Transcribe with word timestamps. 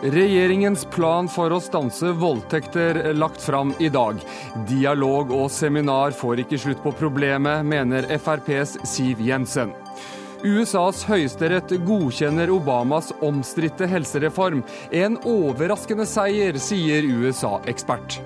Regjeringens 0.00 0.86
plan 0.88 1.26
for 1.28 1.52
å 1.52 1.58
stanse 1.60 2.14
voldtekter 2.16 3.10
lagt 3.12 3.42
fram 3.44 3.74
i 3.84 3.90
dag. 3.92 4.16
Dialog 4.64 5.28
og 5.36 5.50
seminar 5.52 6.14
får 6.16 6.40
ikke 6.46 6.60
slutt 6.62 6.80
på 6.80 6.94
problemet, 6.96 7.66
mener 7.68 8.08
FrPs 8.16 8.78
Siv 8.88 9.20
Jensen. 9.20 9.74
USAs 10.40 11.02
høyesterett 11.04 11.74
godkjenner 11.84 12.48
Obamas 12.48 13.10
omstridte 13.20 13.84
helsereform. 13.92 14.62
En 14.88 15.20
overraskende 15.28 16.08
seier, 16.08 16.56
sier 16.56 17.04
USA-ekspert. 17.04 18.22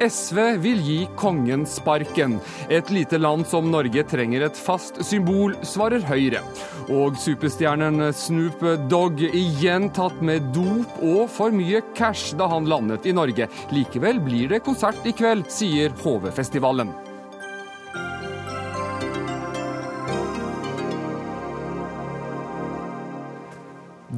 SV 0.00 0.38
vil 0.62 0.80
gi 0.84 0.98
kongen 1.20 1.66
sparken. 1.68 2.38
Et 2.72 2.90
lite 2.90 3.18
land 3.20 3.46
som 3.46 3.68
Norge 3.70 4.04
trenger 4.08 4.46
et 4.46 4.56
fast 4.56 5.02
symbol, 5.04 5.56
svarer 5.66 6.04
Høyre. 6.08 6.40
Og 6.88 7.18
superstjernen 7.20 8.08
Snoop 8.16 8.64
Dogg 8.90 9.20
igjen 9.28 9.90
tatt 9.96 10.22
med 10.24 10.50
dop 10.56 10.96
og 11.04 11.28
for 11.32 11.52
mye 11.54 11.84
cash 11.98 12.34
da 12.40 12.48
han 12.50 12.70
landet 12.70 13.06
i 13.06 13.14
Norge. 13.16 13.50
Likevel 13.76 14.22
blir 14.24 14.56
det 14.56 14.64
konsert 14.64 15.04
i 15.04 15.14
kveld, 15.16 15.46
sier 15.52 15.92
HV-festivalen. 16.00 17.09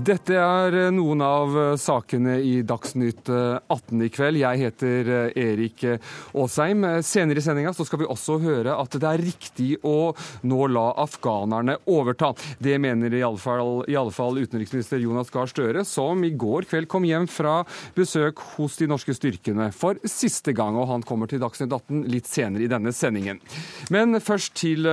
Dette 0.02 0.34
er 0.34 0.74
eh, 0.74 0.88
noen 0.90 1.20
av 1.22 1.52
eh, 1.58 1.72
sakene 1.78 2.38
i 2.42 2.56
Dagsnytt 2.66 3.28
18 3.30 4.00
eh, 4.00 4.06
i 4.06 4.10
kveld. 4.10 4.38
Jeg 4.40 4.58
heter 4.58 5.10
Erik 5.38 5.84
Aasheim. 5.86 6.86
Senere 7.06 7.38
i 7.38 7.44
sendinga 7.44 7.70
skal 7.76 8.00
vi 8.00 8.08
også 8.10 8.38
høre 8.42 8.74
at 8.80 8.96
det 8.98 9.06
er 9.06 9.22
riktig 9.22 9.68
å 9.86 10.10
nå 10.48 10.66
la 10.72 10.88
afghanerne 11.04 11.76
overta. 11.92 12.32
Det 12.58 12.78
mener 12.82 13.14
i 13.14 13.20
alle 13.22 13.38
fall, 13.38 13.84
i 13.86 13.98
alle 13.98 14.14
fall 14.14 14.40
utenriksminister 14.40 15.02
Jonas 15.02 15.30
Gahr 15.30 15.50
Støre, 15.50 15.84
som 15.86 16.24
i 16.26 16.32
går 16.34 16.66
kveld 16.72 16.90
kom 16.90 17.06
hjem 17.06 17.28
fra 17.30 17.60
besøk 17.94 18.42
hos 18.56 18.80
de 18.80 18.90
norske 18.90 19.14
styrkene 19.14 19.70
for 19.76 20.00
siste 20.08 20.56
gang. 20.56 20.80
Og 20.80 20.90
han 20.90 21.06
kommer 21.06 21.30
til 21.30 21.42
Dagsnytt 21.44 21.70
18 21.70 22.08
litt 22.10 22.30
senere 22.30 22.66
i 22.66 22.72
denne 22.72 22.94
sendingen. 22.96 23.38
Men 23.94 24.18
først 24.24 24.56
til 24.64 24.88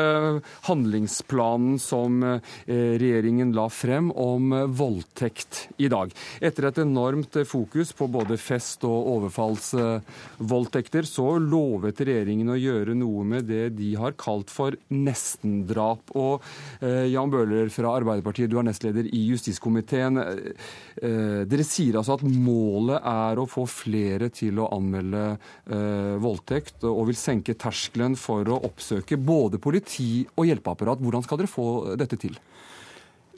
handlingsplanen 0.69 1.79
som 1.81 2.21
regjeringen 2.67 3.55
la 3.57 3.69
frem 3.73 4.13
om 4.13 4.53
vold 4.69 4.98
voldtekt 4.99 5.69
i 5.77 5.87
dag. 5.89 6.11
Etter 6.41 6.67
et 6.67 6.77
enormt 6.83 7.37
fokus 7.47 7.93
på 7.93 8.07
både 8.07 8.37
fest- 8.37 8.83
og 8.83 9.07
overfallsvoldtekter, 9.15 11.03
så 11.07 11.39
lovet 11.39 11.99
regjeringen 12.01 12.49
å 12.49 12.59
gjøre 12.59 12.95
noe 12.95 13.23
med 13.23 13.47
det 13.49 13.75
de 13.77 13.95
har 13.95 14.17
kalt 14.19 14.49
for 14.49 14.75
nestendrap. 14.89 16.11
Og 16.15 16.43
eh, 16.81 17.07
Jan 17.13 17.31
Bøhler 17.31 17.69
fra 17.69 17.95
Arbeiderpartiet, 17.95 18.49
du 18.49 18.59
er 18.59 18.67
nestleder 18.67 19.07
i 19.07 19.23
justiskomiteen. 19.29 20.19
Eh, 20.19 21.45
dere 21.49 21.67
sier 21.67 21.99
altså 21.99 22.17
at 22.17 22.25
målet 22.27 22.99
er 22.99 23.39
å 23.39 23.47
få 23.49 23.65
flere 23.69 24.29
til 24.33 24.59
å 24.59 24.69
anmelde 24.75 25.25
eh, 25.31 26.15
voldtekt, 26.19 26.83
og 26.83 27.07
vil 27.09 27.19
senke 27.19 27.57
terskelen 27.59 28.17
for 28.19 28.47
å 28.49 28.61
oppsøke 28.67 29.17
både 29.19 29.61
politi 29.61 30.25
og 30.35 30.49
hjelpeapparat. 30.49 31.01
Hvordan 31.03 31.25
skal 31.25 31.41
dere 31.41 31.51
få 31.51 31.69
dette 31.99 32.19
til? 32.19 32.37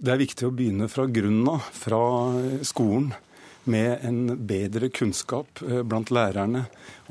Det 0.02 0.14
er 0.14 0.22
viktig 0.22 0.48
å 0.48 0.54
begynne 0.56 0.88
fra 0.90 1.06
grunnen 1.06 1.50
av, 1.52 1.68
fra 1.78 2.02
skolen, 2.66 3.12
med 3.70 4.02
en 4.02 4.32
bedre 4.50 4.88
kunnskap 4.90 5.62
eh, 5.62 5.84
blant 5.86 6.10
lærerne 6.10 6.64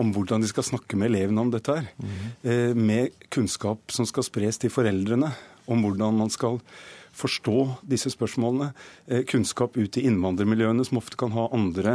om 0.03 0.09
hvordan 0.11 0.43
de 0.43 0.49
skal 0.51 0.67
snakke 0.67 0.99
med 0.99 1.13
elevene 1.13 1.45
om 1.45 1.53
dette 1.53 1.77
her. 1.77 1.87
Mm. 2.03 2.81
Med 2.81 3.21
kunnskap 3.31 3.95
som 3.95 4.09
skal 4.09 4.27
spres 4.27 4.59
til 4.59 4.73
foreldrene 4.75 5.31
om 5.71 5.85
hvordan 5.87 6.19
man 6.19 6.33
skal 6.35 6.59
forstå 7.21 7.59
disse 7.93 8.13
spørsmålene. 8.15 8.73
Eh, 9.07 9.23
kunnskap 9.29 9.77
ut 9.77 10.01
i 10.01 10.07
innvandrermiljøene, 10.09 10.87
som 10.89 11.01
ofte 11.03 11.21
kan 11.21 11.37
ha 11.37 11.47
andre 11.55 11.95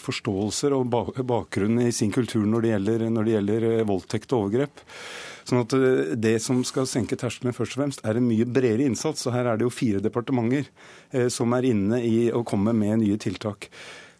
forståelser 0.00 0.76
og 0.76 0.92
bakgrunn 1.26 1.80
i 1.86 1.90
sin 1.94 2.12
kultur 2.14 2.44
når 2.46 2.64
det 2.64 2.72
gjelder, 2.74 3.08
når 3.10 3.26
det 3.26 3.36
gjelder 3.36 3.68
voldtekt 3.88 4.32
og 4.32 4.44
overgrep. 4.44 4.84
Sånn 5.50 5.64
at 5.64 5.74
eh, 5.76 6.12
Det 6.20 6.36
som 6.42 6.62
skal 6.66 6.88
senke 6.90 7.18
terskelen 7.18 7.56
først 7.56 7.76
og 7.76 7.82
fremst, 7.82 8.04
er 8.04 8.18
en 8.18 8.28
mye 8.28 8.46
bredere 8.46 8.86
innsats. 8.86 9.26
og 9.26 9.34
Her 9.36 9.50
er 9.50 9.58
det 9.58 9.66
jo 9.66 9.74
fire 9.74 10.02
departementer 10.04 10.68
eh, 11.12 11.28
som 11.32 11.52
er 11.56 11.70
inne 11.72 12.02
i 12.06 12.30
å 12.32 12.44
komme 12.46 12.74
med 12.76 13.02
nye 13.02 13.18
tiltak. 13.20 13.70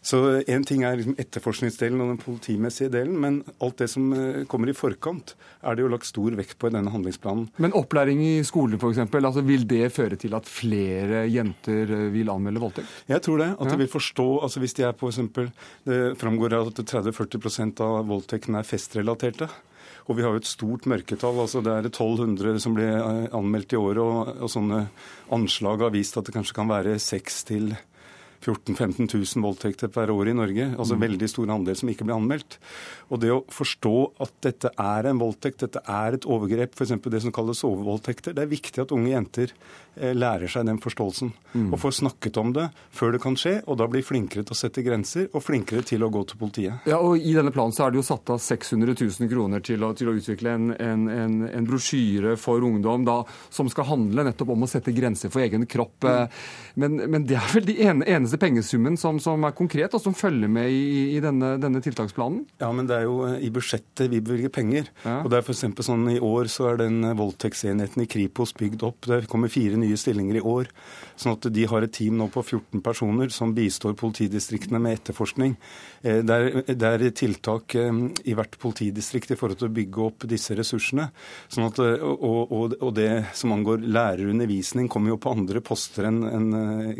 Så 0.00 0.40
Én 0.48 0.64
ting 0.64 0.82
er 0.86 0.96
liksom 0.96 1.16
etterforskningsdelen 1.20 2.00
og 2.00 2.14
den 2.14 2.20
politimessige 2.22 2.88
delen, 2.92 3.18
men 3.20 3.40
alt 3.60 3.82
det 3.82 3.90
som 3.92 4.06
eh, 4.16 4.42
kommer 4.48 4.70
i 4.72 4.76
forkant, 4.76 5.34
er 5.60 5.76
det 5.76 5.84
jo 5.84 5.90
lagt 5.92 6.08
stor 6.08 6.36
vekt 6.38 6.56
på 6.60 6.70
i 6.70 6.74
denne 6.74 6.92
handlingsplanen. 6.92 7.50
Men 7.60 7.76
opplæring 7.76 8.22
i 8.24 8.32
skolen 8.48 8.80
f.eks., 8.80 9.02
altså 9.20 9.44
vil 9.44 9.66
det 9.68 9.90
føre 9.92 10.16
til 10.20 10.36
at 10.38 10.48
flere 10.48 11.26
jenter 11.28 11.92
vil 12.14 12.32
anmelde 12.32 12.62
voldtekt? 12.62 12.94
Jeg 13.12 13.24
tror 13.26 13.42
det. 13.42 13.50
At 13.58 13.68
ja. 13.68 13.74
de 13.74 13.82
vil 13.82 13.92
forstå 13.92 14.28
altså 14.40 14.60
Hvis 14.60 14.74
de 14.78 14.84
er 14.88 14.96
på 14.96 15.08
eksempel, 15.08 15.50
Det 15.84 16.16
framgår 16.18 16.54
at 16.56 16.80
30-40% 16.80 17.80
av 17.84 18.06
voldtektene 18.08 18.60
er 18.60 18.68
festrelaterte. 18.68 19.48
Og 20.08 20.16
vi 20.16 20.24
har 20.24 20.32
jo 20.34 20.40
et 20.40 20.48
stort 20.48 20.88
mørketall. 20.90 21.38
altså 21.44 21.60
Det 21.60 21.72
er 21.72 21.86
1200 21.90 22.58
som 22.60 22.74
blir 22.74 22.88
eh, 22.88 23.28
anmeldt 23.36 23.76
i 23.76 23.80
året, 23.80 24.00
og, 24.00 24.32
og 24.40 24.50
sånne 24.50 24.86
anslag 25.30 25.84
har 25.84 25.94
vist 25.94 26.16
at 26.16 26.26
det 26.26 26.34
kanskje 26.34 26.56
kan 26.56 26.70
være 26.70 26.98
6 26.98 27.44
til 27.52 27.72
14 28.40 28.74
000-15 28.74 29.36
000 29.36 29.44
voldtekter 29.44 29.90
per 29.92 30.10
år 30.12 30.30
i 30.30 30.36
Norge. 30.36 30.66
Altså 30.76 30.96
mm. 30.96 31.02
veldig 31.04 31.28
stor 31.28 31.52
andel 31.52 31.76
som 31.76 31.90
ikke 31.92 32.06
blir 32.08 32.16
anmeldt. 32.16 32.56
Og 33.12 33.20
det 33.20 33.32
å 33.34 33.42
forstå 33.52 33.94
at 34.24 34.32
dette 34.46 34.72
er 34.80 35.10
en 35.10 35.20
voldtekt, 35.20 35.60
dette 35.66 35.82
er 35.84 36.16
et 36.16 36.28
overgrep, 36.28 36.72
f.eks. 36.76 36.96
det 37.04 37.22
som 37.26 37.34
kalles 37.36 37.60
sovevoldtekter, 37.60 38.36
det 38.36 38.46
er 38.46 38.52
viktig 38.54 38.84
at 38.84 38.94
unge 38.96 39.12
jenter 39.12 39.52
lærer 39.96 40.50
seg 40.50 40.66
den 40.68 40.80
forståelsen. 40.82 41.32
Mm. 41.52 41.72
Og 41.74 41.80
får 41.82 41.96
snakket 41.98 42.36
om 42.38 42.52
det 42.54 42.68
før 42.94 43.14
det 43.14 43.22
kan 43.22 43.36
skje, 43.38 43.56
og 43.66 43.80
da 43.80 43.88
blir 43.90 44.04
flinkere 44.06 44.44
til 44.46 44.54
å 44.54 44.58
sette 44.58 44.84
grenser 44.86 45.26
og 45.34 45.42
flinkere 45.42 45.82
til 45.86 46.04
å 46.06 46.10
gå 46.12 46.22
til 46.30 46.38
politiet. 46.40 46.86
Ja, 46.88 47.00
og 47.02 47.18
I 47.18 47.34
denne 47.36 47.52
planen 47.54 47.74
så 47.74 47.86
er 47.86 47.92
det 47.92 48.00
jo 48.00 48.06
satt 48.06 48.30
av 48.30 48.40
600 48.42 48.94
000 48.94 49.30
kroner 49.30 49.64
til 49.66 49.82
å, 49.86 49.92
til 49.98 50.12
å 50.12 50.14
utvikle 50.16 50.54
en, 50.54 50.70
en, 50.78 51.06
en, 51.10 51.36
en 51.50 51.66
brosjyre 51.66 52.36
for 52.40 52.62
ungdom 52.66 53.06
da, 53.08 53.20
som 53.50 53.70
skal 53.72 53.88
handle 53.90 54.26
nettopp 54.28 54.54
om 54.54 54.66
å 54.66 54.70
sette 54.70 54.94
grenser 54.94 55.32
for 55.32 55.42
egen 55.44 55.66
kropp. 55.70 56.06
Mm. 56.06 56.38
Men, 56.80 57.00
men, 57.10 57.26
det 57.28 57.38
er 57.40 57.50
vel 57.54 57.66
de 57.66 57.76
eneste 57.82 58.38
pengesummen 58.40 58.98
som, 59.00 59.18
som, 59.22 59.42
er 59.46 59.56
konkret, 59.56 59.94
og 59.96 60.02
som 60.02 60.16
følger 60.16 60.50
med 60.50 60.70
i, 60.70 61.16
i 61.16 61.20
denne, 61.22 61.56
denne 61.62 61.82
tiltaksplanen? 61.84 62.44
Ja, 62.62 62.70
men 62.74 62.88
det 62.90 63.00
er 63.00 63.08
jo 63.08 63.24
eh, 63.26 63.38
i 63.46 63.50
budsjettet 63.54 64.10
vi 64.12 64.22
bevilger 64.24 64.52
penger. 64.54 64.90
Ja. 65.04 65.20
Og 65.24 65.30
det 65.32 65.40
er 65.40 65.46
for 65.46 65.58
sånn 65.58 66.06
I 66.12 66.20
år 66.22 66.50
så 66.52 66.70
er 66.70 66.80
den 66.84 67.02
voldtektsenheten 67.18 68.04
i 68.04 68.08
Kripos 68.10 68.54
bygd 68.56 68.84
opp. 68.86 69.10
Det 69.10 69.24
kommer 69.30 69.52
fire 69.52 69.78
nye 69.80 69.89
stillinger 69.98 70.38
i 70.38 70.44
år. 70.44 70.70
Sånn 71.18 71.34
at 71.36 71.48
de 71.52 71.64
har 71.70 71.84
et 71.84 71.92
team 71.94 72.18
nå 72.20 72.28
på 72.32 72.42
14 72.42 72.82
personer 72.84 73.32
som 73.34 73.54
bistår 73.56 73.96
politidistriktene 73.98 74.80
med 74.82 74.98
etterforskning. 74.98 75.56
Eh, 76.02 76.20
det 76.26 76.36
er, 76.36 76.60
det 76.70 76.90
er 76.90 77.06
tiltak 77.16 77.76
eh, 77.78 78.02
i 78.30 78.36
hvert 78.36 78.58
politidistrikt 78.60 79.34
i 79.34 79.38
forhold 79.40 79.60
til 79.62 79.70
å 79.70 79.76
bygge 79.80 80.04
opp 80.06 80.28
disse 80.30 80.56
ressursene. 80.58 81.10
Sånn 81.48 81.68
at, 81.68 81.80
og, 81.80 82.52
og, 82.52 82.76
og 82.80 82.94
det 82.96 83.10
som 83.38 83.54
angår 83.56 83.82
lærerundervisning, 83.86 84.90
kommer 84.92 85.14
jo 85.14 85.20
på 85.22 85.34
andre 85.34 85.64
poster 85.64 86.08
enn 86.10 86.22
en, 86.28 86.48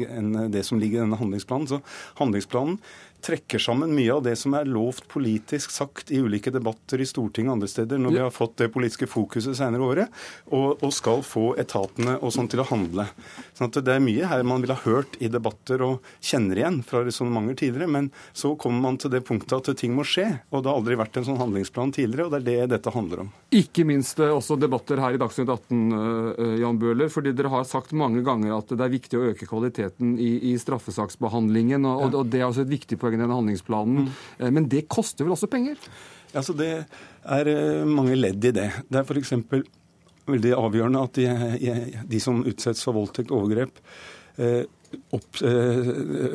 en 0.07 0.33
det 0.53 0.65
som 0.67 0.81
ligger 0.81 1.01
i 1.01 1.05
denne 1.05 1.21
handlingsplanen. 1.21 1.71
Så 1.71 1.81
handlingsplanen 2.21 2.81
trekker 3.23 3.63
sammen 3.63 3.93
mye 3.95 4.13
av 4.15 4.25
det 4.25 4.37
som 4.39 4.55
er 4.57 4.69
lovt 4.69 5.07
politisk 5.11 5.73
sagt 5.75 6.11
i 6.15 6.21
ulike 6.21 6.53
debatter 6.53 7.01
i 7.01 7.09
Stortinget 7.09 7.53
og 7.53 7.59
andre 7.59 7.71
steder, 7.71 8.01
når 8.01 8.15
vi 8.17 8.23
har 8.23 8.35
fått 8.35 8.57
det 8.63 8.71
politiske 8.75 9.09
fokuset 9.11 9.57
senere 9.59 9.87
året, 9.87 10.21
og, 10.51 10.81
og, 10.81 10.91
skal 10.95 11.23
få 11.25 11.53
etatene 11.61 12.17
og 12.19 12.33
sånn 12.35 12.49
til 12.51 12.63
å 12.65 12.69
handle. 12.69 13.07
Sånn 13.57 13.71
at 13.71 13.79
Det 13.85 13.95
er 13.95 14.03
mye 14.05 14.29
her 14.29 14.43
man 14.47 14.63
ville 14.63 14.77
ha 14.77 14.85
hørt 14.85 15.17
i 15.23 15.31
debatter 15.33 15.83
og 15.87 16.07
kjenner 16.25 16.61
igjen 16.61 16.81
fra 16.87 17.05
resonnementer 17.07 17.61
tidligere, 17.63 17.91
men 17.91 18.11
så 18.33 18.53
kommer 18.61 18.85
man 18.89 18.99
til 19.01 19.13
det 19.15 19.23
punktet 19.27 19.57
at 19.61 19.81
ting 19.81 19.95
må 19.97 20.05
skje, 20.07 20.27
og 20.51 20.63
det 20.63 20.73
har 20.73 20.81
aldri 20.81 20.99
vært 21.01 21.21
en 21.21 21.29
sånn 21.31 21.41
handlingsplan 21.41 21.95
tidligere, 21.97 22.27
og 22.29 22.35
det 22.35 22.41
er 22.41 22.49
det 22.49 22.75
dette 22.75 22.95
handler 22.95 23.25
om. 23.25 23.33
Ikke 23.57 23.85
minst 23.89 24.21
eh, 24.23 24.31
også 24.31 24.59
debatter 24.61 25.01
her 25.03 25.17
i 25.17 25.21
Dagsnytt 25.21 25.51
18, 25.51 25.81
eh, 25.91 26.57
Jan 26.63 26.79
Bøhler, 26.81 27.11
fordi 27.13 27.35
dere 27.37 27.53
har 27.53 27.67
sagt 27.69 27.95
mange 27.97 28.23
ganger 28.27 28.57
at 28.59 28.71
det 28.75 28.85
er 28.85 28.93
viktig 28.93 29.19
å 29.19 29.25
øke 29.33 29.49
kvaliteten 29.51 30.17
i, 30.21 30.33
i 30.53 30.57
straffesaksbehandlingen, 30.61 31.87
og, 31.89 32.15
og 32.15 32.31
det 32.31 32.43
er 32.43 32.49
også 32.49 32.65
et 32.67 32.75
viktig 32.75 33.01
poeng 33.01 33.10
i 33.17 33.21
denne 33.21 33.37
handlingsplanen. 33.37 34.07
Mm. 34.07 34.11
Eh, 34.39 34.51
men 34.57 34.69
det 34.71 34.89
koster 34.91 35.27
vel 35.27 35.37
også 35.37 35.51
penger? 35.51 35.81
Altså 36.35 36.55
Det 36.57 36.73
er 36.81 37.53
eh, 37.53 37.87
mange 37.89 38.19
ledd 38.19 38.45
i 38.45 38.55
det. 38.57 38.69
Det 38.89 39.01
er 39.01 39.07
f.eks. 39.07 39.35
veldig 40.31 40.53
avgjørende 40.59 41.07
at 41.07 41.19
de, 41.19 41.73
de, 42.07 42.21
som 42.23 42.45
utsettes 42.45 42.85
for 42.87 42.97
voldtekt 42.97 43.33
og 43.33 43.43
overgrep, 43.43 43.81
opp, 45.13 45.41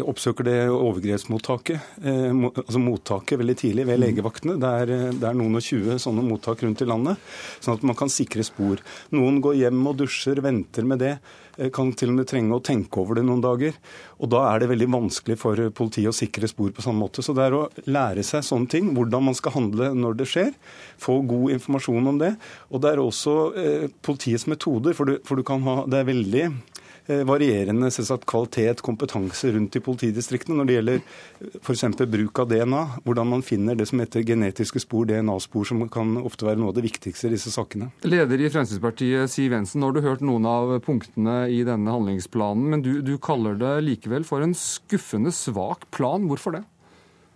oppsøker 0.05 0.45
det 0.45 0.57
overgrepsmottaket, 0.69 2.01
altså 2.03 2.81
mottaket 2.83 3.39
veldig 3.39 3.55
tidlig 3.57 3.85
ved 3.87 3.97
mm. 3.97 4.03
legevaktene. 4.03 4.57
Det 4.61 4.73
er, 4.81 4.91
det 5.15 5.29
er 5.29 5.39
noen 5.39 5.57
og 5.57 5.63
tjue 5.65 5.95
sånne 6.01 6.25
mottak 6.27 6.61
rundt 6.65 6.83
i 6.83 6.89
landet, 6.89 7.23
sånn 7.63 7.79
at 7.79 7.87
man 7.87 7.97
kan 7.97 8.11
sikre 8.11 8.45
spor. 8.45 8.83
Noen 9.15 9.39
går 9.41 9.57
hjem 9.63 9.79
og 9.89 9.97
dusjer, 10.03 10.43
venter 10.43 10.85
med 10.91 11.01
det. 11.01 11.15
Eh, 11.57 11.71
kan 11.73 11.91
til 11.95 12.11
og 12.11 12.19
med 12.19 12.29
trenge 12.29 12.55
å 12.55 12.63
tenke 12.63 13.01
over 13.01 13.19
det 13.19 13.25
noen 13.27 13.43
dager. 13.43 13.75
Og 14.19 14.31
da 14.33 14.43
er 14.49 14.61
det 14.61 14.71
veldig 14.73 14.89
vanskelig 14.95 15.37
for 15.39 15.61
politiet 15.75 16.11
å 16.11 16.15
sikre 16.15 16.49
spor 16.51 16.73
på 16.75 16.85
samme 16.85 17.05
måte. 17.05 17.23
Så 17.25 17.35
det 17.35 17.47
er 17.47 17.57
å 17.57 17.65
lære 17.87 18.25
seg 18.27 18.45
sånne 18.45 18.71
ting, 18.71 18.93
hvordan 18.97 19.29
man 19.29 19.37
skal 19.37 19.55
handle 19.57 19.91
når 19.95 20.19
det 20.19 20.29
skjer. 20.31 20.53
Få 21.01 21.21
god 21.27 21.57
informasjon 21.57 22.13
om 22.13 22.21
det. 22.21 22.35
Og 22.71 22.83
det 22.83 22.93
er 22.93 23.03
også 23.03 23.35
eh, 23.59 23.89
politiets 24.05 24.47
metoder, 24.51 24.97
for, 24.97 25.09
du, 25.09 25.19
for 25.27 25.39
du 25.39 25.45
ha, 25.45 25.81
det 25.89 26.01
er 26.01 26.09
veldig 26.11 26.45
Eh, 26.45 26.74
varierende 27.07 27.91
selvsagt, 27.93 28.25
kvalitet, 28.29 28.81
kompetanse 28.85 29.51
rundt 29.53 29.77
i 29.77 29.81
politidistriktene 29.83 30.57
når 30.59 30.69
det 30.69 30.77
gjelder 30.77 30.99
eh, 30.99 31.57
f.eks. 31.61 31.85
bruk 32.11 32.41
av 32.41 32.49
DNA. 32.51 32.83
Hvordan 33.05 33.31
man 33.31 33.45
finner 33.45 33.77
det 33.77 33.87
som 33.91 34.01
heter 34.01 34.25
genetiske 34.25 34.81
spor, 34.83 35.07
DNA-spor, 35.09 35.67
som 35.69 35.83
kan 35.91 36.15
ofte 36.21 36.47
være 36.47 36.61
noe 36.61 36.73
av 36.73 36.79
det 36.79 36.85
viktigste 36.87 37.29
i 37.29 37.35
disse 37.35 37.53
sakene. 37.53 37.91
Leder 38.07 38.41
i 38.41 38.51
Fremskrittspartiet, 38.51 39.31
Siv 39.31 39.55
Jensen, 39.55 39.81
nå 39.83 39.91
har 39.91 39.97
du 39.97 40.05
hørt 40.05 40.25
noen 40.25 40.47
av 40.49 40.77
punktene 40.85 41.43
i 41.53 41.61
denne 41.67 41.97
handlingsplanen, 41.97 42.69
men 42.73 42.85
du, 42.85 42.93
du 43.05 43.15
kaller 43.21 43.59
det 43.59 43.75
likevel 43.85 44.25
for 44.27 44.45
en 44.45 44.55
skuffende 44.57 45.33
svak 45.35 45.87
plan. 45.95 46.25
Hvorfor 46.29 46.57
det? 46.57 46.65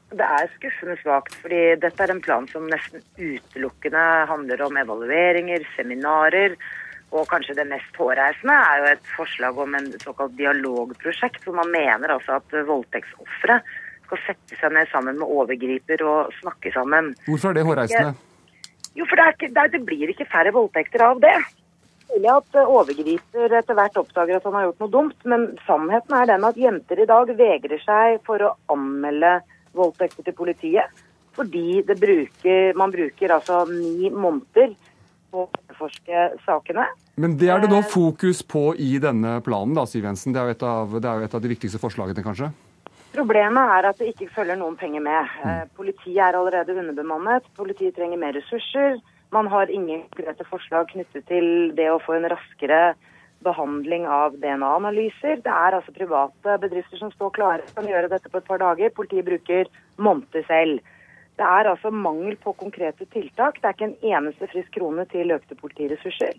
Det 0.10 0.26
er 0.26 0.48
skuffende 0.56 0.96
svakt, 1.04 1.36
fordi 1.38 1.62
dette 1.84 2.02
er 2.02 2.12
en 2.16 2.22
plan 2.26 2.48
som 2.50 2.66
nesten 2.70 3.04
utelukkende 3.14 4.06
handler 4.32 4.64
om 4.66 4.80
evalueringer, 4.82 5.66
seminarer 5.76 6.56
og 7.10 7.28
kanskje 7.30 7.58
det 7.58 7.66
mest 7.70 7.96
hårreisende 7.98 8.56
er 8.56 8.82
jo 8.82 8.90
et 8.94 9.12
forslag 9.16 9.60
om 9.64 9.76
en 9.80 9.92
såkalt 10.04 10.36
dialogprosjekt, 10.38 11.44
hvor 11.46 11.58
man 11.58 11.72
mener 11.74 12.14
altså 12.14 12.38
at 12.38 12.58
voldtektsofre 12.68 13.60
skal 14.06 14.22
sette 14.26 14.58
seg 14.58 14.74
ned 14.74 14.90
sammen 14.92 15.18
med 15.18 15.30
overgriper 15.30 16.04
og 16.06 16.34
snakke 16.40 16.74
sammen. 16.74 17.14
Hvorfor 17.28 17.52
er 17.52 17.60
det 17.60 17.66
hårreisende? 17.68 18.14
Jo, 18.98 19.06
for 19.06 19.20
det, 19.20 19.28
ikke, 19.36 19.52
det, 19.56 19.66
det 19.74 19.82
blir 19.86 20.12
ikke 20.14 20.30
færre 20.30 20.54
voldtekter 20.54 21.06
av 21.06 21.22
det. 21.24 21.36
Mulig 22.10 22.32
at 22.34 22.58
overgriper 22.64 23.54
etter 23.60 23.78
hvert 23.78 24.00
oppdager 24.02 24.40
at 24.40 24.48
han 24.48 24.58
har 24.58 24.66
gjort 24.68 24.82
noe 24.84 24.94
dumt, 24.96 25.20
men 25.30 25.46
sannheten 25.68 26.16
er 26.18 26.32
den 26.32 26.48
at 26.48 26.58
jenter 26.58 27.04
i 27.04 27.10
dag 27.10 27.34
vegrer 27.38 27.84
seg 27.84 28.18
for 28.26 28.42
å 28.46 28.56
anmelde 28.74 29.38
voldtekter 29.78 30.26
til 30.26 30.38
politiet. 30.38 31.06
Fordi 31.38 31.84
bruker, 31.86 32.74
man 32.76 32.92
bruker 32.92 33.36
altså 33.36 33.62
ni 33.70 34.10
måneder 34.10 34.74
på 35.32 35.46
å 35.46 35.50
etterforske 35.50 36.24
sakene. 36.46 36.88
Men 37.20 37.36
det 37.40 37.52
er 37.52 37.64
det 37.64 37.70
nå 37.72 37.82
eh, 37.84 37.92
fokus 37.92 38.42
på 38.48 38.72
i 38.80 38.96
denne 39.04 39.38
planen, 39.46 39.76
da, 39.78 39.86
Siv 39.90 40.08
Jensen. 40.08 40.36
Det 40.36 40.42
er, 40.42 40.50
jo 40.50 40.58
et 40.58 40.66
av, 40.72 40.98
det 40.98 41.10
er 41.10 41.22
jo 41.22 41.30
et 41.30 41.38
av 41.38 41.44
de 41.46 41.54
viktigste 41.54 41.82
forslagene, 41.82 42.26
kanskje? 42.26 42.52
Problemet 43.14 43.72
er 43.76 43.88
at 43.90 44.02
det 44.02 44.12
ikke 44.12 44.30
følger 44.36 44.60
noen 44.60 44.78
penger 44.80 45.04
med. 45.06 45.38
Eh, 45.42 45.62
mm. 45.64 45.72
Politiet 45.78 46.22
er 46.26 46.38
allerede 46.38 46.78
underbemannet. 46.78 47.48
Politiet 47.58 47.98
trenger 47.98 48.22
mer 48.22 48.36
ressurser. 48.38 49.00
Man 49.34 49.50
har 49.50 49.70
ingen 49.70 50.04
konkrete 50.10 50.46
forslag 50.50 50.90
knyttet 50.94 51.28
til 51.30 51.72
det 51.78 51.90
å 51.92 52.02
få 52.02 52.18
en 52.18 52.30
raskere 52.32 52.94
behandling 53.46 54.06
av 54.10 54.36
DNA-analyser. 54.42 55.40
Det 55.46 55.52
er 55.54 55.78
altså 55.78 55.94
private 55.96 56.58
bedrifter 56.62 57.00
som 57.02 57.12
står 57.14 57.34
klare, 57.38 57.68
kan 57.76 57.88
gjøre 57.88 58.12
dette 58.12 58.32
på 58.32 58.42
et 58.42 58.48
par 58.48 58.62
dager. 58.62 58.94
Politiet 58.96 59.28
bruker 59.28 59.70
måneder 60.02 60.46
selv. 60.50 60.82
Det 61.40 61.48
er 61.48 61.70
altså 61.72 61.88
mangel 61.96 62.36
på 62.44 62.52
konkrete 62.60 63.06
tiltak. 63.14 63.62
Det 63.62 63.68
er 63.70 63.76
ikke 63.76 63.88
en 63.88 64.10
eneste 64.12 64.48
frisk 64.52 64.74
krone 64.76 65.06
til 65.08 65.32
økte 65.32 65.56
politiressurser. 65.56 66.34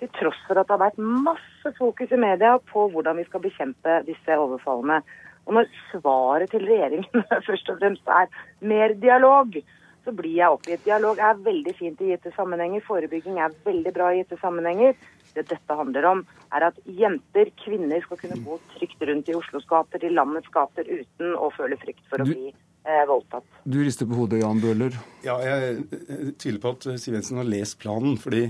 Til 0.00 0.08
tross 0.16 0.38
for 0.48 0.58
at 0.58 0.66
det 0.66 0.74
har 0.74 0.80
vært 0.88 1.02
masse 1.28 1.70
fokus 1.76 2.10
i 2.10 2.18
media 2.18 2.56
på 2.72 2.88
hvordan 2.90 3.20
vi 3.20 3.26
skal 3.28 3.44
bekjempe 3.44 4.00
disse 4.08 4.38
overfallene. 4.42 5.04
Og 5.46 5.54
når 5.54 5.68
svaret 5.92 6.50
til 6.50 6.66
regjeringen 6.66 7.22
først 7.48 7.70
og 7.70 7.78
fremst 7.78 8.10
er 8.10 8.26
mer 8.72 8.96
dialog, 9.04 9.60
så 10.02 10.14
blir 10.16 10.34
jeg 10.40 10.56
oppgitt. 10.56 10.82
Dialog 10.88 11.22
er 11.22 11.44
veldig 11.46 11.74
fint 11.78 12.02
i 12.02 12.10
gitte 12.10 12.32
sammenhenger. 12.34 12.82
Forebygging 12.88 13.38
er 13.38 13.54
veldig 13.68 13.92
bra 13.94 14.08
i 14.10 14.24
gitte 14.24 14.40
sammenhenger. 14.40 14.96
Det 15.36 15.44
dette 15.52 15.76
handler 15.78 16.08
om, 16.10 16.24
er 16.50 16.66
at 16.72 16.82
jenter, 16.98 17.52
kvinner, 17.62 18.02
skal 18.02 18.18
kunne 18.24 18.40
gå 18.48 18.58
trygt 18.74 19.06
rundt 19.06 19.30
i 19.30 19.38
Oslos 19.38 19.68
gater, 19.70 20.02
i 20.02 20.10
landets 20.10 20.50
gater, 20.50 20.90
uten 20.90 21.38
å 21.38 21.52
føle 21.54 21.78
frykt 21.78 22.02
for 22.10 22.24
å 22.24 22.26
bli 22.26 22.50
voldtatt. 22.84 23.44
Du 23.64 23.80
rister 23.84 24.08
på 24.08 24.16
hodet, 24.18 24.40
Jan 24.42 24.60
Bøhler. 24.62 24.96
Ja, 25.24 25.36
jeg, 25.44 25.84
jeg 25.92 26.34
tviler 26.40 26.62
på 26.62 26.74
at 26.76 26.88
Siv 27.00 27.16
Jensen 27.18 27.40
har 27.40 27.48
lest 27.48 27.78
planen. 27.82 28.16
fordi 28.18 28.46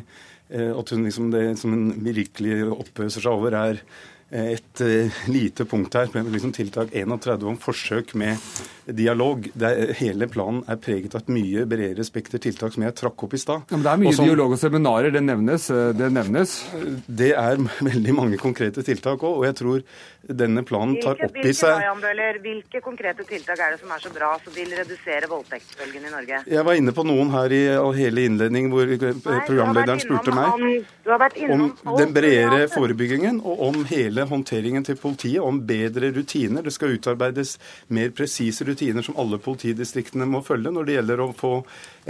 eh, 0.48 0.70
at 0.76 0.90
hun 0.90 1.04
liksom 1.04 1.30
det 1.34 1.58
som 1.58 1.74
hun 1.74 1.92
virkelig 2.04 2.62
oppøser 2.70 3.24
seg 3.24 3.32
over, 3.32 3.56
er 3.58 3.80
eh, 4.30 4.52
et 4.54 4.82
uh, 4.86 5.22
lite 5.30 5.66
punkt 5.66 5.94
her 5.98 6.10
med 6.14 6.30
liksom 6.30 6.52
tiltak 6.54 6.94
31 6.94 7.48
om 7.50 7.58
forsøk 7.58 8.14
med 8.14 8.38
dialog. 8.86 9.48
Er, 9.60 9.92
hele 9.98 10.28
planen 10.30 10.62
er 10.70 10.78
preget 10.82 11.14
av 11.14 11.24
et 11.24 11.32
mye 11.34 11.66
bredere 11.70 12.06
spekter 12.06 12.42
tiltak 12.42 12.74
som 12.74 12.86
jeg 12.86 12.96
trakk 12.98 13.26
opp 13.26 13.34
i 13.34 13.42
stad. 13.42 13.66
Ja, 13.70 13.76
men 13.76 13.86
det 13.86 13.92
er 13.92 14.02
mye 14.04 14.12
Også, 14.14 14.28
dialog 14.30 14.54
og 14.54 14.62
seminarer, 14.62 15.10
det 15.14 15.24
nevnes, 15.26 15.70
eh, 15.74 15.90
det 15.98 16.12
nevnes? 16.14 16.56
Det 17.06 17.32
er 17.34 17.60
veldig 17.90 18.16
mange 18.16 18.40
konkrete 18.40 18.86
tiltak 18.86 19.22
òg, 19.26 19.42
og 19.42 19.48
jeg 19.50 19.58
tror 19.62 19.84
denne 20.22 20.64
planen 20.66 20.98
tar 21.02 21.20
opp 21.24 21.38
i 21.40 21.52
seg 21.56 21.80
hvilke, 22.00 22.40
hvilke 22.44 22.82
konkrete 22.84 23.24
tiltak 23.28 23.60
er 23.60 23.74
det 23.74 23.80
som 23.82 23.92
er 23.94 24.02
så 24.02 24.12
bra 24.14 24.32
som 24.42 24.54
vil 24.54 24.72
redusere 24.76 25.30
voldtektsbølgen 25.30 26.08
i 26.08 26.12
Norge? 26.12 26.42
Jeg 26.50 26.66
var 26.66 26.80
inne 26.80 26.94
på 26.96 27.04
noen 27.06 27.32
her 27.34 27.54
i 27.54 27.62
hele 28.00 28.26
innledningen 28.28 28.72
hvor 28.72 28.90
Nei, 28.90 29.14
programlederen 29.46 30.02
spurte 30.02 30.34
meg 30.34 30.50
om, 31.50 31.66
om 31.84 31.96
den 31.98 32.12
bredere 32.14 32.66
forebyggingen 32.72 33.40
og 33.44 33.64
om 33.70 33.80
hele 33.90 34.26
håndteringen 34.28 34.84
til 34.86 34.98
politiet, 35.00 35.40
om 35.44 35.60
bedre 35.66 36.10
rutiner. 36.14 36.64
Det 36.66 36.74
skal 36.74 36.96
utarbeides 36.98 37.56
mer 37.88 38.12
presise 38.16 38.66
rutiner 38.66 38.80
rutiner 38.80 39.02
som 39.02 39.16
alle 39.16 39.38
politidistriktene 39.38 40.26
må 40.26 40.42
følge 40.42 40.70
når 40.72 40.86
det 40.86 40.94
gjelder 40.96 41.20
å 41.20 41.28
få 41.36 41.52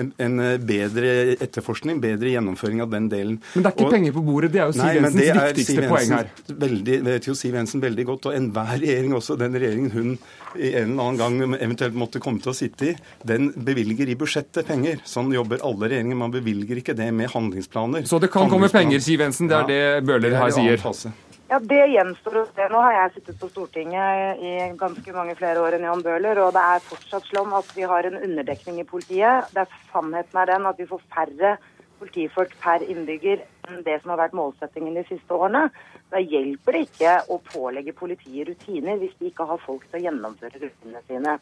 en, 0.01 0.12
en 0.19 0.37
bedre 0.67 1.37
etterforskning, 1.41 2.01
bedre 2.01 2.31
gjennomføring 2.35 2.83
av 2.85 2.91
den 2.93 3.09
delen. 3.11 3.41
Men 3.55 3.65
det 3.65 3.71
er 3.71 3.77
ikke 3.77 3.89
og, 3.89 3.95
penger 3.95 4.15
på 4.15 4.25
bordet, 4.25 4.53
det 4.55 4.62
er 4.62 4.71
jo 4.71 4.77
Siv 4.79 4.95
Jensens 4.95 5.21
viktigste 5.21 5.73
Siv 5.73 5.81
Jensen, 5.81 5.95
poeng 5.95 6.15
her. 6.15 6.31
Veldig, 6.65 6.99
vet 7.09 7.29
jo 7.29 7.35
Siv 7.39 7.59
Jensen 7.59 7.85
veldig 7.85 8.00
godt, 8.08 8.29
og 8.31 8.37
enhver 8.37 8.75
regjering 8.76 9.14
også, 9.17 9.37
den 9.41 9.56
regjeringen 9.56 9.94
hun 9.94 10.12
i 10.58 10.73
en 10.75 10.93
eller 10.93 11.06
annen 11.06 11.20
gang 11.20 11.56
eventuelt 11.61 11.97
måtte 11.99 12.23
komme 12.23 12.43
til 12.43 12.52
å 12.52 12.56
sitte 12.56 12.91
i, 12.91 12.94
den 13.26 13.50
bevilger 13.55 14.11
i 14.11 14.19
budsjettet 14.19 14.69
penger. 14.69 15.02
Sånn 15.08 15.32
jobber 15.35 15.62
alle 15.67 15.91
regjeringer. 15.93 16.20
Man 16.25 16.35
bevilger 16.35 16.82
ikke 16.82 16.97
det 16.99 17.11
med 17.14 17.32
handlingsplaner. 17.32 18.06
Så 18.11 18.20
det 18.23 18.32
kan 18.35 18.50
komme 18.50 18.70
penger, 18.73 19.02
Siv 19.05 19.23
Jensen. 19.25 19.50
Det 19.50 19.58
er 19.58 19.67
ja, 19.67 19.99
det 19.99 20.06
Bøhler 20.08 20.38
her 20.41 20.55
sier. 20.55 20.81
Fase. 20.81 21.12
Ja, 21.50 21.58
Det 21.58 21.81
gjenstår 21.91 22.37
å 22.38 22.44
se. 22.47 22.67
Nå 22.70 22.79
har 22.79 22.93
jeg 22.94 23.14
sittet 23.17 23.41
på 23.41 23.49
Stortinget 23.50 24.38
i 24.38 24.52
ganske 24.79 25.14
mange 25.17 25.35
flere 25.38 25.58
år 25.58 25.75
enn 25.79 25.87
Jan 25.88 26.05
Bøhler, 26.06 26.38
og 26.44 26.52
det 26.55 26.62
er 26.62 26.85
fortsatt 26.87 27.26
slått 27.26 27.56
at 27.58 27.73
vi 27.75 27.88
har 27.91 28.06
en 28.06 28.20
underdekning 28.20 28.79
i 28.79 28.87
politiet. 28.87 29.50
Det 29.50 29.64
er 29.64 29.81
Sannheten 29.91 30.38
er 30.38 30.52
den 30.52 30.69
at 30.70 30.79
vi 30.79 30.87
får 30.87 31.02
færre 31.11 31.56
politifolk 32.00 32.56
per 32.62 32.82
innbygger 32.85 33.44
enn 33.69 33.85
det 33.87 34.00
som 34.00 34.14
har 34.14 34.23
vært 34.25 34.37
målsettingen 34.38 34.97
de 34.99 35.05
siste 35.08 35.37
årene. 35.37 35.69
Da 36.11 36.20
hjelper 36.23 36.76
det 36.76 36.85
ikke 36.88 37.17
å 37.31 37.38
pålegge 37.52 37.97
politiet 37.97 38.49
rutiner 38.49 39.00
hvis 39.00 39.17
de 39.20 39.31
ikke 39.31 39.47
har 39.47 39.62
folk 39.62 39.87
til 39.87 40.00
å 40.00 40.05
gjennomføre 40.08 40.62
rutinene 40.62 41.02
sine. 41.06 41.38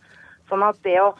Sånn 0.50 0.64
at 0.66 0.81
det 0.84 0.99
å 1.02 1.12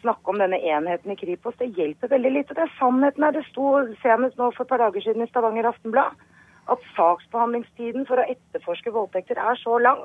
snakke 0.00 0.32
om 0.32 0.40
denne 0.40 0.60
enheten 0.60 1.12
i 1.12 1.18
Kripos, 1.20 1.56
det 1.60 1.72
hjelper 1.76 2.12
veldig 2.14 2.32
lite. 2.34 2.56
Det 2.56 2.64
er 2.64 2.78
sannheten 2.78 3.26
her. 3.26 3.36
Det 3.36 3.46
sto 3.50 3.72
senest 4.02 4.40
nå 4.40 4.50
for 4.56 4.64
et 4.64 4.72
par 4.72 4.82
dager 4.82 5.04
siden 5.04 5.24
i 5.24 5.30
Stavanger 5.30 5.68
Aftenblad 5.70 6.26
at 6.70 6.90
saksbehandlingstiden 6.96 8.06
for 8.08 8.20
å 8.20 8.26
etterforske 8.30 8.92
voldtekter 8.94 9.40
er 9.40 9.58
så 9.60 9.78
lang 9.82 10.04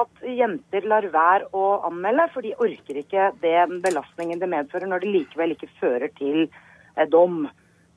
at 0.00 0.22
jenter 0.24 0.86
lar 0.88 1.06
være 1.12 1.48
å 1.56 1.80
anmelde, 1.88 2.28
for 2.32 2.46
de 2.46 2.54
orker 2.62 3.00
ikke 3.02 3.30
den 3.42 3.80
belastningen 3.84 4.40
det 4.40 4.48
medfører 4.48 4.88
når 4.88 5.04
det 5.04 5.14
likevel 5.16 5.54
ikke 5.56 5.68
fører 5.80 6.12
til 6.18 6.46
eh, 6.46 7.08
dom. 7.10 7.42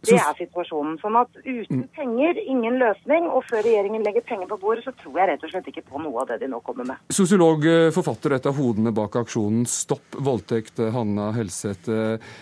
Det 0.03 0.17
er 0.19 0.35
situasjonen. 0.35 0.97
Sånn 0.99 1.15
at 1.15 1.31
uten 1.45 1.83
mm. 1.83 1.85
penger, 1.95 2.39
ingen 2.43 2.75
løsning. 2.81 3.29
Og 3.31 3.45
før 3.47 3.63
regjeringen 3.63 4.03
legger 4.03 4.25
penger 4.27 4.49
på 4.51 4.57
bordet, 4.59 4.83
så 4.83 4.91
tror 4.99 5.21
jeg 5.21 5.29
rett 5.29 5.45
og 5.47 5.53
slett 5.53 5.69
ikke 5.71 5.85
på 5.87 6.01
noe 6.03 6.23
av 6.23 6.33
det 6.33 6.41
de 6.41 6.49
nå 6.51 6.59
kommer 6.65 6.89
med. 6.89 7.05
Sosiolog, 7.13 7.63
eh, 7.69 7.87
forfatter, 7.95 8.35
et 8.35 8.49
av 8.49 8.57
hodene 8.59 8.91
bak 8.95 9.15
aksjonen 9.23 9.63
Stopp 9.69 10.17
voldtekt, 10.19 10.81
eh, 10.83 10.91
Hanna 10.91 11.29
Helseth. 11.35 11.87
Eh, 11.87 12.33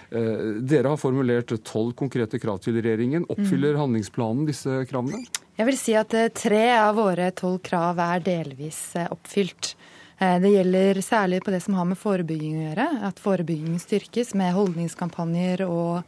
dere 0.71 0.93
har 0.93 1.01
formulert 1.01 1.53
tolv 1.67 1.93
konkrete 1.99 2.41
krav 2.41 2.63
til 2.65 2.79
regjeringen. 2.79 3.27
Oppfyller 3.29 3.77
mm. 3.77 3.81
handlingsplanen 3.83 4.49
disse 4.49 4.81
kravene? 4.89 5.21
Jeg 5.59 5.69
vil 5.69 5.77
si 5.77 5.93
at 5.99 6.15
tre 6.33 6.63
av 6.79 6.95
våre 6.97 7.29
tolv 7.37 7.61
krav 7.65 7.99
er 8.01 8.23
delvis 8.25 8.95
oppfylt. 9.11 9.75
Det 10.21 10.49
gjelder 10.53 10.99
særlig 11.01 11.39
på 11.41 11.53
det 11.53 11.61
som 11.63 11.77
har 11.77 11.85
med 11.89 11.97
forebygging 11.97 12.57
å 12.57 12.65
gjøre. 12.69 12.87
At 13.09 13.21
forebyggingen 13.21 13.81
styrkes 13.81 14.35
med 14.37 14.53
holdningskampanjer 14.53 15.65
og 15.65 16.03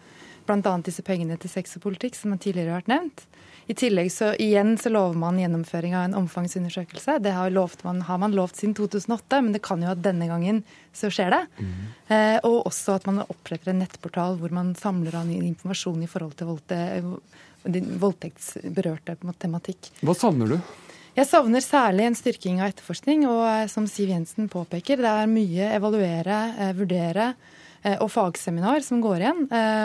bl.a. 0.48 0.74
disse 0.86 1.04
pengene 1.06 1.38
til 1.40 1.52
sex 1.52 1.78
og 1.78 1.86
politikk, 1.88 2.18
som 2.20 2.36
tidligere 2.38 2.74
har 2.74 2.84
vært 2.84 2.92
nevnt. 2.92 3.26
I 3.66 3.76
tillegg 3.80 4.10
så 4.12 4.34
igjen 4.44 4.76
så 4.78 4.92
lover 4.92 5.16
man 5.20 5.38
gjennomføring 5.40 5.94
av 5.96 6.10
en 6.10 6.18
omfangsundersøkelse. 6.20 7.16
Det 7.24 7.32
har, 7.32 7.54
man, 7.84 8.02
har 8.04 8.20
man 8.20 8.36
lovt 8.36 8.60
siden 8.60 8.76
2008, 8.76 9.40
men 9.46 9.56
det 9.56 9.64
kan 9.64 9.84
jo 9.84 9.94
at 9.94 10.04
denne 10.04 10.28
gangen 10.28 10.64
så 10.92 11.08
skjer 11.14 11.32
det. 11.32 11.42
Mm. 11.64 11.78
Eh, 12.12 12.38
og 12.44 12.68
også 12.68 12.98
at 12.98 13.08
man 13.08 13.24
oppretter 13.24 13.72
en 13.72 13.80
nettportal 13.86 14.36
hvor 14.42 14.52
man 14.56 14.74
samler 14.76 15.16
an 15.22 15.32
informasjon 15.32 16.04
i 16.04 16.12
forhold 16.12 16.36
til 16.40 16.52
voldte, 16.52 16.80
voldtektsberørte 18.04 19.16
tematikk. 19.40 19.94
Hva 20.04 20.18
savner 20.18 20.58
du? 20.58 20.74
Jeg 21.14 21.30
savner 21.30 21.62
særlig 21.62 22.08
en 22.08 22.16
styrking 22.18 22.60
av 22.60 22.72
etterforskning, 22.74 23.28
og 23.30 23.44
eh, 23.46 23.68
som 23.72 23.88
Siv 23.88 24.12
Jensen 24.12 24.52
påpeker, 24.52 25.00
det 25.00 25.12
er 25.24 25.30
mye 25.30 25.72
evaluere, 25.78 26.40
eh, 26.58 26.72
vurdere 26.76 27.32
eh, 27.32 27.62
og 27.84 28.10
fagseminar 28.12 28.84
som 28.86 29.02
går 29.04 29.24
igjen. 29.24 29.42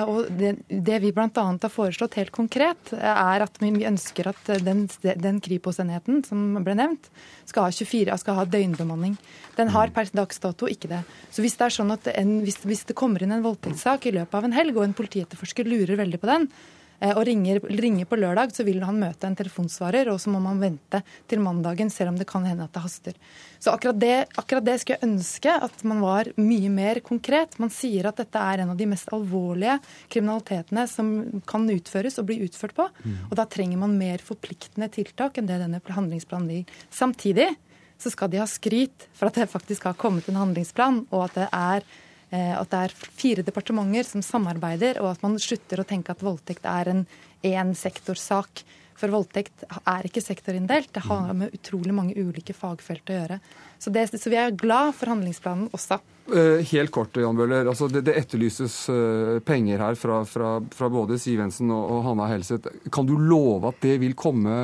Og 0.06 0.28
det, 0.38 0.52
det 0.68 1.00
vi 1.02 1.10
bl.a. 1.14 1.28
har 1.34 1.72
foreslått 1.72 2.18
helt 2.20 2.32
konkret, 2.34 2.92
er 2.94 3.44
at 3.44 3.58
vi 3.62 3.72
ønsker 3.88 4.30
at 4.30 4.52
den, 4.62 4.84
den 5.02 5.40
Kripos-enheten 5.42 6.22
som 6.28 6.60
ble 6.62 6.76
nevnt, 6.78 7.10
skal 7.48 7.66
ha 7.66 7.74
24, 7.74 8.18
skal 8.22 8.38
ha 8.38 8.46
døgnbemanning. 8.46 9.18
Den 9.58 9.74
har 9.74 9.90
per 9.94 10.10
dags 10.14 10.38
dato 10.42 10.70
ikke 10.70 10.92
det. 10.92 11.02
Så 11.34 11.42
hvis 11.42 11.58
det 11.58 11.68
er 11.68 11.78
sånn 11.80 11.94
at 11.94 12.06
en, 12.14 12.38
hvis, 12.46 12.60
hvis 12.62 12.86
det 12.88 12.98
kommer 12.98 13.24
inn 13.24 13.34
en 13.34 13.46
voldtektssak 13.46 14.06
i 14.06 14.14
løpet 14.20 14.38
av 14.38 14.46
en 14.46 14.56
helg, 14.56 14.78
og 14.78 14.86
en 14.86 14.98
politietterforsker 14.98 15.66
lurer 15.66 15.98
veldig 15.98 16.22
på 16.22 16.30
den, 16.30 16.48
Eh, 16.48 16.77
og 16.98 17.20
ringer, 17.28 17.60
ringer, 17.62 18.06
på 18.08 18.18
lørdag, 18.18 18.50
så 18.54 18.64
vil 18.66 18.80
han 18.82 18.98
møte 18.98 19.28
en 19.28 19.36
telefonsvarer, 19.38 20.08
og 20.10 20.18
så 20.18 20.32
må 20.34 20.40
man 20.42 20.58
vente 20.58 21.00
til 21.30 21.42
mandagen, 21.42 21.92
selv 21.94 22.12
om 22.12 22.18
det 22.18 22.26
kan 22.30 22.46
hende 22.46 22.66
at 22.66 22.74
det 22.74 22.82
haster. 22.82 23.20
Så 23.62 23.70
akkurat 23.70 24.00
det, 24.02 24.16
akkurat 24.38 24.66
det 24.66 24.74
skulle 24.80 24.98
jeg 24.98 25.06
ønske 25.06 25.54
at 25.68 25.84
man 25.86 26.02
var 26.02 26.30
mye 26.38 26.72
mer 26.74 27.00
konkret. 27.06 27.54
Man 27.62 27.70
sier 27.74 28.10
at 28.10 28.18
dette 28.18 28.42
er 28.42 28.64
en 28.64 28.74
av 28.74 28.80
de 28.80 28.88
mest 28.90 29.12
alvorlige 29.14 29.78
kriminalitetene 30.10 30.88
som 30.90 31.12
kan 31.46 31.70
utføres 31.70 32.18
og 32.18 32.28
bli 32.30 32.40
utført 32.46 32.74
på. 32.74 32.88
Og 33.30 33.38
da 33.38 33.46
trenger 33.46 33.78
man 33.78 33.98
mer 33.98 34.22
forpliktende 34.24 34.90
tiltak 34.94 35.38
enn 35.38 35.50
det 35.50 35.60
denne 35.62 35.82
handlingsplanen 35.82 36.50
vil. 36.50 36.76
Samtidig 36.90 37.52
så 37.98 38.10
skal 38.14 38.30
de 38.30 38.42
ha 38.42 38.46
skryt 38.46 39.08
for 39.14 39.30
at 39.30 39.38
det 39.38 39.50
faktisk 39.50 39.86
har 39.88 39.98
kommet 39.98 40.28
en 40.30 40.38
handlingsplan, 40.38 41.04
og 41.10 41.26
at 41.26 41.40
det 41.40 41.48
er 41.50 41.86
Eh, 41.86 42.06
at 42.30 42.68
det 42.68 42.78
er 42.84 42.92
fire 43.16 43.42
departementer 43.46 44.04
som 44.04 44.20
samarbeider, 44.24 44.98
og 45.00 45.14
at 45.14 45.22
man 45.24 45.38
slutter 45.40 45.80
å 45.80 45.86
tenke 45.88 46.12
at 46.12 46.24
voldtekt 46.24 46.66
er 46.68 46.90
en 46.92 47.06
én 47.46 47.70
sektorsak. 47.72 48.64
For 48.98 49.12
voldtekt 49.14 49.62
er 49.86 50.06
ikke 50.08 50.22
sektorinndelt. 50.22 50.90
Det 50.94 51.04
har 51.06 51.30
med 51.36 51.54
utrolig 51.54 51.94
mange 51.94 52.18
ulike 52.18 52.54
fagfelt 52.56 53.10
å 53.12 53.18
gjøre. 53.20 53.40
Så, 53.78 53.92
det, 53.94 54.08
så 54.10 54.30
vi 54.32 54.38
er 54.40 54.56
glad 54.58 54.96
for 54.98 55.12
handlingsplanen 55.12 55.68
også. 55.76 56.00
Eh, 56.34 56.64
helt 56.72 56.90
kort, 56.92 57.14
Jan 57.16 57.38
Bøhler. 57.38 57.70
Altså 57.70 57.86
det, 57.92 58.02
det, 58.08 58.16
etterlyses 58.18 58.74
uh, 58.90 59.38
penger 59.46 59.84
her 59.84 59.98
fra, 59.98 60.18
fra, 60.26 60.56
fra 60.74 60.90
både 60.90 61.18
Siv 61.22 61.38
Jensen 61.38 61.70
og, 61.70 61.84
og, 61.86 62.02
Hanna 62.08 62.26
Helseth. 62.32 62.74
Kan 62.92 63.06
du 63.06 63.14
love 63.22 63.70
at 63.70 63.78
det 63.86 64.00
vil 64.02 64.18
komme 64.18 64.58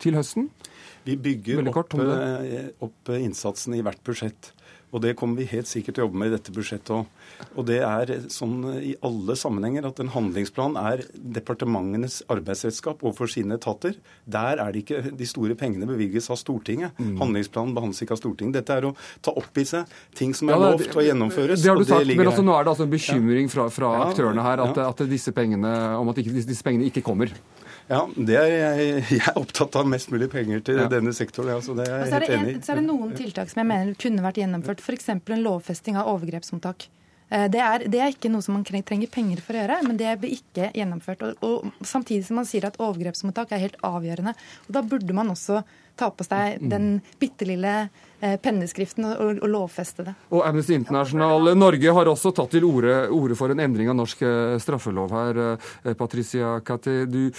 til 0.00 0.16
høsten? 0.20 0.46
Vi 1.02 1.18
bygger 1.18 1.66
opp, 1.66 1.96
opp, 2.86 3.10
innsatsen 3.16 3.74
i 3.74 3.82
hvert 3.82 3.98
budsjett. 4.06 4.52
Og 4.92 5.00
det 5.00 5.14
kommer 5.16 5.40
vi 5.40 5.48
helt 5.48 5.68
sikkert 5.68 5.96
til 5.96 6.04
å 6.04 6.06
jobbe 6.06 6.20
med 6.20 6.28
i 6.28 6.34
dette 6.34 6.52
budsjettet 6.52 6.92
òg. 6.92 7.20
Og 7.56 7.64
det 7.68 7.78
er 7.80 8.12
sånn 8.32 8.58
i 8.76 8.92
alle 9.04 9.36
sammenhenger 9.40 9.86
at 9.88 10.02
en 10.02 10.10
handlingsplan 10.12 10.76
er 10.78 11.04
departementenes 11.16 12.20
arbeidsredskap 12.32 13.00
overfor 13.00 13.30
sine 13.32 13.56
etater. 13.56 13.96
Der 14.28 14.60
er 14.60 14.74
det 14.74 14.84
ikke 14.84 15.14
de 15.16 15.28
store 15.28 15.56
pengene 15.58 15.88
bevilges 15.88 16.28
av 16.32 16.38
Stortinget. 16.40 16.92
Mm. 17.00 17.16
Handlingsplanen 17.22 17.72
behandles 17.76 18.04
ikke 18.04 18.18
av 18.18 18.20
Stortinget. 18.20 18.58
Dette 18.60 18.76
er 18.76 18.88
å 18.90 18.92
ta 19.24 19.32
opp 19.32 19.62
i 19.62 19.64
seg 19.68 19.88
ting 20.18 20.36
som 20.36 20.52
er 20.52 20.58
ja, 20.58 20.68
lovt 20.68 20.98
å 20.98 21.06
gjennomføres. 21.06 21.64
Det 21.64 21.72
har 21.72 21.80
du 21.80 21.88
sagt, 21.88 22.12
men 22.12 22.28
altså, 22.28 22.44
nå 22.44 22.58
er 22.58 22.68
det 22.68 22.74
altså 22.74 22.86
en 22.86 22.92
bekymring 22.92 23.50
fra, 23.52 23.68
fra 23.72 23.94
ja. 23.96 24.04
aktørene 24.10 24.44
her 24.44 24.66
at, 24.66 24.84
at, 24.90 25.04
disse 25.08 25.32
pengene, 25.36 25.72
om 25.98 26.12
at 26.12 26.20
disse 26.20 26.64
pengene 26.66 26.92
ikke 26.92 27.04
kommer. 27.06 27.32
Ja, 27.92 28.06
det 28.16 28.38
er 28.40 28.48
jeg, 28.52 29.04
jeg 29.18 29.22
er 29.28 29.38
opptatt 29.38 29.76
av 29.76 29.88
mest 29.90 30.12
mulig 30.12 30.30
penger 30.32 30.64
til 30.64 30.80
ja. 30.80 30.88
denne 30.90 31.12
sektoren. 31.16 31.52
Altså, 31.58 31.76
det 31.76 31.86
er 31.90 32.06
jeg 32.06 32.14
helt 32.14 32.34
enig 32.38 32.54
i. 32.54 32.64
Så 32.64 32.72
er 32.72 32.80
det 32.80 32.88
noen 32.88 33.12
tiltak 33.18 33.52
som 33.52 33.60
jeg 33.60 33.68
mener 33.68 33.98
kunne 34.00 34.24
vært 34.24 34.40
gjennomført. 34.40 34.80
F.eks. 34.80 35.12
en 35.12 35.44
lovfesting 35.44 35.98
av 36.00 36.08
overgrepsmottak. 36.14 36.88
Eh, 37.32 37.48
det 37.52 37.60
er, 37.64 37.86
det 37.92 38.00
er, 38.00 38.14
ikke 38.14 38.30
noe 38.32 38.44
som 38.44 38.56
man 38.56 38.64
trenger 38.68 39.12
penger 39.12 39.42
for 39.44 39.56
å 39.56 39.62
gjøre, 39.62 39.80
men 39.88 40.00
det 40.00 40.14
blir 40.22 40.36
ikke 40.38 40.70
gjennomført. 40.76 41.26
Og, 41.26 41.44
og 41.44 41.86
Samtidig 41.88 42.26
som 42.28 42.40
man 42.40 42.48
sier 42.48 42.68
at 42.68 42.80
overgrepsmottak 42.82 43.52
er 43.52 43.66
helt 43.66 43.78
avgjørende. 43.84 44.34
Og 44.68 44.76
Da 44.78 44.84
burde 44.86 45.16
man 45.16 45.32
også 45.32 45.62
ta 46.00 46.08
på 46.12 46.24
seg 46.24 46.62
mm. 46.62 46.72
den 46.72 46.88
bitte 47.20 47.48
lille 47.48 47.76
penneskriften 48.42 49.06
og, 49.08 49.40
og, 49.42 49.48
lovfeste 49.50 50.06
det. 50.06 50.14
Og 50.30 50.44
Amnesty 50.46 50.76
International 50.76 51.52
Norge 51.58 51.94
har 51.96 52.10
også 52.10 52.32
tatt 52.36 52.54
til 52.54 52.66
orde, 52.68 52.94
orde 53.12 53.38
for 53.38 53.52
en 53.52 53.62
endring 53.64 53.90
av 53.90 53.98
norsk 53.98 54.22
eh, 54.26 54.58
straffelov 54.62 55.14
her. 55.16 55.42
Eh, 55.54 55.96
Patricia 55.98 56.54
Cathy. 56.64 57.04
du 57.06 57.30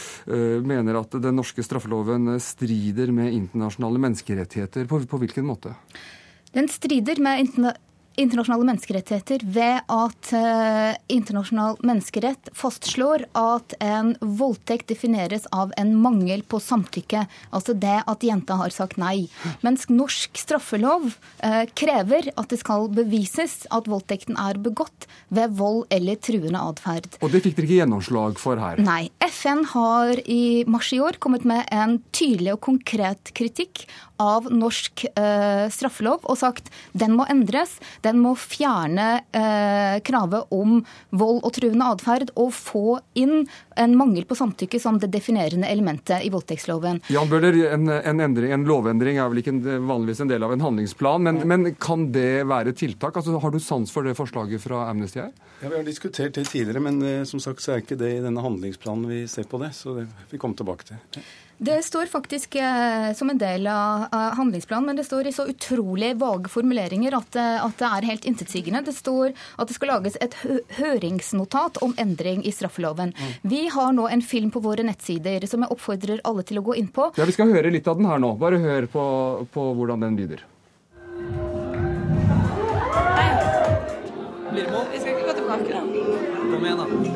mener 0.66 0.98
at 1.00 1.16
den 1.22 1.36
norske 1.38 1.64
straffeloven 1.64 2.36
strider 2.42 3.12
med 3.16 3.34
internasjonale 3.34 4.02
menneskerettigheter. 4.04 4.88
På, 4.90 5.00
på 5.08 5.20
hvilken 5.22 5.48
måte? 5.48 5.74
Den 6.54 6.70
strider 6.72 7.22
med 7.24 7.46
internasjonale 7.48 7.93
internasjonale 8.20 8.68
menneskerettigheter 8.68 9.44
ved 9.56 9.82
at 9.92 10.32
uh, 10.36 10.94
internasjonal 11.12 11.80
menneskerett 11.86 12.52
fastslår 12.58 13.26
at 13.38 13.76
en 13.84 14.14
voldtekt 14.22 14.92
defineres 14.92 15.48
av 15.56 15.74
en 15.80 15.96
mangel 15.98 16.44
på 16.46 16.60
samtykke. 16.62 17.26
Altså 17.56 17.74
det 17.74 18.00
at 18.10 18.26
jenta 18.26 18.58
har 18.60 18.74
sagt 18.76 19.00
nei. 19.02 19.28
Mens 19.66 19.88
norsk 19.90 20.38
straffelov 20.40 21.10
uh, 21.10 21.64
krever 21.74 22.30
at 22.36 22.54
det 22.54 22.62
skal 22.62 22.90
bevises 22.94 23.64
at 23.74 23.90
voldtekten 23.90 24.38
er 24.40 24.62
begått 24.62 25.08
ved 25.34 25.58
vold 25.58 25.86
eller 25.94 26.20
truende 26.22 26.62
atferd. 26.62 27.10
Og 27.22 27.34
det 27.34 27.44
fikk 27.46 27.58
dere 27.58 27.70
ikke 27.70 27.82
gjennomslag 27.82 28.40
for 28.42 28.62
her? 28.62 28.82
Nei. 28.84 29.10
FN 29.34 29.64
har 29.74 30.20
i 30.30 30.64
mars 30.70 30.92
i 30.94 31.02
år 31.02 31.18
kommet 31.24 31.48
med 31.50 31.66
en 31.74 31.98
tydelig 32.14 32.54
og 32.54 32.64
konkret 32.70 33.34
kritikk 33.34 33.88
av 34.22 34.48
norsk 34.54 35.06
uh, 35.18 35.66
straffelov 35.74 36.28
og 36.30 36.38
sagt 36.40 36.70
den 36.94 37.16
må 37.18 37.26
endres. 37.32 37.76
Den 38.04 38.20
må 38.24 38.34
fjerne 38.40 39.08
eh, 39.32 40.00
kravet 40.06 40.52
om 40.54 40.82
vold 41.16 41.42
og 41.44 41.54
truende 41.56 41.88
atferd 41.94 42.34
og 42.40 42.52
få 42.56 42.98
inn 43.20 43.46
en 43.80 43.96
mangel 43.98 44.26
på 44.28 44.38
samtykke 44.38 44.82
som 44.82 45.00
det 45.02 45.12
definerende 45.14 45.70
elementet 45.72 46.26
i 46.26 46.32
voldtektsloven. 46.34 47.02
Jan 47.14 47.32
Bøhler, 47.32 47.58
en, 47.74 47.88
en, 47.96 48.24
endring, 48.28 48.54
en, 48.54 48.68
lovendring 48.68 49.20
er 49.22 49.32
vel 49.32 49.44
ikke 49.44 49.56
vanligvis 49.84 50.24
en 50.24 50.34
del 50.34 50.46
av 50.46 50.54
en 50.56 50.66
handlingsplan, 50.66 51.24
men, 51.26 51.42
men 51.50 51.72
kan 51.82 52.10
det 52.16 52.44
være 52.50 52.76
tiltak? 52.78 53.18
Altså, 53.20 53.38
har 53.40 53.54
du 53.54 53.62
sans 53.64 53.92
for 53.92 54.06
det 54.06 54.18
forslaget 54.20 54.64
fra 54.64 54.86
Amnesty 54.90 55.22
her? 55.24 55.32
Ja, 55.62 55.70
Vi 55.70 55.78
har 55.78 55.88
diskutert 55.88 56.36
det 56.36 56.50
tidligere, 56.52 56.84
men 56.84 57.02
eh, 57.08 57.24
som 57.30 57.42
sagt 57.44 57.64
så 57.64 57.76
er 57.76 57.84
ikke 57.84 58.00
det 58.00 58.18
i 58.18 58.22
denne 58.24 58.44
handlingsplanen 58.44 59.08
vi 59.10 59.24
ser 59.32 59.48
på 59.50 59.62
det. 59.64 59.74
Så 59.78 59.96
det 59.98 60.08
vi 60.32 60.42
kommer 60.42 60.60
tilbake 60.60 60.92
til. 60.92 61.24
Det 61.64 61.84
står 61.84 62.06
faktisk 62.06 62.56
eh, 62.56 63.14
som 63.14 63.30
en 63.30 63.38
del 63.38 63.68
av, 63.68 64.06
av, 64.12 64.34
handlingsplanen, 64.36 64.86
men 64.86 64.96
det 64.96 65.04
står 65.04 65.28
i 65.28 65.32
så 65.32 65.46
utrolig 65.48 66.10
vage 66.20 66.50
formuleringer 66.52 67.16
at, 67.16 67.38
eh, 67.40 67.64
at 67.64 67.78
det 67.80 67.88
er 67.88 68.08
helt 68.10 68.28
intetsigende. 68.28 68.82
Det 68.84 68.92
står 68.98 69.32
at 69.32 69.72
det 69.72 69.78
skal 69.78 69.94
lages 69.94 70.18
et 70.20 70.36
hø 70.42 70.58
høringsnotat 70.76 71.80
om 71.86 71.96
endring 72.04 72.44
i 72.44 72.52
straffeloven. 72.52 73.16
Mm. 73.16 73.32
Vi 73.56 73.62
har 73.72 73.96
nå 73.96 74.10
en 74.12 74.26
film 74.34 74.52
på 74.52 74.60
våre 74.60 74.84
nettsider 74.84 75.48
som 75.48 75.64
jeg 75.64 75.72
oppfordrer 75.72 76.20
alle 76.28 76.44
til 76.44 76.60
å 76.60 76.66
gå 76.68 76.76
inn 76.84 76.92
på. 76.92 77.14
Ja, 77.16 77.24
Vi 77.24 77.38
skal 77.38 77.56
høre 77.56 77.72
litt 77.72 77.88
av 77.88 77.96
den 77.96 78.12
her 78.12 78.20
nå. 78.20 78.36
Bare 78.44 78.60
hør 78.60 78.90
på, 78.92 79.08
på 79.56 79.68
hvordan 79.80 80.04
den 80.04 80.20
lyder. 80.20 80.44
Hei. 83.16 83.32
Mål? 84.52 84.88
Vi 84.92 85.00
skal 85.00 85.16
ikke 85.16 85.32
gå 85.32 85.40
tilbake, 85.40 85.70
da. 85.72 85.82
Kom 86.52 86.68
igjen, 86.68 86.84
da. 86.84 87.13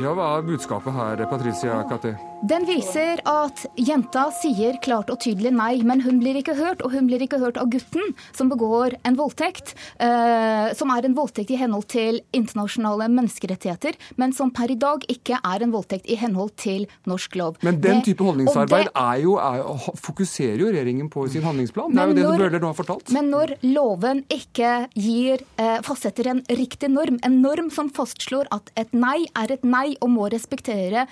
Ja, 0.00 0.12
Hva 0.16 0.36
er 0.38 0.42
budskapet 0.46 0.92
her, 0.96 1.26
Patricia 1.30 1.82
Kati? 1.88 2.31
Den 2.42 2.64
viser 2.66 3.20
at 3.28 3.60
jenta 3.78 4.24
sier 4.34 4.74
klart 4.82 5.12
og 5.14 5.20
tydelig 5.22 5.52
nei, 5.54 5.76
men 5.86 6.00
hun 6.02 6.18
blir 6.18 6.34
ikke 6.40 6.56
hørt. 6.58 6.80
Og 6.82 6.90
hun 6.96 7.06
blir 7.06 7.22
ikke 7.22 7.38
hørt 7.38 7.58
av 7.60 7.68
gutten 7.70 8.16
som 8.34 8.48
begår 8.50 8.96
en 9.06 9.14
voldtekt, 9.18 9.76
eh, 10.02 10.72
som 10.74 10.90
er 10.90 11.06
en 11.06 11.14
voldtekt 11.14 11.52
i 11.54 11.58
henhold 11.60 11.86
til 11.92 12.18
internasjonale 12.34 13.06
menneskerettigheter, 13.14 13.94
men 14.18 14.34
som 14.34 14.50
per 14.50 14.72
i 14.74 14.78
dag 14.78 15.06
ikke 15.12 15.38
er 15.38 15.62
en 15.62 15.74
voldtekt 15.74 16.10
i 16.10 16.16
henhold 16.18 16.50
til 16.58 16.88
norsk 17.06 17.38
lov. 17.38 17.60
Men 17.62 17.78
den 17.84 18.02
type 18.02 18.26
holdningsarbeid 18.26 18.88
det, 18.88 18.94
er 19.04 19.22
jo, 19.22 19.36
er, 19.38 19.62
fokuserer 20.02 20.58
jo 20.64 20.72
regjeringen 20.72 21.12
på 21.12 21.28
i 21.28 21.32
sin 21.36 21.46
handlingsplan. 21.46 21.94
Det 21.94 22.02
er 22.02 22.10
jo 22.10 22.18
det 22.18 22.26
når, 22.26 22.42
Bøhler 22.42 22.64
nå 22.66 22.72
har 22.72 22.78
fortalt. 22.80 23.14
Men 23.14 23.30
når 23.30 23.54
loven 23.68 24.24
ikke 24.34 24.72
gir, 24.98 25.46
eh, 25.62 25.78
fastsetter 25.86 26.32
en 26.34 26.42
riktig 26.50 26.90
norm, 26.90 27.22
en 27.22 27.38
norm 27.44 27.70
som 27.70 27.92
fastslår 27.94 28.50
at 28.50 28.74
et 28.82 28.90
nei 28.98 29.20
er 29.38 29.54
et 29.54 29.62
nei 29.62 29.92
og 30.00 30.10
må 30.10 30.26
respektere, 30.32 31.06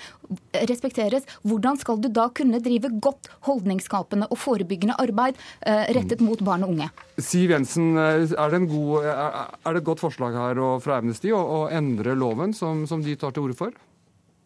respekteres 0.66 1.19
annerledes. 1.20 1.42
Hvordan 1.44 1.78
skal 1.78 2.00
du 2.00 2.08
da 2.08 2.28
kunne 2.28 2.60
drive 2.60 2.90
godt 3.00 3.28
holdningsskapende 3.46 4.28
og 4.30 4.38
forebyggende 4.38 4.96
arbeid 4.98 5.36
eh, 5.66 5.92
rettet 5.94 6.20
mot 6.20 6.38
barn 6.42 6.64
og 6.64 6.70
unge? 6.70 6.90
Siv 7.18 7.50
Jensen, 7.50 7.96
er 7.96 8.50
det, 8.50 8.68
god, 8.68 9.04
er 9.04 9.72
det 9.72 9.80
et 9.80 9.84
godt 9.84 10.00
forslag 10.00 10.34
her 10.34 10.80
fra 10.80 10.98
Amnesty 10.98 11.30
å, 11.32 11.40
å 11.40 11.68
endre 11.70 12.14
loven, 12.14 12.54
som, 12.54 12.86
som 12.86 13.02
de 13.02 13.16
tar 13.16 13.32
til 13.32 13.48
orde 13.48 13.58
for? 13.58 13.72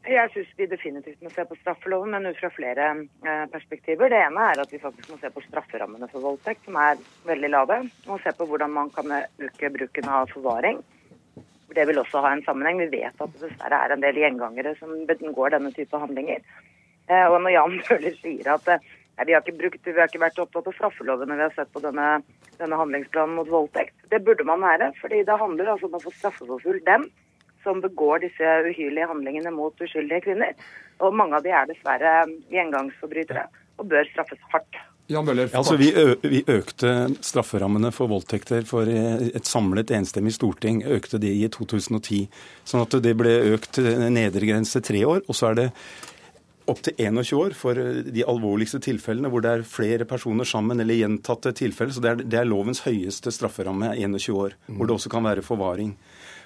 Jeg 0.04 0.28
syns 0.34 0.50
vi 0.58 0.66
definitivt 0.68 1.22
må 1.24 1.30
se 1.32 1.46
på 1.48 1.56
straffeloven, 1.62 2.12
men 2.12 2.28
ut 2.28 2.36
fra 2.36 2.50
flere 2.52 2.90
eh, 3.24 3.44
perspektiver. 3.48 4.10
Det 4.12 4.18
ene 4.20 4.50
er 4.50 4.60
at 4.60 4.72
vi 4.72 4.80
faktisk 4.82 5.14
må 5.14 5.16
se 5.16 5.30
på 5.32 5.40
strafferammene 5.46 6.10
for 6.12 6.20
voldtekt, 6.20 6.66
som 6.66 6.76
er 6.76 7.00
veldig 7.24 7.48
lave. 7.48 7.78
Og 8.04 8.20
se 8.20 8.34
på 8.36 8.44
hvordan 8.50 8.74
man 8.74 8.92
kan 8.92 9.14
øke 9.16 9.72
bruken 9.72 10.10
av 10.12 10.28
forvaring. 10.34 10.82
Det 11.74 11.86
vil 11.88 11.98
også 12.00 12.22
ha 12.24 12.32
en 12.34 12.44
sammenheng. 12.46 12.82
Vi 12.84 13.00
vet 13.00 13.20
at 13.20 13.32
det 13.34 13.48
dessverre 13.48 13.80
er 13.84 13.94
en 13.94 14.04
del 14.04 14.20
gjengangere 14.20 14.74
som 14.78 14.92
begår 15.08 15.56
denne 15.56 15.72
type 15.74 15.98
handlinger. 15.98 16.44
Eh, 17.08 17.26
og 17.26 17.40
når 17.42 17.56
Jan 17.56 17.80
Bøhler 17.88 18.14
sier 18.20 18.52
at 18.54 18.70
nei, 18.70 18.78
eh, 19.18 19.26
vi, 19.28 19.34
har 19.36 19.44
brukt, 19.44 19.82
vi, 19.84 19.98
har 19.98 20.08
ikke 20.08 20.22
vært 20.22 20.40
opptatt 20.44 20.70
av 20.70 20.78
straffeloven 20.78 21.30
når 21.30 21.40
vi 21.40 21.46
har 21.48 21.58
sett 21.58 21.74
på 21.74 21.82
denne, 21.84 22.08
denne 22.60 22.78
handlingsplanen 22.80 23.36
mot 23.40 23.50
voldtekt, 23.50 23.96
det 24.12 24.22
burde 24.24 24.46
man 24.48 24.64
være. 24.64 24.92
fordi 25.00 25.24
det 25.26 25.42
handler 25.42 25.74
altså 25.74 25.90
om 25.90 25.98
å 25.98 26.04
få 26.06 26.14
straffeforfulgt 26.14 26.88
dem 26.88 27.08
som 27.64 27.80
begår 27.80 28.24
disse 28.24 28.56
uhyrlige 28.68 29.08
handlingene 29.08 29.52
mot 29.54 29.80
uskyldige 29.80 30.26
kvinner. 30.26 30.56
Og 31.00 31.16
mange 31.16 31.38
av 31.38 31.44
de 31.44 31.52
er 31.52 31.68
dessverre 31.70 32.16
gjengangsforbrytere 32.52 33.46
og 33.80 33.88
bør 33.90 34.10
straffes 34.12 34.50
hardt. 34.52 34.84
Jan 35.06 35.26
Bøller, 35.26 35.50
altså, 35.52 35.76
vi, 35.76 35.90
vi, 36.22 36.40
økte 36.48 37.10
strafferammene 37.20 37.90
for 37.92 38.08
voldtekter 38.08 38.64
for 38.64 38.88
et 38.88 39.44
samlet 39.44 39.92
enstemmig 39.92 40.32
storting. 40.32 40.80
økte 40.80 41.20
de 41.20 41.28
i 41.28 41.48
2010. 41.52 42.24
Sånn 42.64 42.86
at 42.86 42.96
det 43.04 43.12
ble 43.20 43.34
økt 43.52 43.82
nedre 43.84 44.48
grense 44.48 44.80
tre 44.80 45.04
år. 45.04 45.20
Og 45.28 45.36
så 45.36 45.50
er 45.50 45.60
det 45.60 45.68
opptil 46.72 46.96
21 46.96 47.36
år 47.36 47.54
for 47.58 47.76
de 48.16 48.24
alvorligste 48.24 48.80
tilfellene 48.84 49.28
hvor 49.28 49.44
det 49.44 49.52
er 49.52 49.66
flere 49.68 50.06
personer 50.08 50.48
sammen 50.48 50.80
eller 50.80 50.96
gjentatte 50.96 51.52
tilfeller. 51.60 51.92
Så 51.92 52.04
det 52.04 52.12
er, 52.12 52.24
det 52.24 52.40
er 52.40 52.48
lovens 52.48 52.80
høyeste 52.86 53.32
strafferamme, 53.34 53.92
21 53.92 54.38
år. 54.40 54.56
Hvor 54.72 54.88
det 54.88 54.96
også 54.96 55.12
kan 55.12 55.28
være 55.28 55.44
forvaring. 55.44 55.92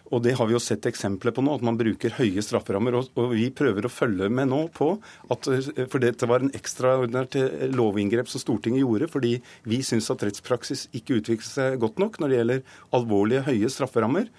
Og 0.08 0.22
det 0.24 0.34
har 0.38 0.48
vi 0.48 0.54
jo 0.56 0.62
sett 0.62 0.86
eksempler 0.88 1.34
på 1.36 1.42
nå, 1.44 1.56
at 1.58 1.64
man 1.66 1.78
bruker 1.78 2.14
høye 2.16 2.42
strafferammer. 2.44 2.96
Og, 2.98 3.18
vi 3.34 3.48
prøver 3.54 3.86
å 3.86 3.92
følge 3.92 4.30
med 4.32 4.50
nå 4.52 4.62
på 4.74 4.94
at 5.32 5.48
For 5.90 6.00
dette 6.02 6.28
var 6.30 6.44
en 6.44 6.54
ekstraordinært 6.56 7.36
eh, 7.38 7.66
lovinngrep 7.74 8.30
som 8.30 8.42
Stortinget 8.42 8.84
gjorde, 8.84 9.10
fordi 9.12 9.34
vi 9.68 9.82
syns 9.86 10.08
at 10.12 10.24
rettspraksis 10.24 10.86
ikke 10.96 11.20
utvikler 11.20 11.48
seg 11.48 11.78
godt 11.82 12.00
nok 12.00 12.18
når 12.20 12.32
det 12.32 12.40
gjelder 12.40 12.64
alvorlige, 12.96 13.44
høye 13.48 13.72
strafferammer. 13.72 14.32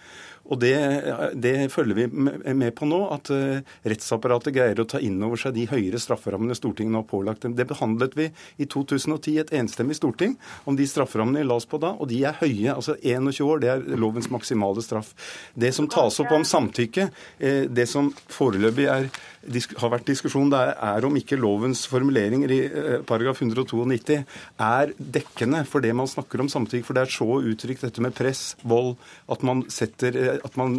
Og 0.50 0.60
det, 0.62 0.74
det, 1.38 1.54
følger 1.74 1.98
vi 1.98 2.08
med 2.10 2.74
på 2.78 2.88
nå, 2.90 3.00
at 3.14 3.30
uh, 3.34 3.62
rettsapparatet 3.86 4.56
greier 4.56 4.82
å 4.82 4.88
ta 4.90 5.02
inn 5.04 5.20
over 5.26 5.40
seg 5.40 5.56
de 5.58 5.68
høyere 5.70 6.02
strafferammene 6.02 6.58
Stortinget 6.58 6.96
nå 6.96 7.04
har 7.04 7.10
pålagt 7.10 7.46
dem. 7.46 7.56
Det 7.58 7.68
behandlet 7.70 8.18
vi 8.18 8.30
i 8.58 8.68
2010, 8.70 9.38
et 9.44 9.54
enstemmig 9.60 10.00
storting, 10.00 10.36
om 10.66 10.78
de 10.80 10.88
strafferammene 10.90 11.46
la 11.46 11.60
oss 11.60 11.70
på 11.70 11.82
da, 11.82 11.94
og 11.98 12.10
de 12.12 12.24
er 12.26 12.40
høye. 12.42 12.74
altså 12.74 12.98
21 12.98 13.46
år, 13.46 13.64
det 13.64 13.74
er 13.74 13.86
lovens 14.02 14.30
maksimale 14.34 14.84
straff. 14.86 15.14
Det 15.54 15.74
som 15.76 15.90
tas 15.90 16.20
opp 16.24 16.34
om 16.36 16.48
samtykke, 16.48 17.10
uh, 17.10 17.66
det 17.70 17.90
som 17.90 18.14
foreløpig 18.34 18.90
er 18.90 19.12
har 19.40 19.92
vært 19.94 20.10
diskusjon 20.10 20.52
det 20.52 20.60
er 20.60 21.06
om 21.08 21.16
ikke 21.16 21.40
lovens 21.40 21.86
formuleringer 21.90 22.52
i 22.52 22.60
eh, 22.68 22.90
paragraf 23.08 23.40
192 23.42 24.18
er 24.60 24.92
dekkende 25.00 25.64
for 25.70 25.84
det 25.84 25.94
man 25.96 26.10
snakker 26.12 26.44
om 26.44 26.50
samtykke. 26.52 26.86
For 26.86 26.98
det 26.98 27.06
er 27.06 27.14
så 27.14 27.40
uttrykt 27.40 27.86
dette 27.86 28.04
med 28.04 28.16
press, 28.18 28.58
vold, 28.68 28.96
at 29.32 29.46
man, 29.48 29.64
setter, 29.72 30.18
eh, 30.20 30.39
at 30.46 30.56
man 30.60 30.78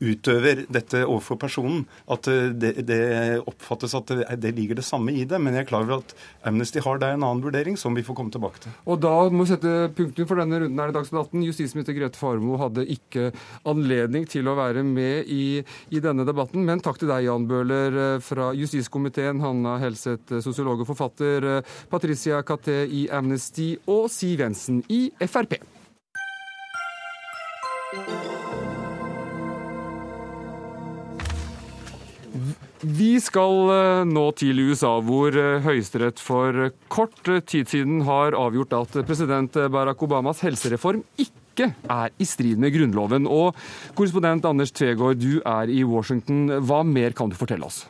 utøver 0.00 0.64
dette 0.72 1.02
overfor 1.04 1.38
personen. 1.40 1.84
At 2.10 2.28
eh, 2.30 2.50
det, 2.52 2.72
det 2.88 3.00
oppfattes 3.40 3.94
at 3.96 4.12
det, 4.12 4.26
det, 4.42 4.52
ligger 4.56 4.80
det 4.80 4.86
samme 4.86 5.14
i 5.14 5.24
det. 5.28 5.40
Men 5.40 5.56
jeg 5.56 5.66
er 5.66 5.70
klar 5.70 5.86
over 5.86 6.00
at 6.00 6.14
Amnesty 6.48 6.82
har 6.84 7.00
der 7.02 7.16
en 7.16 7.26
annen 7.26 7.44
vurdering, 7.44 7.78
som 7.80 7.96
vi 7.96 8.04
får 8.06 8.18
komme 8.18 8.34
tilbake 8.34 8.64
til. 8.64 8.74
Og 8.90 9.00
da 9.02 9.14
må 9.32 9.44
vi 9.44 9.52
sette 9.52 9.74
punktum 9.96 10.28
for 10.30 10.40
denne 10.40 10.62
runden 10.62 10.82
her 10.82 10.92
i 10.92 10.96
Dagsnytt 10.96 11.20
18. 11.22 11.46
Justisminister 11.48 11.96
Grete 11.96 12.20
Farmo 12.20 12.58
hadde 12.60 12.86
ikke 12.90 13.30
anledning 13.68 14.28
til 14.30 14.48
å 14.50 14.56
være 14.58 14.84
med 14.86 15.30
i, 15.30 15.60
i 15.90 16.02
denne 16.02 16.26
debatten. 16.28 16.64
Men 16.66 16.82
takk 16.84 17.00
til 17.00 17.10
deg, 17.10 17.26
Jan 17.28 17.48
Bøhler 17.50 18.00
fra 18.24 18.50
justiskomiteen, 18.56 19.42
Hanna 19.44 19.76
Helseth, 19.82 20.40
sosiolog 20.44 20.84
og 20.84 20.90
forfatter, 20.92 21.50
Patricia 21.90 22.40
Caté 22.46 22.82
i 22.86 23.06
Amnesty 23.12 23.74
og 23.90 24.08
Siv 24.12 24.40
Jensen 24.40 24.82
i 24.88 25.10
Frp. 25.26 25.60
Vi 32.80 33.18
skal 33.20 33.70
eh, 33.74 34.02
nå 34.08 34.22
til 34.40 34.62
USA, 34.70 34.94
hvor 35.04 35.34
eh, 35.36 35.60
Høyesterett 35.60 36.20
for 36.22 36.70
kort 36.88 37.18
tid 37.44 37.68
siden 37.68 38.00
har 38.08 38.32
avgjort 38.32 38.72
at 38.78 38.96
president 39.04 39.58
Barack 39.68 40.00
Obamas 40.06 40.40
helsereform 40.46 41.02
ikke 41.20 41.74
er 41.92 42.14
i 42.16 42.24
strid 42.24 42.56
med 42.62 42.72
Grunnloven. 42.72 43.28
Og 43.28 43.52
korrespondent 43.98 44.48
Anders 44.48 44.72
Tvegård, 44.72 45.20
du 45.20 45.42
er 45.44 45.68
i 45.68 45.82
Washington. 45.84 46.46
Hva 46.64 46.80
mer 46.88 47.12
kan 47.12 47.28
du 47.28 47.36
fortelle 47.36 47.68
oss? 47.68 47.84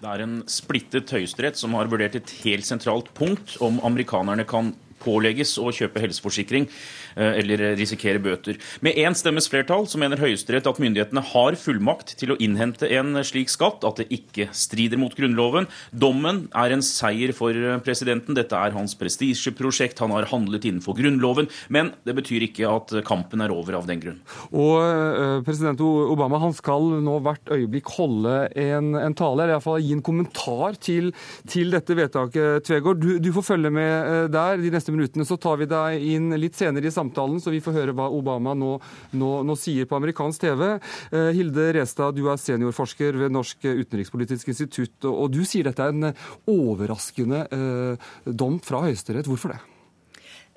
Det 0.00 0.10
er 0.10 0.24
en 0.26 0.40
splittet 0.50 1.14
høyesterett 1.14 1.56
som 1.56 1.78
har 1.78 1.88
vurdert 1.92 2.18
et 2.18 2.34
helt 2.42 2.66
sentralt 2.66 3.12
punkt 3.14 3.54
om 3.62 3.78
amerikanerne 3.86 4.42
kan 4.50 4.74
pålegges 5.04 5.56
å 5.60 5.70
kjøpe 5.74 6.02
helseforsikring 6.02 6.66
eh, 6.66 6.74
eller 7.16 7.62
risikere 7.78 8.20
bøter. 8.22 8.58
Med 8.84 8.98
én 9.00 9.14
stemmes 9.16 9.48
flertall 9.50 9.86
så 9.90 10.00
mener 10.00 10.20
Høyesterett 10.20 10.66
at 10.68 10.80
myndighetene 10.82 11.22
har 11.32 11.56
fullmakt 11.58 12.14
til 12.20 12.34
å 12.34 12.38
innhente 12.42 12.88
en 12.98 13.16
slik 13.26 13.52
skatt, 13.52 13.84
at 13.86 14.00
det 14.00 14.08
ikke 14.14 14.48
strider 14.56 15.00
mot 15.00 15.14
Grunnloven. 15.14 15.68
Dommen 15.90 16.44
er 16.56 16.74
en 16.74 16.84
seier 16.84 17.34
for 17.36 17.54
presidenten. 17.84 18.36
Dette 18.36 18.58
er 18.58 18.74
hans 18.76 18.96
prestisjeprosjekt. 18.98 20.02
Han 20.04 20.14
har 20.14 20.28
handlet 20.32 20.66
innenfor 20.68 20.98
Grunnloven. 20.98 21.50
Men 21.72 21.92
det 22.06 22.16
betyr 22.18 22.48
ikke 22.48 22.70
at 22.70 22.94
kampen 23.06 23.44
er 23.44 23.54
over 23.54 23.78
av 23.78 23.88
den 23.88 24.02
grunn. 24.02 24.20
Og 24.50 24.76
uh, 24.80 25.38
President 25.46 25.80
Obama 25.84 26.40
han 26.42 26.54
skal 26.56 26.88
nå 27.04 27.18
hvert 27.24 27.54
øyeblikk 27.54 27.92
holde 27.96 28.36
en, 28.60 28.94
en 28.98 29.16
tale, 29.16 29.44
eller 29.44 29.56
iallfall 29.56 29.82
gi 29.82 29.94
en 29.96 30.04
kommentar 30.04 30.78
til, 30.82 31.12
til 31.50 31.74
dette 31.74 31.96
vedtaket. 31.98 32.66
Tvegård, 32.66 33.00
du, 33.02 33.16
du 33.22 33.30
får 33.34 33.48
følge 33.52 33.72
med 33.74 34.32
der 34.34 34.58
de 34.60 34.72
neste 34.74 34.94
minuttene 34.94 35.26
så 35.28 35.38
tar 35.40 35.58
vi 35.60 35.68
deg 35.70 36.04
inn 36.14 36.32
litt 36.40 36.56
senere 36.58 36.88
i 36.88 36.92
samtalen, 36.92 37.03
så 37.12 37.52
vi 37.52 37.62
får 37.64 37.76
høre 37.76 37.94
hva 37.96 38.08
Obama 38.12 38.54
nå, 38.54 38.78
nå, 39.12 39.30
nå 39.44 39.56
sier 39.58 39.88
på 39.90 39.98
amerikansk 39.98 40.46
TV. 40.46 40.64
Eh, 41.10 41.30
Hilde 41.36 41.68
Restad, 41.76 42.16
du 42.16 42.28
er 42.30 42.40
seniorforsker 42.40 43.18
ved 43.20 43.34
Norsk 43.34 43.64
utenrikspolitisk 43.64 44.48
institutt, 44.48 44.96
og, 45.10 45.28
du 45.34 45.42
sier 45.44 45.68
dette 45.68 45.84
er 45.84 45.94
en 45.94 46.12
overraskende 46.50 47.46
eh, 47.52 48.10
dom 48.26 48.60
fra 48.64 48.84
Høyesterett. 48.86 49.28
Hvorfor 49.30 49.54
det? 49.54 49.62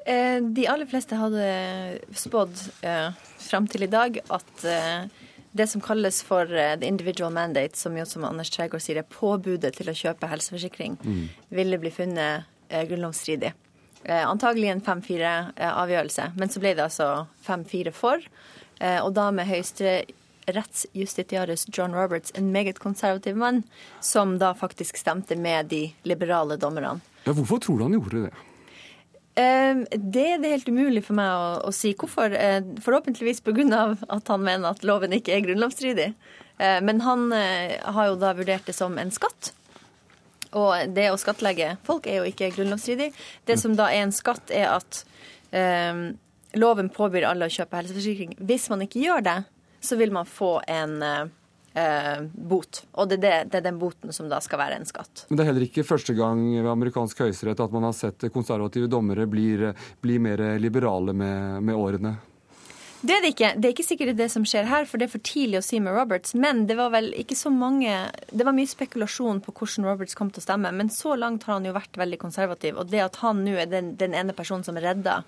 Eh, 0.08 0.40
de 0.42 0.68
aller 0.72 0.88
fleste 0.88 1.20
hadde 1.20 1.48
spådd 2.16 2.60
fram 3.48 3.68
til 3.72 3.88
i 3.88 3.92
dag 3.92 4.22
at 4.32 4.68
det 5.58 5.68
som 5.68 5.82
kalles 5.82 6.22
for 6.24 6.46
the 6.46 6.88
individual 6.88 7.34
mandate, 7.34 7.78
som 7.78 7.98
jo 7.98 8.06
som 8.06 8.26
Anders 8.28 8.52
Tregård 8.54 8.84
sier 8.84 9.02
er 9.02 9.08
påbudet 9.10 9.74
til 9.78 9.90
å 9.90 9.96
kjøpe 9.96 10.30
helseforsikring, 10.30 10.98
mm. 11.02 11.24
ville 11.58 11.80
bli 11.82 11.92
funnet 11.94 12.48
eh, 12.70 12.84
grunnlovsstridig. 12.90 13.54
Eh, 14.04 14.30
antagelig 14.30 14.70
en 14.70 14.82
5-4-avgjørelse, 14.82 16.22
eh, 16.22 16.32
men 16.36 16.50
så 16.50 16.60
ble 16.64 16.74
det 16.78 16.84
altså 16.86 17.26
5-4 17.48 17.92
for. 17.96 18.18
Eh, 18.80 19.00
og 19.02 19.14
da 19.18 19.32
med 19.36 19.48
høyesterettsjustitiarius 19.50 21.68
John 21.74 21.96
Roberts, 21.98 22.32
en 22.36 22.52
meget 22.54 22.80
konservativ 22.80 23.36
mann, 23.36 23.64
som 24.02 24.40
da 24.40 24.54
faktisk 24.56 24.98
stemte 24.98 25.36
med 25.36 25.66
de 25.74 25.94
liberale 26.08 26.58
dommerne. 26.62 27.00
Ja, 27.26 27.34
hvorfor 27.34 27.60
tror 27.60 27.78
du 27.78 27.84
han 27.84 27.94
gjorde 27.98 28.22
det? 28.28 28.34
Det 29.38 30.26
er 30.26 30.38
det 30.42 30.50
helt 30.50 30.70
umulig 30.72 31.04
for 31.06 31.14
meg 31.14 31.30
å, 31.30 31.62
å 31.70 31.72
si. 31.76 31.94
Hvorfor? 31.94 32.34
Forhåpentligvis 32.82 33.46
pga. 33.46 33.94
at 34.10 34.28
han 34.34 34.42
mener 34.42 34.66
at 34.72 34.82
loven 34.82 35.14
ikke 35.14 35.30
er 35.36 35.46
grunnlovsstridig. 35.46 36.18
Men 36.58 37.02
han 37.06 37.30
har 37.30 38.08
jo 38.08 38.18
da 38.18 38.34
vurdert 38.34 38.66
det 38.66 38.74
som 38.74 38.98
en 38.98 39.14
skatt. 39.14 39.54
Og 40.56 40.94
det 40.96 41.10
å 41.12 41.20
skattlegge 41.20 41.76
folk 41.88 42.08
er 42.08 42.22
jo 42.22 42.30
ikke 42.30 42.52
grunnlovsstridig. 42.56 43.12
Det 43.48 43.58
som 43.60 43.76
da 43.78 43.90
er 43.94 44.06
en 44.06 44.16
skatt, 44.16 44.54
er 44.54 44.70
at 44.76 45.02
um, 45.52 46.06
loven 46.60 46.92
påbyr 46.94 47.28
alle 47.28 47.50
å 47.50 47.54
kjøpe 47.54 47.82
helseforsikring. 47.82 48.38
Hvis 48.40 48.70
man 48.72 48.86
ikke 48.86 49.04
gjør 49.04 49.26
det, 49.28 49.42
så 49.84 49.98
vil 50.00 50.14
man 50.16 50.30
få 50.30 50.58
en 50.68 50.96
uh, 51.04 52.22
bot. 52.32 52.84
Og 52.98 53.12
det 53.12 53.20
er, 53.20 53.24
det, 53.26 53.34
det 53.52 53.60
er, 53.60 53.68
den 53.68 53.82
boten 53.82 54.16
som 54.16 54.30
da 54.32 54.40
skal 54.44 54.62
være 54.64 54.80
en 54.80 54.88
skatt. 54.88 55.28
Men 55.28 55.38
det 55.38 55.44
er 55.44 55.52
heller 55.52 55.68
ikke 55.68 55.86
første 55.88 56.16
gang 56.18 56.42
ved 56.56 56.72
amerikansk 56.72 57.26
høyesterett 57.26 57.62
at 57.68 57.76
man 57.76 57.90
har 57.90 57.98
sett 57.98 58.30
konservative 58.34 58.90
dommere 58.92 59.28
blir, 59.30 59.70
blir 60.02 60.24
mer 60.24 60.48
liberale 60.62 61.14
med, 61.14 61.62
med 61.68 61.78
årene? 61.78 62.16
Det 63.02 63.14
er 63.14 63.22
det 63.22 63.30
ikke. 63.36 63.50
Det 63.56 63.68
er 63.68 63.74
ikke 63.76 63.86
sikkert 63.86 64.18
det 64.18 64.28
som 64.34 64.46
skjer 64.48 64.66
her, 64.66 64.88
for 64.90 64.98
det 64.98 65.08
er 65.08 65.14
for 65.14 65.24
tidlig 65.26 65.60
å 65.60 65.66
si 65.66 65.78
med 65.84 65.94
Roberts. 65.94 66.34
Men 66.34 66.64
det 66.70 66.78
var 66.80 66.90
vel 66.96 67.12
ikke 67.20 67.38
så 67.38 67.52
mange 67.54 67.94
Det 68.32 68.46
var 68.46 68.56
mye 68.58 68.70
spekulasjon 68.70 69.42
på 69.46 69.54
hvordan 69.54 69.86
Roberts 69.86 70.18
kom 70.18 70.32
til 70.34 70.42
å 70.42 70.48
stemme. 70.48 70.72
Men 70.74 70.90
så 70.94 71.14
langt 71.20 71.46
har 71.46 71.60
han 71.60 71.68
jo 71.68 71.76
vært 71.78 72.00
veldig 72.00 72.20
konservativ. 72.24 72.80
Og 72.82 72.90
det 72.90 73.04
at 73.06 73.20
han 73.22 73.44
nå 73.46 73.54
er 73.62 73.70
den, 73.70 73.94
den 74.02 74.18
ene 74.18 74.34
personen 74.38 74.66
som 74.66 74.80
redda, 74.82 75.22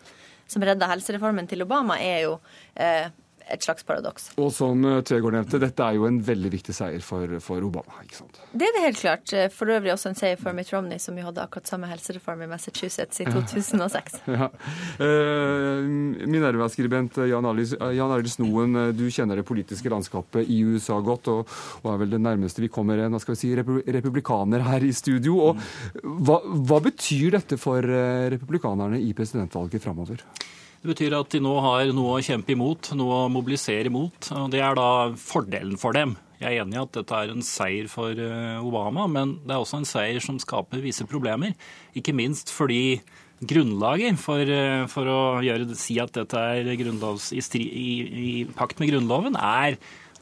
som 0.50 0.66
redda 0.66 0.90
helsereformen 0.90 1.50
til 1.50 1.62
Obama, 1.68 2.00
er 2.02 2.24
jo 2.26 2.40
eh, 2.74 3.14
et 3.50 3.66
slags 3.66 3.86
paradoks. 3.88 4.30
Og 4.40 4.52
som 4.54 4.84
eh, 4.86 5.00
Tvegård 5.06 5.36
nevnte, 5.36 5.60
dette 5.62 5.86
er 5.86 5.98
jo 5.98 6.06
en 6.10 6.20
veldig 6.24 6.52
viktig 6.54 6.76
seier 6.76 7.04
for, 7.06 7.32
for, 7.44 7.64
Obama. 7.66 8.02
ikke 8.04 8.20
sant? 8.22 8.40
Det 8.54 8.68
er 8.68 8.76
det 8.76 8.84
helt 8.86 9.02
klart. 9.02 9.34
Eh, 9.34 9.48
for 9.54 9.72
øvrig 9.74 9.94
også 9.94 10.12
en 10.12 10.20
seier 10.20 10.40
for 10.42 10.56
Mitt 10.58 10.72
Romney, 10.74 11.02
som 11.02 11.18
jo 11.18 11.26
hadde 11.28 11.44
akkurat 11.44 11.70
samme 11.70 11.90
helsereform 11.90 12.44
i 12.46 12.50
Massachusetts 12.52 13.24
i 13.24 13.28
2006. 13.30 14.20
ja. 14.40 14.50
uh, 15.02 15.90
Minerva-skribent 16.34 17.20
Jan 17.30 17.48
Arild 17.50 18.32
Snoen, 18.32 18.78
du 18.98 19.06
kjenner 19.14 19.40
det 19.40 19.48
politiske 19.48 19.92
landskapet 19.92 20.50
i 20.50 20.62
USA 20.68 21.00
godt, 21.04 21.32
og, 21.34 21.58
og, 21.82 21.90
er 21.94 22.04
vel 22.04 22.16
det 22.16 22.22
nærmeste 22.24 22.64
vi 22.64 22.72
kommer 22.72 23.02
en 23.02 23.18
skal 23.20 23.36
vi 23.36 23.42
si, 23.42 23.52
republikaner 23.58 24.64
her 24.68 24.86
i 24.86 24.94
studio. 24.96 25.40
Og, 25.50 25.66
hva, 26.04 26.40
hva 26.46 26.80
betyr 26.86 27.40
dette 27.40 27.58
for 27.60 27.84
republikanerne 27.84 29.02
i 29.02 29.12
presidentvalget 29.18 29.84
framover? 29.84 30.24
Det 30.80 30.94
betyr 30.94 31.18
at 31.18 31.34
de 31.34 31.42
nå 31.44 31.52
har 31.60 31.90
noe 31.92 32.16
å 32.16 32.24
kjempe 32.24 32.54
imot, 32.56 32.94
noe 32.96 33.26
å 33.26 33.32
mobilisere 33.32 33.92
imot. 33.92 34.32
og 34.32 34.48
Det 34.54 34.62
er 34.64 34.78
da 34.80 35.12
fordelen 35.20 35.80
for 35.80 35.96
dem. 35.96 36.16
Jeg 36.40 36.56
er 36.56 36.64
enig 36.64 36.78
i 36.78 36.80
at 36.80 36.94
dette 36.96 37.18
er 37.18 37.32
en 37.34 37.44
seier 37.44 37.90
for 37.92 38.16
eh, 38.16 38.60
Obama, 38.64 39.10
men 39.12 39.36
det 39.44 39.52
er 39.52 39.60
også 39.60 39.82
en 39.82 39.88
seier 39.88 40.24
som 40.24 40.38
skaper 40.40 40.80
visse 40.80 41.04
problemer. 41.04 41.52
Ikke 42.00 42.16
minst 42.16 42.54
fordi 42.56 43.02
grunnlaget 43.44 44.20
for, 44.24 44.40
eh, 44.40 44.86
for 44.92 45.12
å 45.12 45.18
gjøre, 45.44 45.76
si 45.76 45.98
at 46.00 46.16
dette 46.16 46.40
er 46.40 46.70
i, 46.72 46.78
i, 47.60 47.90
i 48.24 48.30
pakt 48.56 48.80
med 48.80 48.94
Grunnloven, 48.94 49.36
er 49.36 49.76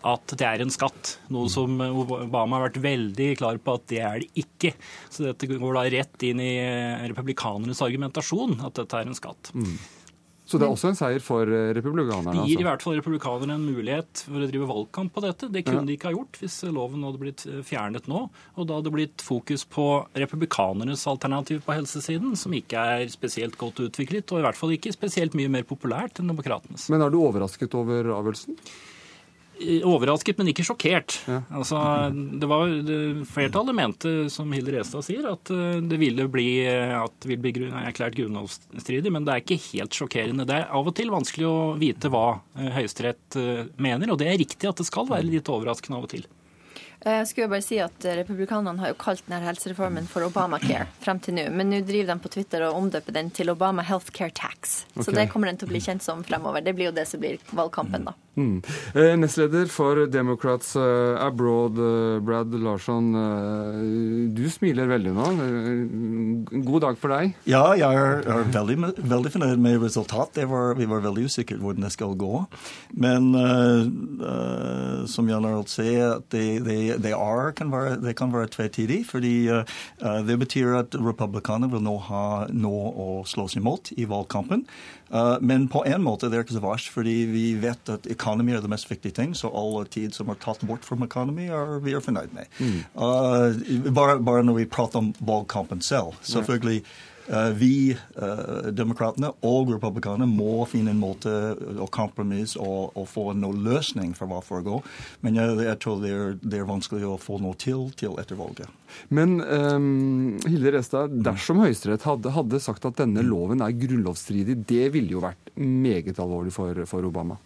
at 0.07 0.33
det 0.39 0.47
er 0.47 0.63
en 0.63 0.73
skatt. 0.73 1.19
Noe 1.33 1.51
som 1.53 1.77
Obama 1.85 2.57
har 2.57 2.65
vært 2.71 2.81
veldig 2.81 3.29
klar 3.37 3.61
på 3.61 3.77
at 3.77 3.85
det 3.93 4.01
er 4.01 4.25
det 4.25 4.41
ikke. 4.41 4.73
Så 5.13 5.27
dette 5.27 5.49
går 5.53 5.77
da 5.77 5.85
rett 5.99 6.25
inn 6.25 6.41
i 6.41 6.53
republikanernes 7.11 7.81
argumentasjon 7.85 8.57
at 8.65 8.81
dette 8.81 8.97
er 9.03 9.09
en 9.09 9.17
skatt. 9.17 9.53
Mm. 9.53 9.77
Så 10.47 10.59
det 10.59 10.63
er 10.63 10.71
også 10.71 10.91
en 10.93 10.97
seier 10.97 11.23
for 11.23 11.43
eh, 11.43 11.73
republikanerne? 11.75 12.31
Det 12.31 12.45
gir 12.47 12.55
altså. 12.55 12.63
i 12.63 12.67
hvert 12.69 12.85
fall 12.85 12.97
republikanerne 13.01 13.57
en 13.57 13.65
mulighet 13.67 14.23
for 14.23 14.39
å 14.39 14.47
drive 14.47 14.69
valgkamp 14.69 15.13
på 15.13 15.23
dette. 15.25 15.49
Det 15.51 15.63
kunne 15.67 15.83
ja. 15.83 15.87
de 15.89 15.97
ikke 15.97 16.07
ha 16.07 16.15
gjort 16.15 16.39
hvis 16.39 16.55
loven 16.71 17.03
hadde 17.03 17.21
blitt 17.21 17.43
eh, 17.49 17.59
fjernet 17.67 18.07
nå. 18.07 18.23
Og 18.55 18.69
da 18.69 18.77
hadde 18.77 18.87
det 18.87 18.95
blitt 18.95 19.25
fokus 19.27 19.65
på 19.67 19.87
republikanernes 20.15 21.03
alternativ 21.11 21.65
på 21.67 21.75
helsesiden, 21.75 22.37
som 22.39 22.55
ikke 22.55 22.85
er 22.95 23.11
spesielt 23.11 23.59
godt 23.59 23.83
utviklet, 23.89 24.31
og 24.31 24.39
i 24.39 24.47
hvert 24.47 24.59
fall 24.59 24.75
ikke 24.77 24.95
spesielt 24.95 25.35
mye 25.37 25.51
mer 25.51 25.67
populært 25.67 26.21
enn 26.21 26.31
demokratenes. 26.31 26.87
Men 26.93 27.03
er 27.03 27.11
du 27.11 27.19
overrasket 27.19 27.75
over 27.75 28.13
avgjørelsen? 28.15 28.55
Overrasket, 29.57 30.37
men 30.37 30.51
ikke 30.51 30.65
sjokkert. 30.67 31.17
Ja. 31.27 31.41
Altså, 31.55 31.79
det 32.13 32.49
var, 32.49 32.69
det, 32.85 32.97
flertallet 33.31 33.75
mente, 33.77 34.13
som 34.33 34.51
Hilde 34.53 34.75
Restad 34.75 35.05
sier, 35.07 35.25
at 35.31 35.51
eh, 35.53 35.79
det 35.81 35.99
ville 36.01 36.27
bli, 36.31 36.49
at 36.67 37.15
det 37.23 37.31
ville 37.31 37.43
bli 37.45 37.55
grunn, 37.57 37.77
erklært 37.81 38.17
grunnlovsstridig. 38.19 39.13
Men 39.13 39.27
det 39.27 39.33
er 39.33 39.45
ikke 39.45 39.59
helt 39.71 39.97
sjokkerende. 39.97 40.47
Det 40.47 40.59
er 40.59 40.67
av 40.77 40.89
og 40.89 40.95
til 40.97 41.13
vanskelig 41.13 41.47
å 41.49 41.59
vite 41.79 42.11
hva 42.13 42.25
eh, 42.57 42.69
Høyesterett 42.77 43.39
eh, 43.39 43.63
mener, 43.81 44.13
og 44.13 44.21
det 44.21 44.29
er 44.31 44.41
riktig 44.43 44.69
at 44.69 44.81
det 44.81 44.87
skal 44.89 45.09
være 45.09 45.27
litt 45.29 45.49
overraskende 45.51 45.99
av 45.99 46.09
og 46.09 46.13
til. 46.13 46.27
Jeg 47.07 47.27
skulle 47.29 47.49
bare 47.51 47.63
si 47.63 47.77
at 47.79 48.05
Republikanerne 48.17 48.81
har 48.81 48.91
jo 48.91 48.97
kalt 48.99 49.21
denne 49.27 49.45
helsereformen 49.45 50.07
for 50.09 50.25
Obamacare 50.25 50.87
frem 51.03 51.21
til 51.23 51.37
nå. 51.37 51.45
Men 51.53 51.69
nå 51.71 51.83
driver 51.85 52.09
de 52.09 52.23
på 52.23 52.31
Twitter 52.33 52.65
og 52.67 52.79
omdøper 52.79 53.15
den 53.15 53.29
til 53.31 53.53
Obama 53.53 53.85
Healthcare 53.85 54.33
Tax. 54.35 54.81
Okay. 54.89 55.05
Så 55.05 55.13
det 55.15 55.27
kommer 55.31 55.51
den 55.51 55.61
til 55.61 55.69
å 55.69 55.71
bli 55.71 55.83
kjent 55.83 56.03
som 56.03 56.25
fremover. 56.25 56.65
Det 56.65 56.73
blir 56.75 56.89
jo 56.89 56.95
det 56.97 57.05
som 57.07 57.21
blir 57.21 57.37
valgkampen, 57.53 58.09
da. 58.09 58.15
Mm. 58.37 58.61
Eh, 58.93 59.15
nestleder 59.17 59.65
for 59.65 60.03
Democrats 60.13 60.75
uh, 60.75 61.17
Abroad, 61.25 61.79
uh, 61.79 62.19
Brad 62.21 62.53
Larsson. 62.53 63.09
Uh, 63.15 64.29
du 64.29 64.43
smiler 64.53 64.85
veldig 64.91 65.13
nå. 65.15 65.29
God 66.67 66.85
dag 66.85 66.99
for 67.01 67.15
deg. 67.15 67.33
Ja, 67.49 67.63
jeg 67.73 67.97
er, 67.97 68.43
veldig, 68.53 68.77
veldig 69.01 69.31
fornøyd 69.33 69.63
med 69.63 69.81
resultatet. 69.81 70.45
vi 70.77 70.85
var 70.85 71.01
veldig 71.01 71.25
usikre 71.25 71.57
hvordan 71.57 71.87
det 71.87 71.91
skal 71.95 72.13
gå. 72.17 72.43
Men 72.93 73.31
som 75.09 75.29
Jan 75.29 75.45
Arald 75.45 75.71
sier, 75.71 76.21
det, 76.29 76.61
det, 76.65 76.77
det, 77.03 77.13
er, 77.15 77.51
kan 77.57 77.71
være, 77.73 77.97
det 78.03 78.15
være 78.17 78.51
tvetydig. 78.53 79.05
fordi 79.09 79.49
det 80.27 80.37
betyr 80.39 80.77
at 80.83 80.95
republikanerne 80.95 81.71
vil 81.71 81.83
nå 81.85 81.97
ha 82.09 82.45
noe 82.53 82.93
å 82.93 83.09
slås 83.25 83.57
imot 83.57 83.91
i 83.97 84.05
valgkampen. 84.05 84.65
Uh, 85.07 85.37
men 85.41 85.67
på 85.71 85.83
en 85.87 86.03
måte 86.03 86.29
det 86.29 86.39
er 86.39 86.45
ikke 86.45 86.57
så 86.57 86.63
verst, 86.63 86.91
fordi 86.93 87.15
vi 87.31 87.45
vet 87.61 87.91
at 87.93 88.07
økonomi 88.11 88.55
er 88.55 88.63
det 88.63 88.71
mest 88.71 88.89
viktige 88.91 89.15
ting. 89.15 89.35
Så 89.37 89.51
all 89.55 89.85
tid 89.91 90.15
som 90.17 90.31
er 90.31 90.39
tatt 90.43 90.63
bort 90.67 90.87
fra 90.87 90.99
økonomi, 90.99 91.47
er 91.47 91.77
vi 91.83 91.95
er 91.95 92.03
fornøyd 92.03 92.33
med. 92.35 92.49
Mm. 92.59 92.79
Uh, 92.95 93.91
bare, 93.91 94.19
bare, 94.19 94.43
når 94.43 94.61
vi 94.61 94.71
prater 94.71 95.03
om 95.03 95.13
valgkampen 95.19 95.81
selv. 95.81 96.17
Selvfølgelig 96.27 96.83
uh, 96.83 97.16
vi, 97.57 97.91
demokratene 98.71 99.33
og 99.45 99.73
republikanerne, 99.73 100.27
må 100.31 100.65
finne 100.69 100.93
en 100.93 101.01
måte 101.01 101.31
å 101.57 101.87
kompromisse 101.91 102.59
og, 102.61 102.93
og, 102.95 103.07
få 103.11 103.25
noen 103.35 103.63
løsning 103.65 104.13
for 104.17 104.31
hva 104.31 104.39
foregår. 104.45 104.85
Men 105.25 105.39
jeg, 105.39 105.57
jeg 105.67 105.79
tror 105.83 106.01
det 106.03 106.13
er, 106.13 106.37
det 106.41 106.61
er, 106.61 106.67
vanskelig 106.67 107.07
å 107.07 107.17
få 107.21 107.41
noe 107.43 107.57
til 107.59 107.87
til 107.99 108.15
etter 108.21 108.39
valget. 108.39 108.71
Men 109.13 109.37
um, 109.41 110.37
Hilde 110.47 110.73
Restad, 110.77 111.13
dersom 111.25 111.61
Høyesterett 111.63 112.07
hadde, 112.07 112.33
hadde, 112.35 112.61
sagt 112.63 112.87
at 112.87 112.99
denne 113.01 113.25
loven 113.25 113.63
er 113.63 113.75
grunnlovsstridig, 113.75 114.61
det 114.69 114.87
ville 114.95 115.17
jo 115.17 115.23
vært 115.23 115.51
meget 115.59 116.19
alvorlig 116.23 116.55
for, 116.55 116.85
for 116.89 117.07
Obama? 117.07 117.39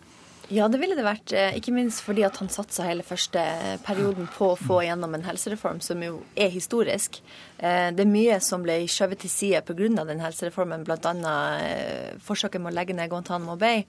Ja, 0.51 0.67
det 0.67 0.81
ville 0.81 0.97
det 0.97 1.05
vært. 1.05 1.31
Eh, 1.31 1.55
ikke 1.55 1.71
minst 1.71 2.03
fordi 2.03 2.25
at 2.27 2.35
han 2.41 2.49
satsa 2.51 2.83
hele 2.83 3.05
første 3.07 3.41
perioden 3.85 4.27
på 4.33 4.49
å 4.51 4.57
få 4.59 4.81
gjennom 4.83 5.15
en 5.15 5.23
helsereform 5.23 5.79
som 5.83 6.01
jo 6.03 6.17
er 6.35 6.51
historisk. 6.51 7.21
Eh, 7.57 7.87
det 7.95 8.03
er 8.03 8.09
mye 8.11 8.39
som 8.43 8.65
ble 8.65 8.81
skjøvet 8.91 9.23
til 9.23 9.31
side 9.31 9.61
pga. 9.67 10.05
den 10.05 10.19
helsereformen, 10.19 10.83
bl.a. 10.83 11.13
Eh, 11.61 12.17
forsøket 12.19 12.59
med 12.59 12.73
å 12.73 12.75
legge 12.75 12.97
ned 12.97 13.09
Guantánamo 13.09 13.57
Bay 13.57 13.85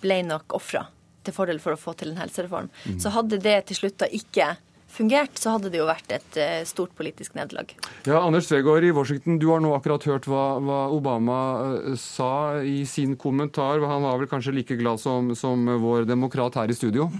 ble 0.00 0.22
nok 0.22 0.54
ofra 0.54 0.86
til 1.24 1.34
fordel 1.34 1.58
for 1.60 1.74
å 1.74 1.80
få 1.80 1.92
til 1.98 2.12
en 2.12 2.20
helsereform. 2.20 2.68
Mm. 2.86 3.00
Så 3.02 3.10
hadde 3.12 3.40
det 3.42 3.56
til 3.66 3.76
slutt 3.76 3.98
da 3.98 4.06
ikke 4.06 4.54
fungert, 4.92 5.38
så 5.40 5.56
hadde 5.56 5.72
det 5.72 5.80
jo 5.80 5.88
vært 5.88 6.12
et 6.14 6.38
eh, 6.40 6.62
stort 6.68 6.94
politisk 6.98 7.36
nederlag. 7.38 7.72
Ja, 8.04 8.20
Anders 8.20 8.48
Tvegård 8.50 8.84
i 8.84 8.92
Washington, 8.94 9.38
du 9.42 9.48
har 9.52 9.62
nå 9.64 9.72
akkurat 9.76 10.04
hørt 10.08 10.28
hva, 10.30 10.46
hva, 10.62 10.80
Obama 10.92 11.38
eh, 11.80 11.94
sa 12.00 12.60
i 12.60 12.82
sin 12.88 13.16
kommentar. 13.20 13.82
Han 13.82 14.06
var 14.06 14.20
vel 14.20 14.30
kanskje 14.30 14.56
like 14.56 14.78
glad 14.80 15.00
som, 15.02 15.32
som 15.38 15.64
vår 15.82 16.06
demokrat 16.10 16.60
her 16.60 16.70
i 16.70 16.76
studio? 16.76 17.10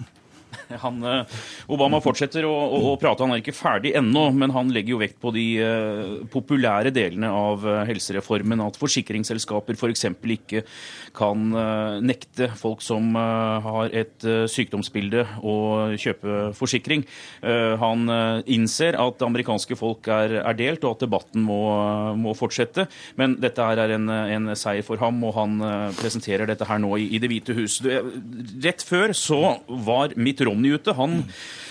Han, 0.82 1.02
eh, 1.04 1.24
Obama 1.72 2.00
fortsetter 2.02 2.46
å, 2.48 2.52
å, 2.52 2.80
å, 2.92 2.94
prate. 3.00 3.24
Han 3.24 3.34
er 3.34 3.42
ikke 3.42 3.56
ferdig 3.56 3.94
ennå, 3.98 4.28
men 4.36 4.52
han 4.54 4.72
legger 4.74 4.96
jo 4.96 5.00
vekt 5.02 5.18
på 5.22 5.32
de 5.34 5.46
uh, 5.62 6.14
populære 6.32 6.92
delene 6.94 7.30
av 7.32 7.64
uh, 7.66 7.82
helsereformen. 7.88 8.62
At 8.64 8.78
forsikringsselskaper 8.80 9.78
f.eks. 9.78 10.06
For 10.22 10.32
ikke 10.32 10.62
kan 11.16 11.48
uh, 11.54 11.98
nekte 12.02 12.50
folk 12.58 12.82
som 12.84 13.14
har 13.14 13.92
et 13.94 14.24
sykdomsbilde, 14.50 15.22
å 15.42 15.54
kjøpe 15.98 16.52
forsikring. 16.56 17.02
han 17.42 18.10
innser 18.50 18.96
at 19.00 19.22
amerikanske 19.24 19.76
folk 19.78 20.08
er, 20.12 20.34
er, 20.40 20.56
delt, 20.58 20.84
og 20.84 20.96
at 20.96 21.04
debatten 21.04 21.44
må, 21.44 21.60
må 22.18 22.34
fortsette. 22.38 22.86
Men 23.18 23.36
dette 23.42 23.64
her 23.66 23.82
er 23.84 23.94
en, 23.96 24.08
en, 24.08 24.52
seier 24.58 24.84
for 24.86 25.00
ham, 25.02 25.20
og 25.26 25.34
han 25.36 25.58
presenterer 25.98 26.48
dette 26.48 26.66
her 26.68 26.80
nå 26.82 26.94
i, 27.00 27.08
i 27.16 27.20
Det 27.22 27.30
hvite 27.30 27.56
hus. 27.58 27.78
Rett 28.64 28.84
før 28.86 29.14
så 29.16 29.40
var 29.68 30.16
Mitt 30.16 30.41
Romney 30.46 30.74
ute. 30.74 30.94
Han 30.98 31.22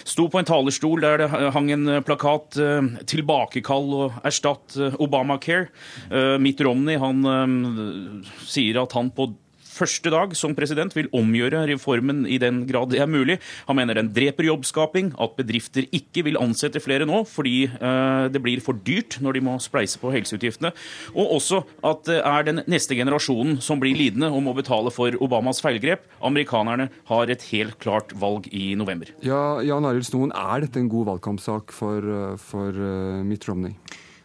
sto 0.08 0.28
på 0.32 0.40
en 0.40 0.48
talerstol 0.48 1.04
der 1.04 1.22
det 1.24 1.30
hang 1.56 1.70
en 1.74 1.92
plakat 2.06 2.58
eh, 2.62 2.90
'Tilbakekall 3.06 3.94
og 3.98 4.20
erstatt 4.28 4.78
eh, 4.78 4.98
Obamacare'. 5.02 5.70
Eh, 6.10 6.38
Mitt 6.42 6.62
Romney 6.62 6.98
han 7.02 7.22
sier 8.48 8.82
at 8.82 8.98
han 8.98 9.12
på 9.14 9.32
første 9.72 10.12
dag 10.14 10.36
som 10.38 10.56
president 10.58 10.94
vil 10.96 11.10
omgjøre 11.16 11.64
reformen 11.72 12.26
i 12.30 12.40
den 12.42 12.64
grad 12.70 12.92
det 12.92 13.02
er 13.02 13.10
mulig. 13.10 13.38
Han 13.68 13.80
mener 13.80 13.98
den 13.98 14.12
dreper 14.14 14.48
jobbskaping, 14.50 15.14
at 15.22 15.38
bedrifter 15.38 15.88
ikke 15.96 16.26
vil 16.28 16.40
ansette 16.42 16.82
flere 16.84 17.08
nå 17.08 17.24
fordi 17.30 17.66
eh, 17.70 18.26
det 18.32 18.42
blir 18.44 18.62
for 18.64 18.78
dyrt 18.88 19.20
når 19.24 19.38
de 19.38 19.46
må 19.48 19.58
spleise 19.64 20.00
på 20.02 20.12
helseutgiftene. 20.14 20.74
Og 21.16 21.38
også 21.38 21.64
at 21.88 22.06
det 22.10 22.20
er 22.20 22.48
den 22.48 22.64
neste 22.72 22.98
generasjonen 22.98 23.60
som 23.64 23.82
blir 23.82 23.98
lidende 23.98 24.32
og 24.32 24.44
må 24.46 24.56
betale 24.58 24.94
for 24.94 25.16
Obamas 25.24 25.62
feilgrep. 25.64 26.06
Amerikanerne 26.22 26.90
har 27.10 27.32
et 27.32 27.48
helt 27.52 27.78
klart 27.82 28.14
valg 28.20 28.50
i 28.52 28.74
november. 28.80 29.12
Ja, 29.26 29.62
Jan 29.66 29.88
Arild 29.88 30.08
Snoen, 30.10 30.34
er 30.36 30.66
dette 30.66 30.82
en 30.82 30.92
god 30.92 31.14
valgkampsak 31.14 31.76
for, 31.76 32.02
eh, 32.02 32.38
for 32.42 32.76
uh, 32.76 33.22
Mitt 33.28 33.48
Romney? 33.50 33.76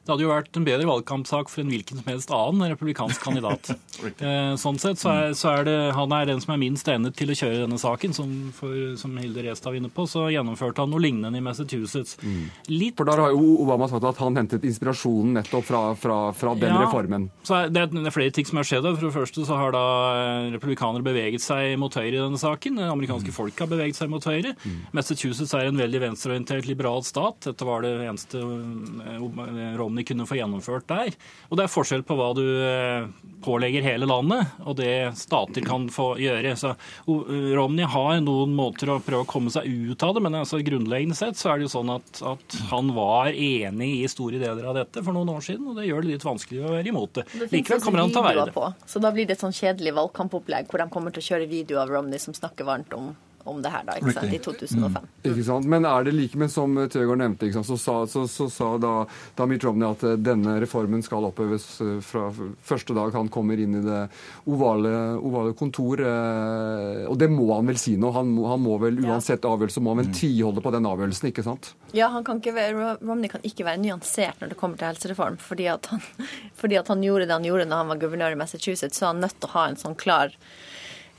Det 0.07 0.13
hadde 0.15 0.23
jo 0.23 0.31
vært 0.31 0.55
en 0.55 0.67
bedre 0.67 0.87
valgkampsak 0.87 1.49
for 1.51 1.65
en 1.65 1.73
hvilken 1.73 1.99
som 1.99 2.11
helst 2.13 2.31
annen 2.31 2.71
republikansk 2.71 3.23
kandidat. 3.27 3.75
Eh, 3.97 4.55
sånn 4.61 4.77
sett 4.79 5.01
så 5.01 5.09
er, 5.09 5.33
så 5.37 5.49
er, 5.51 5.63
det 5.67 5.75
han 5.97 6.13
er 6.13 6.27
den 6.29 6.41
som 6.43 6.53
er 6.53 6.59
minst 6.61 6.89
egnet 6.89 7.15
til 7.17 7.31
å 7.33 7.37
kjøre 7.37 7.63
denne 7.63 7.79
saken. 7.81 8.13
Som, 8.15 8.33
for, 8.55 8.75
som 9.01 9.15
Hilde 9.19 9.43
Restad 9.47 9.73
var 9.73 9.79
inne 9.79 9.91
på, 9.93 10.05
så 10.11 10.27
gjennomførte 10.33 10.85
han 10.85 10.93
noe 10.93 11.01
lignende 11.01 11.41
i 11.41 11.45
Massachusetts. 11.45 12.19
Mm. 12.21 12.43
Litt... 12.71 12.97
For 12.99 13.09
der 13.09 13.23
har 13.25 13.33
jo 13.33 13.55
Obama 13.65 13.89
sagt 13.91 14.05
at 14.07 14.21
han 14.21 14.37
hentet 14.39 14.67
inspirasjonen 14.69 15.39
nettopp 15.41 15.67
fra, 15.67 15.81
fra, 15.99 16.19
fra 16.37 16.53
den 16.61 16.75
ja, 16.75 16.83
reformen. 16.85 17.29
Så 17.47 17.57
er 17.57 17.73
det, 17.73 17.87
er 17.89 18.15
flere 18.15 18.35
ting 18.37 18.49
som 18.49 18.61
har 18.61 18.69
skjedd. 18.69 18.87
For 18.91 19.09
det 19.09 19.15
første 19.17 19.47
så 19.49 19.59
har 19.59 19.75
da 19.75 19.85
eh, 20.13 20.51
republikanere 20.55 21.07
beveget 21.07 21.45
seg 21.45 21.79
mot 21.81 21.97
høyre 21.97 22.13
i 22.13 22.21
denne 22.21 22.41
saken. 22.41 22.81
Det 22.83 22.91
amerikanske 22.93 23.33
mm. 23.33 23.37
folk 23.39 23.65
har 23.65 23.73
beveget 23.73 23.99
seg 23.99 24.13
mot 24.13 24.29
høyre. 24.29 24.55
Mm. 24.61 24.79
Massachusetts 24.97 25.57
er 25.57 25.71
en 25.71 25.81
veldig 25.81 26.05
venstreorientert 26.05 26.69
liberal 26.69 27.01
stat. 27.07 27.41
Dette 27.49 27.69
var 27.69 27.87
det 27.87 27.95
eneste 28.05 28.45
eh, 28.45 29.73
Romney 29.97 30.05
kunne 30.05 30.27
få 30.27 30.37
gjennomført 30.37 30.87
der. 30.89 31.15
Og 31.49 31.57
det 31.57 31.65
er 31.65 31.73
forskjell 31.73 32.05
på 32.05 32.17
hva 32.19 32.33
du 32.37 32.45
eh, 32.45 33.07
pålegger 33.45 33.83
hele 33.83 34.07
landet, 34.07 34.53
og 34.65 34.77
det 34.77 35.17
stater 35.17 35.65
kan 35.65 35.89
få 35.89 36.17
gjøre. 36.21 36.55
Så 36.57 36.75
Romney 37.07 37.87
har 37.87 38.21
noen 38.21 38.55
måter 38.57 38.91
å 38.93 39.01
prøve 39.01 39.25
å 39.25 39.29
komme 39.29 39.51
seg 39.51 39.65
ut 39.65 40.03
av 40.03 40.15
det, 40.15 40.23
men 40.23 40.37
altså 40.37 40.61
grunnleggende 40.61 41.17
sett 41.17 41.39
så 41.39 41.53
er 41.53 41.59
det 41.59 41.69
jo 41.69 41.75
sånn 41.79 41.95
at, 41.97 42.23
at, 42.23 42.59
han 42.71 42.93
var 42.97 43.33
enig 43.33 44.03
i 44.03 44.09
store 44.11 44.41
deler 44.43 44.69
av 44.69 44.77
dette 44.77 45.03
for 45.03 45.17
noen 45.17 45.33
år 45.33 45.45
siden, 45.45 45.71
og 45.71 45.81
det 45.81 45.89
gjør 45.89 46.05
det 46.05 46.17
litt 46.17 46.27
vanskelig 46.27 46.65
å 46.65 46.75
være 46.75 46.93
imot 46.93 47.21
det. 47.21 47.27
det 47.33 47.51
Likevel 47.55 47.85
kommer 47.85 48.05
han 48.05 48.13
til 48.13 48.23
å 48.23 48.27
være 48.27 48.49
det. 48.49 48.57
På, 48.57 48.73
så 48.89 49.03
da 49.03 49.13
blir 49.15 49.29
det 49.29 49.39
et 49.39 49.45
sånn 49.45 49.57
kjedelig 49.57 49.97
valgkampopplegg 49.97 50.69
hvor 50.71 50.83
de 50.83 50.91
kommer 50.93 51.15
til 51.15 51.25
å 51.25 51.31
kjøre 51.31 51.49
video 51.51 51.81
av 51.83 51.93
Romney 51.93 52.21
som 52.23 52.37
snakker 52.37 52.69
varmt 52.69 52.93
om 52.97 53.15
om 53.47 53.63
det 53.63 53.71
her 53.73 53.85
da, 53.87 53.97
ikke 54.01 54.15
sant, 54.17 54.33
i 54.35 54.41
2005. 54.43 54.97
Mm. 54.97 55.31
Ikke 55.31 55.45
sant? 55.47 55.69
Men 55.71 55.87
er 55.89 56.07
det 56.07 56.15
like 56.17 56.39
med 56.41 56.53
som 56.53 56.75
Tøgaard 56.93 57.21
nevnte, 57.23 57.49
ikke 57.49 57.61
sant? 57.61 57.69
så 57.71 57.79
sa, 57.81 57.97
så, 58.11 58.25
så 58.31 58.49
sa 58.53 58.71
da, 58.83 58.93
da 59.39 59.47
Mitt 59.49 59.65
Romney 59.67 59.89
at 59.89 60.05
eh, 60.07 60.17
denne 60.21 60.57
reformen 60.63 61.05
skal 61.05 61.29
oppøves 61.29 61.67
eh, 61.85 61.97
fra 62.05 62.29
første 62.67 62.97
dag 62.97 63.15
han 63.17 63.31
kommer 63.33 63.61
inn 63.63 63.79
i 63.79 63.85
det 63.85 64.03
ovale, 64.51 64.93
ovale 65.17 65.55
kontor. 65.59 66.03
Eh, 66.03 67.05
og 67.07 67.19
det 67.21 67.31
må 67.33 67.49
han 67.55 67.73
vel 67.73 67.81
si 67.81 67.97
nå? 68.01 68.13
Han, 68.17 68.35
han 68.47 68.63
må 68.63 68.79
vel 68.83 69.01
uansett 69.05 69.47
avgjørelse 69.47 69.83
må 69.85 69.95
han 69.95 70.03
vel 70.05 70.11
mm. 70.13 70.17
tviholde 70.21 70.65
på 70.65 70.75
den 70.75 70.91
avgjørelsen, 70.91 71.31
ikke 71.33 71.47
sant? 71.47 71.73
Ja, 71.97 72.11
han 72.13 72.27
kan 72.27 72.43
ikke 72.43 72.57
være, 72.57 72.97
Romney 73.01 73.33
kan 73.33 73.45
ikke 73.47 73.67
være 73.69 73.83
nyansert 73.83 74.43
når 74.43 74.53
det 74.53 74.61
kommer 74.61 74.81
til 74.81 74.91
helsereform. 74.91 75.39
Fordi 75.43 75.69
at, 75.73 75.91
han, 75.93 76.03
fordi 76.61 76.81
at 76.81 76.91
han 76.93 77.05
gjorde 77.05 77.29
det 77.29 77.37
han 77.37 77.47
gjorde 77.47 77.69
når 77.69 77.85
han 77.85 77.93
var 77.95 78.03
guvernør 78.03 78.37
i 78.37 78.41
Massachusetts, 78.41 78.99
så 78.99 79.09
er 79.09 79.15
han 79.15 79.23
nødt 79.25 79.39
til 79.39 79.51
å 79.51 79.57
ha 79.57 79.69
en 79.71 79.81
sånn 79.81 79.99
klar 79.99 80.35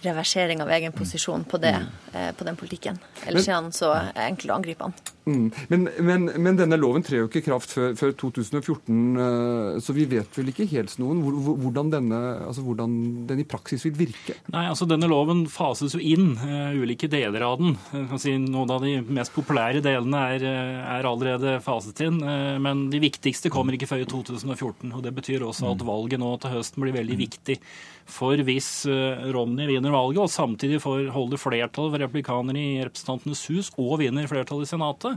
reversering 0.06 0.62
av 0.62 0.72
egen 0.72 0.94
posisjon 0.94 1.44
på, 1.44 1.58
det, 1.58 1.74
mm. 2.14 2.36
på 2.38 2.46
den 2.48 2.56
politikken. 2.60 3.00
Ellers 3.26 3.48
er 3.48 3.58
han 3.58 3.72
så 3.74 3.94
enkel 4.14 4.54
å 4.54 4.60
angripe 4.60 4.86
han. 4.86 4.94
Mm. 5.28 5.52
Men, 5.68 5.90
men, 6.00 6.26
men, 6.40 6.58
denne 6.58 6.78
loven 6.80 7.04
trer 7.04 7.22
jo 7.22 7.28
ikke 7.28 7.42
i 7.42 7.46
kraft 7.50 7.74
før, 7.76 7.92
før, 8.00 8.14
2014, 8.22 9.00
eh, 9.20 9.80
så 9.84 9.96
vi 9.96 10.06
vet 10.08 10.40
vel 10.40 10.52
ikke 10.54 10.68
helt 10.72 10.94
noen 11.02 11.20
hvordan, 11.22 11.92
denne, 11.92 12.20
altså 12.48 12.64
hvordan 12.64 12.94
den 13.28 13.42
i 13.44 13.48
praksis 13.48 13.84
vil 13.86 13.98
virke? 13.98 14.38
Nei, 14.54 14.64
altså 14.72 14.88
Denne 14.88 15.10
loven 15.12 15.44
fases 15.52 15.98
jo 15.98 16.00
inn, 16.00 16.32
uh, 16.40 16.72
ulike 16.80 17.10
deler 17.12 17.44
av 17.44 17.58
den. 17.60 17.76
Si, 18.22 18.32
noen 18.40 18.72
av 18.72 18.86
de 18.86 18.96
mest 19.04 19.34
populære 19.36 19.82
delene 19.84 20.22
er, 20.38 20.46
er 20.48 21.10
allerede 21.10 21.58
faset 21.66 22.00
inn, 22.08 22.22
uh, 22.24 22.56
men 22.64 22.88
de 22.94 23.02
viktigste 23.04 23.52
kommer 23.54 23.76
ikke 23.76 23.90
før 23.90 24.06
i 24.06 24.10
2014. 24.10 24.94
og 24.94 25.04
Det 25.04 25.14
betyr 25.18 25.44
også 25.46 25.74
at 25.74 25.86
valget 25.88 26.24
nå 26.24 26.32
til 26.40 26.56
høsten 26.56 26.86
blir 26.86 26.96
veldig 26.96 27.20
viktig. 27.20 27.60
For 28.08 28.40
hvis 28.48 28.70
uh, 28.88 29.28
Romney 29.36 29.68
vinner 29.68 29.92
valget 29.92 30.24
og 30.24 30.32
samtidig 30.32 30.80
får 30.84 31.12
holde 31.16 31.40
flertall 31.42 31.92
for 31.92 32.00
replikanere 32.00 32.64
i 32.64 32.86
Representantenes 32.88 33.44
hus 33.52 33.72
og 33.76 33.98
vinner 34.02 34.30
flertall 34.32 34.64
i 34.64 34.70
Senatet, 34.70 35.17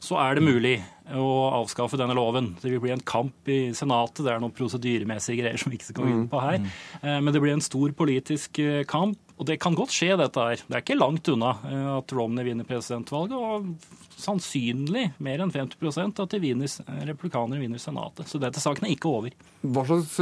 så 0.00 0.16
er 0.16 0.38
det 0.38 0.44
mulig 0.46 0.78
å 1.12 1.30
avskaffe 1.60 1.98
denne 2.00 2.14
loven. 2.16 2.54
Det 2.62 2.70
vil 2.72 2.80
bli 2.82 2.92
en 2.94 3.02
kamp 3.04 3.48
i 3.50 3.74
Senatet. 3.76 4.22
Det 4.24 4.32
er 4.32 4.40
noen 4.40 4.54
prosedyremessige 4.56 5.42
greier 5.42 5.60
som 5.60 5.72
vi 5.72 5.76
ikke 5.76 5.90
skal 5.90 6.06
gå 6.06 6.12
inn 6.12 6.28
på 6.30 6.40
her. 6.40 6.60
Mm. 6.62 6.70
Eh, 7.02 7.18
men 7.20 7.34
det 7.34 7.42
blir 7.42 7.52
en 7.52 7.64
stor 7.64 7.92
politisk 7.98 8.62
eh, 8.62 8.84
kamp. 8.88 9.18
Og 9.40 9.46
det 9.48 9.56
kan 9.60 9.76
godt 9.76 9.92
skje, 9.92 10.14
dette 10.20 10.44
her. 10.44 10.62
Det 10.64 10.76
er 10.76 10.84
ikke 10.84 10.96
langt 10.96 11.28
unna 11.32 11.52
eh, 11.68 11.88
at 11.98 12.14
Romney 12.16 12.46
vinner 12.46 12.68
presidentvalget. 12.68 13.36
Og 13.36 14.16
sannsynlig 14.20 15.06
mer 15.24 15.44
enn 15.44 15.52
50% 15.52 16.22
at 16.24 16.32
de 16.32 16.40
vinner, 16.42 16.72
republikanere 17.08 17.60
vinner 17.60 17.82
Senatet. 17.82 18.30
Så 18.30 18.40
dette 18.40 18.62
saken 18.62 18.88
er 18.88 18.94
ikke 18.94 19.12
over. 19.12 19.36
Hva 19.60 19.84
slags 19.88 20.14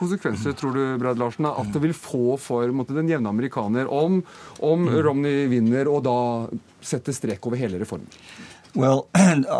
konsekvenser 0.00 0.56
tror 0.56 0.76
du 0.76 0.84
Brad 1.00 1.20
Larsen, 1.20 1.48
at 1.50 1.72
det 1.74 1.82
vil 1.84 1.96
få 1.96 2.38
for 2.40 2.72
måtte, 2.72 2.96
den 2.96 3.10
jevne 3.10 3.32
amerikaner 3.32 3.90
om, 3.92 4.22
om 4.64 4.88
mm. 4.88 4.96
Romney 5.04 5.44
vinner 5.52 5.92
og 5.92 6.04
da 6.08 6.18
setter 6.80 7.16
strek 7.16 7.44
over 7.48 7.60
hele 7.60 7.80
reformen? 7.82 8.08
Well, 8.74 9.08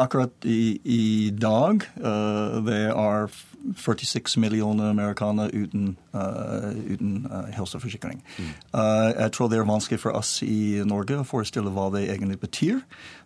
akkurat 0.03 0.45
i, 0.47 0.79
i 0.85 1.31
dag 1.35 1.83
uh, 1.99 2.61
det 2.63 2.83
er 2.95 3.27
46 3.77 4.37
millioner 4.37 4.91
amerikanere 4.91 5.51
uten, 5.53 5.97
uh, 6.15 6.71
uten 6.93 7.27
uh, 7.31 7.47
helseforsikring. 7.55 8.23
Mm. 8.39 8.51
Uh, 8.75 9.11
jeg 9.21 9.33
tror 9.33 9.49
det 9.49 9.59
er 9.59 9.69
vanskelig 9.69 10.01
for 10.01 10.17
oss 10.17 10.43
i 10.43 10.83
Norge 10.87 11.21
å 11.21 11.27
forestille 11.27 11.73
hva 11.75 11.91
det 11.95 12.07
egentlig 12.09 12.41
betyr. 12.41 12.81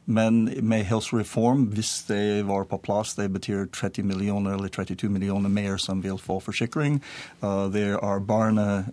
Men 0.04 0.50
med 0.62 0.84
helsereform, 0.84 1.62
hvis 1.72 2.04
det 2.08 2.46
var 2.46 2.64
på 2.68 2.76
plass, 2.76 3.14
det 3.14 3.30
betyr 3.32 3.64
30 3.72 4.04
millioner 4.04 4.52
eller 4.54 4.68
32 4.68 5.08
millioner 5.08 5.48
mer 5.48 5.76
som 5.76 6.02
vil 6.04 6.18
få 6.20 6.40
forsikring. 6.44 7.00
Uh, 7.42 7.72
det 7.72 7.86
er 7.96 8.20
barn 8.20 8.58
uh, 8.58 8.84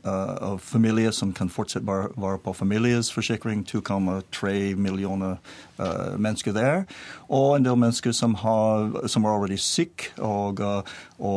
og 0.52 0.62
familier 0.62 1.12
som 1.12 1.34
kan 1.34 1.50
fortsette 1.50 1.86
bare 1.86 2.14
være 2.16 2.40
på 2.46 2.54
families 2.54 3.12
forsikring. 3.12 3.66
2,3 3.68 4.76
millioner 4.76 5.36
uh, 5.80 6.16
mennesker 6.18 6.56
der. 6.56 6.84
Og 7.28 7.58
en 7.58 7.68
del 7.68 7.76
mennesker 7.76 8.16
som, 8.16 8.36
har, 8.36 9.08
som 9.08 9.26
er 9.26 9.36
allerede 9.36 9.58
syke 9.58 10.16
og, 10.18 10.64
og 11.20 11.31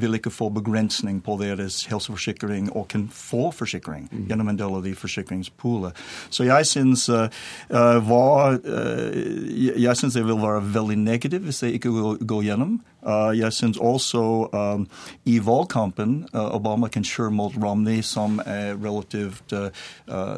vil 0.00 0.18
ikke 0.18 0.32
få 0.34 0.50
begrensning 0.54 1.20
på 1.24 1.38
deres 1.40 1.82
helseforsikring 1.90 2.70
og 2.72 2.88
kan 2.92 3.08
få 3.12 3.50
forsikring 3.54 4.08
mm. 4.10 4.26
gjennom 4.30 4.52
en 4.52 4.58
del 4.60 4.78
av 4.78 4.84
de 4.86 4.94
forsikringspooler. 4.98 5.94
Så 6.30 6.48
jeg 6.48 6.70
syns 6.70 7.08
hva 7.08 8.24
Eh, 8.64 10.10
det 10.14 10.26
vil 10.26 10.42
være 10.42 10.62
veldig 10.74 10.98
negativt 10.98 11.46
hvis 11.46 11.62
det 11.64 11.74
ikke 11.78 11.92
går 12.26 12.42
gjennom. 12.48 12.80
Uh, 13.04 13.32
jeg 13.36 13.52
syns 13.52 13.78
også 13.80 14.22
um, 14.52 14.86
i 15.28 15.36
valgkampen 15.44 16.16
uh, 16.32 16.54
Obama 16.56 16.88
kan 16.88 17.04
kjøre 17.04 17.34
mot 17.36 17.56
Romney, 17.60 18.00
som 18.02 18.38
er 18.46 18.78
relativt 18.80 19.52
uh, 19.52 19.68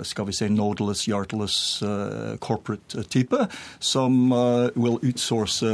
skal 0.03 0.27
vi 0.27 0.35
si, 0.35 0.49
nodeless, 0.51 1.05
hjerteless 1.07 1.57
corporate 2.43 3.03
type, 3.11 3.39
som 3.81 4.33
vil 4.75 4.97
utsource 5.05 5.71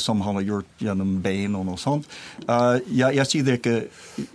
som 0.00 0.22
han 0.24 0.38
har 0.38 0.46
gjort 0.46 0.82
gjennom 0.82 1.16
Bain 1.22 1.54
og 1.58 1.66
noe 1.68 1.80
sånt. 1.80 2.08
Jeg, 2.46 3.14
jeg, 3.18 3.26
sier 3.30 3.46
det 3.46 3.56
ikke, 3.60 3.76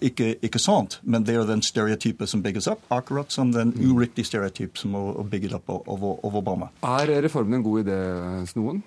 ikke, 0.09 0.29
ikke 0.45 0.61
sant, 0.61 0.99
men 1.03 1.25
det 1.27 1.35
er 1.35 1.49
den 1.49 1.63
stereotypen 1.65 2.29
som 2.29 2.43
bygges 2.45 2.69
opp, 2.71 2.85
akkurat 2.93 3.33
som 3.33 3.53
den 3.55 3.73
mm. 3.75 3.81
uriktige 3.91 4.29
stereotype 4.29 4.79
som 4.79 4.95
er 4.99 5.19
bygget 5.31 5.57
opp 5.59 5.73
av, 5.75 5.89
av 5.89 6.39
Obama. 6.41 6.71
Er 6.85 7.19
reformen 7.25 7.59
en 7.59 7.65
god 7.65 7.85
idé, 7.85 7.99
Snoen? 8.53 8.83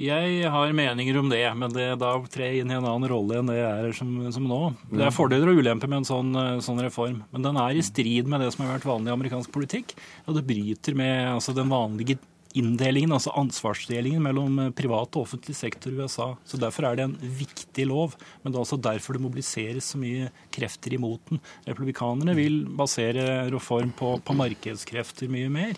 Jeg 0.00 0.48
har 0.48 0.72
meninger 0.72 1.18
om 1.20 1.28
det, 1.28 1.44
men 1.60 1.72
det 1.74 1.90
da 2.00 2.14
trer 2.32 2.54
jeg 2.54 2.62
inn 2.62 2.72
i 2.72 2.76
en 2.78 2.86
annen 2.88 3.10
rolle 3.10 3.36
enn 3.36 3.50
det 3.50 3.58
jeg 3.58 3.84
er 3.84 3.96
som, 3.98 4.14
som 4.32 4.46
nå. 4.48 4.60
Det 4.88 5.04
er 5.04 5.12
fordeler 5.12 5.52
og 5.52 5.60
ulemper 5.60 5.90
med 5.92 6.00
en 6.00 6.08
sånn, 6.08 6.30
eh, 6.40 6.62
sånn, 6.64 6.80
reform, 6.80 7.20
men 7.34 7.44
den 7.44 7.60
er 7.60 7.76
i 7.76 7.84
strid 7.84 8.30
med 8.30 8.40
det 8.40 8.48
som 8.54 8.64
har 8.64 8.78
vært 8.78 8.88
vanlig 8.88 9.12
amerikansk 9.12 9.52
politikk. 9.52 9.92
Og 10.24 10.38
det 10.38 10.46
bryter 10.48 10.96
med 10.96 11.34
altså, 11.34 11.52
den 11.56 11.68
vanlige 11.68 12.16
inndelingen, 12.56 13.12
altså 13.14 13.34
ansvarsdelingen 13.38 14.24
mellom 14.24 14.56
eh, 14.64 14.72
privat 14.74 15.20
og 15.20 15.28
offentlig 15.28 15.58
sektor 15.58 15.92
i 15.92 16.00
USA. 16.00 16.32
Så 16.48 16.58
Derfor 16.64 16.88
er 16.88 16.96
det 16.96 17.06
en 17.10 17.16
viktig 17.20 17.86
lov, 17.92 18.16
men 18.40 18.54
det 18.54 18.56
er 18.56 18.64
også 18.64 18.80
derfor 18.80 19.18
det 19.18 19.26
mobiliseres 19.26 19.92
så 19.92 20.00
mye 20.00 20.32
krefter 20.54 20.96
imot 20.96 21.20
den. 21.28 21.44
Republikanerne 21.68 22.40
vil 22.40 22.62
basere 22.80 23.50
reform 23.52 23.92
på, 24.00 24.16
på 24.24 24.38
markedskrefter 24.46 25.28
mye 25.28 25.52
mer 25.52 25.76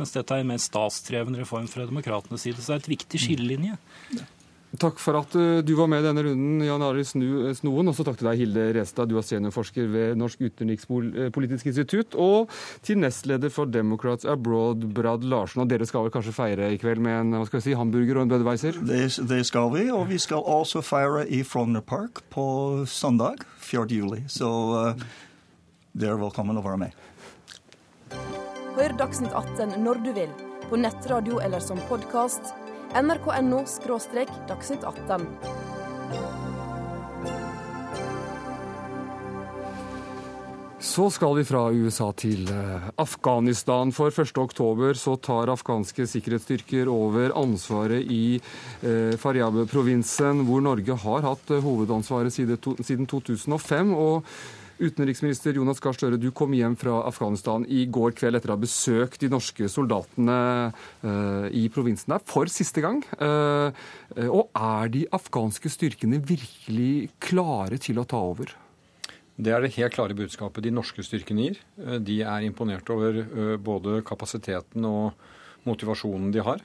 mens 0.00 0.14
dette 0.14 0.34
er 0.34 0.44
en 0.44 0.52
mer 0.52 0.62
statsdreven 0.62 1.36
reform 1.38 1.68
fra 1.70 1.86
demokratenes 1.88 2.46
side. 2.46 2.60
Så 2.60 2.72
det 2.72 2.78
er 2.78 2.84
et 2.84 2.94
viktig 2.96 3.20
skillelinje. 3.26 3.78
Takk 4.80 4.98
for 4.98 5.14
at 5.20 5.34
eh, 5.38 5.60
du 5.62 5.74
var 5.78 5.86
med 5.90 6.02
i 6.02 6.06
denne 6.08 6.22
runden, 6.26 6.62
Jan 6.66 6.82
Arild 6.82 7.06
eh, 7.06 7.52
Snoen. 7.54 7.90
Og 7.90 7.94
så 7.94 8.06
takk 8.06 8.18
til 8.18 8.28
deg, 8.28 8.40
Hilde 8.42 8.66
Restad, 8.74 9.10
du 9.10 9.18
er 9.20 9.26
seniorforsker 9.26 9.90
ved 9.92 10.18
Norsk 10.18 10.42
utenrikspolitisk 10.42 11.70
institutt. 11.70 12.16
Og 12.18 12.50
til 12.86 12.98
nestleder 13.02 13.52
for 13.54 13.70
Democrats 13.70 14.26
Abroad, 14.26 14.86
Brad 14.96 15.26
Larsen. 15.30 15.62
Og 15.62 15.70
dere 15.70 15.86
skal 15.86 16.06
vel 16.06 16.14
kanskje 16.14 16.34
feire 16.34 16.72
i 16.74 16.80
kveld 16.82 17.02
med 17.04 17.20
en 17.20 17.38
hva 17.38 17.46
skal 17.48 17.60
vi 17.60 17.68
si, 17.68 17.76
hamburger 17.78 18.18
og 18.18 18.26
en 18.26 18.34
Budweiser? 18.34 18.80
Det, 18.82 19.02
det 19.30 19.42
skal 19.46 19.70
vi, 19.76 19.86
og 19.94 20.08
vi 20.10 20.18
skal 20.22 20.42
også 20.42 20.82
feire 20.84 21.26
i 21.30 21.44
Frogner 21.46 21.84
Park 21.84 22.24
på 22.34 22.46
søndag 22.90 23.46
4. 23.62 23.86
juli. 23.94 24.24
Så 24.32 24.50
uh, 24.74 25.06
dere 25.94 26.16
er 26.16 26.24
velkommen 26.26 26.58
å 26.58 26.66
være 26.66 26.82
med. 26.88 28.43
Hør 28.74 28.90
Dagsnytt 28.98 29.30
18 29.30 29.76
når 29.84 30.00
du 30.02 30.08
vil, 30.16 30.30
på 30.66 30.74
nettradio 30.80 31.36
eller 31.38 31.62
som 31.62 31.78
podkast. 31.86 32.48
nrk.no– 32.98 33.60
dagsnytt 34.48 34.82
18. 34.82 35.28
Så 40.82 41.06
skal 41.14 41.36
vi 41.38 41.44
fra 41.46 41.68
USA 41.70 42.08
til 42.18 42.50
eh, 42.50 42.88
Afghanistan. 42.98 43.94
For 43.94 44.10
1.10 44.10 44.98
så 44.98 45.14
tar 45.22 45.54
afghanske 45.54 46.08
sikkerhetsstyrker 46.10 46.90
over 46.90 47.30
ansvaret 47.38 48.10
i 48.10 48.40
eh, 48.42 49.14
Faryab-provinsen, 49.22 50.42
hvor 50.50 50.66
Norge 50.66 50.98
har 51.06 51.30
hatt 51.30 51.54
hovedansvaret 51.62 52.34
siden 52.34 53.06
2005. 53.06 53.94
og 53.94 54.26
Utenriksminister 54.74 55.54
Jonas 55.54 55.78
Gahr 55.78 55.94
Støre, 55.94 56.18
du 56.18 56.32
kom 56.34 56.54
hjem 56.56 56.74
fra 56.78 56.96
Afghanistan 57.06 57.62
i 57.70 57.84
går 57.86 58.16
kveld 58.18 58.38
etter 58.38 58.50
å 58.50 58.56
ha 58.56 58.62
besøkt 58.62 59.22
de 59.22 59.30
norske 59.30 59.68
soldatene 59.70 60.38
uh, 61.04 61.46
i 61.54 61.68
provinsen 61.70 62.10
der 62.10 62.24
for 62.26 62.50
siste 62.50 62.82
gang. 62.82 62.98
Uh, 63.20 63.70
og 64.26 64.50
er 64.58 64.90
de 64.90 65.04
afghanske 65.14 65.70
styrkene 65.70 66.18
virkelig 66.18 67.12
klare 67.22 67.78
til 67.82 68.02
å 68.02 68.06
ta 68.08 68.18
over? 68.32 68.56
Det 69.34 69.54
er 69.54 69.62
det 69.62 69.74
helt 69.76 69.94
klare 69.94 70.16
budskapet 70.18 70.66
de 70.66 70.74
norske 70.74 71.06
styrkene 71.06 71.46
gir. 71.46 71.62
De 72.06 72.20
er 72.22 72.46
imponert 72.46 72.90
over 72.94 73.18
både 73.58 73.98
kapasiteten 74.06 74.86
og 74.86 75.24
motivasjonen 75.66 76.30
de 76.30 76.42
har. 76.46 76.62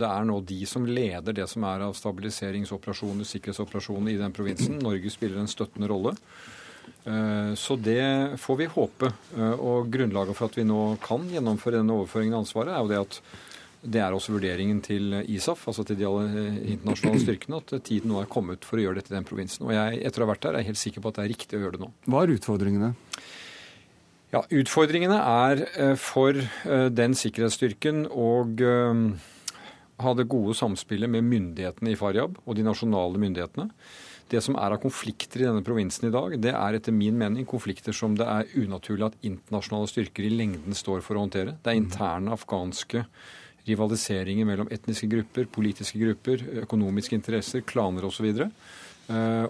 Det 0.00 0.08
er 0.08 0.24
nå 0.24 0.38
de 0.48 0.62
som 0.68 0.86
leder 0.88 1.36
det 1.36 1.44
som 1.52 1.66
er 1.68 1.84
av 1.84 1.96
stabiliseringsoperasjoner, 1.98 3.28
sikkerhetsoperasjoner 3.28 4.14
i 4.14 4.20
den 4.22 4.32
provinsen. 4.32 4.78
Norge 4.80 5.12
spiller 5.12 5.42
en 5.42 5.52
støttende 5.52 5.92
rolle. 5.92 6.14
Eh, 7.06 7.54
så 7.54 7.76
det 7.76 8.38
får 8.42 8.56
vi 8.56 8.70
håpe. 8.70 9.10
Eh, 9.36 9.52
og 9.54 9.90
grunnlaget 9.92 10.36
for 10.36 10.50
at 10.50 10.56
vi 10.58 10.64
nå 10.66 10.96
kan 11.04 11.26
gjennomføre 11.30 11.78
denne 11.78 11.94
overføringen 11.94 12.34
av 12.34 12.42
ansvaret, 12.44 12.72
er 12.74 12.82
jo 12.82 12.90
det 12.90 13.02
at 13.04 13.20
det 13.86 14.00
er 14.02 14.14
også 14.16 14.34
vurderingen 14.34 14.80
til 14.82 15.14
ISAF, 15.30 15.62
altså 15.70 15.84
til 15.86 15.98
de 16.00 16.08
internasjonale 16.08 17.20
styrkene, 17.22 17.60
at 17.62 17.74
tiden 17.86 18.10
nå 18.10 18.18
er 18.18 18.30
kommet 18.30 18.66
for 18.66 18.80
å 18.80 18.82
gjøre 18.82 18.98
dette 18.98 19.12
i 19.12 19.16
den 19.16 19.28
provinsen. 19.28 19.68
Og 19.68 19.76
jeg, 19.76 20.00
etter 20.08 20.22
å 20.22 20.26
ha 20.26 20.32
vært 20.32 20.42
der, 20.42 20.56
er 20.56 20.64
jeg 20.64 20.72
helt 20.72 20.80
sikker 20.80 21.04
på 21.04 21.12
at 21.12 21.20
det 21.20 21.26
er 21.26 21.30
riktig 21.30 21.58
å 21.58 21.62
gjøre 21.62 21.76
det 21.76 21.84
nå. 21.84 21.92
Hva 22.10 22.24
er 22.24 22.34
utfordringene? 22.34 22.90
Ja, 24.32 24.42
Utfordringene 24.50 25.20
er 25.22 25.62
eh, 25.68 25.94
for 26.02 26.40
den 26.90 27.14
sikkerhetsstyrken 27.14 28.08
å 28.10 28.30
ha 30.02 30.16
det 30.18 30.26
gode 30.28 30.56
samspillet 30.58 31.12
med 31.12 31.24
myndighetene 31.30 31.94
i 31.94 32.00
Faryab 32.00 32.40
og 32.42 32.58
de 32.58 32.66
nasjonale 32.66 33.22
myndighetene. 33.22 33.70
Det 34.26 34.40
som 34.42 34.56
er 34.58 34.74
av 34.74 34.80
konflikter 34.82 35.42
i 35.42 35.46
denne 35.46 35.62
provinsen 35.62 36.08
i 36.08 36.12
dag, 36.14 36.32
det 36.42 36.50
er 36.50 36.76
etter 36.76 36.94
min 36.94 37.14
mening 37.18 37.46
konflikter 37.46 37.94
som 37.94 38.16
det 38.18 38.26
er 38.26 38.48
unaturlig 38.58 39.06
at 39.06 39.18
internasjonale 39.26 39.90
styrker 39.90 40.26
i 40.26 40.32
lengden 40.34 40.74
står 40.74 41.04
for 41.06 41.14
å 41.14 41.22
håndtere. 41.22 41.54
Det 41.62 41.70
er 41.70 41.78
interne 41.78 42.34
afghanske 42.34 43.04
rivaliseringer 43.66 44.46
mellom 44.48 44.70
etniske 44.74 45.08
grupper, 45.10 45.46
politiske 45.50 46.00
grupper, 46.02 46.42
økonomiske 46.64 47.14
interesser, 47.18 47.62
klaner 47.66 48.06
osv. 48.06 48.26
Og, 48.26 48.42
så 48.42 48.50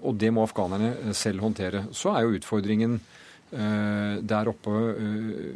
og 0.03 0.17
det 0.21 0.33
må 0.37 0.45
afghanerne 0.45 1.15
selv 1.17 1.45
håndtere. 1.45 1.87
Så 1.97 2.13
er 2.13 2.27
jo 2.27 2.37
utfordringen 2.37 3.01
der 3.47 4.49
oppe 4.51 4.73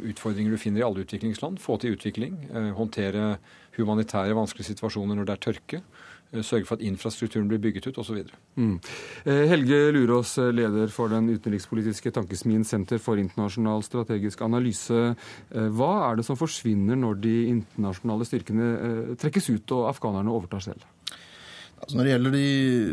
utfordringer 0.09 0.53
du 0.53 0.61
finner 0.61 0.81
i 0.81 0.85
alle 0.87 1.03
utviklingsland. 1.03 1.59
Få 1.61 1.75
til 1.77 1.97
utvikling. 1.97 2.37
Håndtere 2.77 3.35
humanitære 3.77 4.37
vanskelige 4.37 4.71
situasjoner 4.71 5.17
når 5.17 5.27
det 5.27 5.35
er 5.35 5.43
tørke. 5.45 5.81
Eh, 6.33 6.43
sørge 6.43 6.65
for 6.65 6.79
at 6.79 6.85
infrastrukturen 6.87 7.49
blir 7.49 7.59
bygget 7.59 7.89
ut 7.89 7.97
osv. 7.99 8.23
Mm. 8.55 8.79
Eh, 9.25 9.43
Helge 9.51 9.91
Lurås, 9.91 10.37
eh, 10.37 10.51
leder 10.51 10.87
for 10.87 11.11
den 11.11 11.29
utenrikspolitiske 11.29 12.11
tankesmien 12.11 12.63
Senter 12.63 12.99
for 12.99 13.19
internasjonal 13.19 13.83
strategisk 13.83 14.41
analyse. 14.41 15.15
Hva 15.51 16.11
er 16.11 16.15
det 16.15 16.25
som 16.25 16.37
forsvinner 16.37 16.95
når 16.95 17.21
de 17.21 17.35
internasjonale 17.47 18.25
styrkene 18.25 19.17
trekkes 19.17 19.49
ut 19.49 19.71
og 19.71 19.89
afghanerne 19.91 20.31
overtar 20.31 20.63
selv? 20.63 20.87
Altså 21.81 21.97
når 21.97 22.05
det 22.05 22.11
gjelder 22.11 22.33
de 22.35 22.47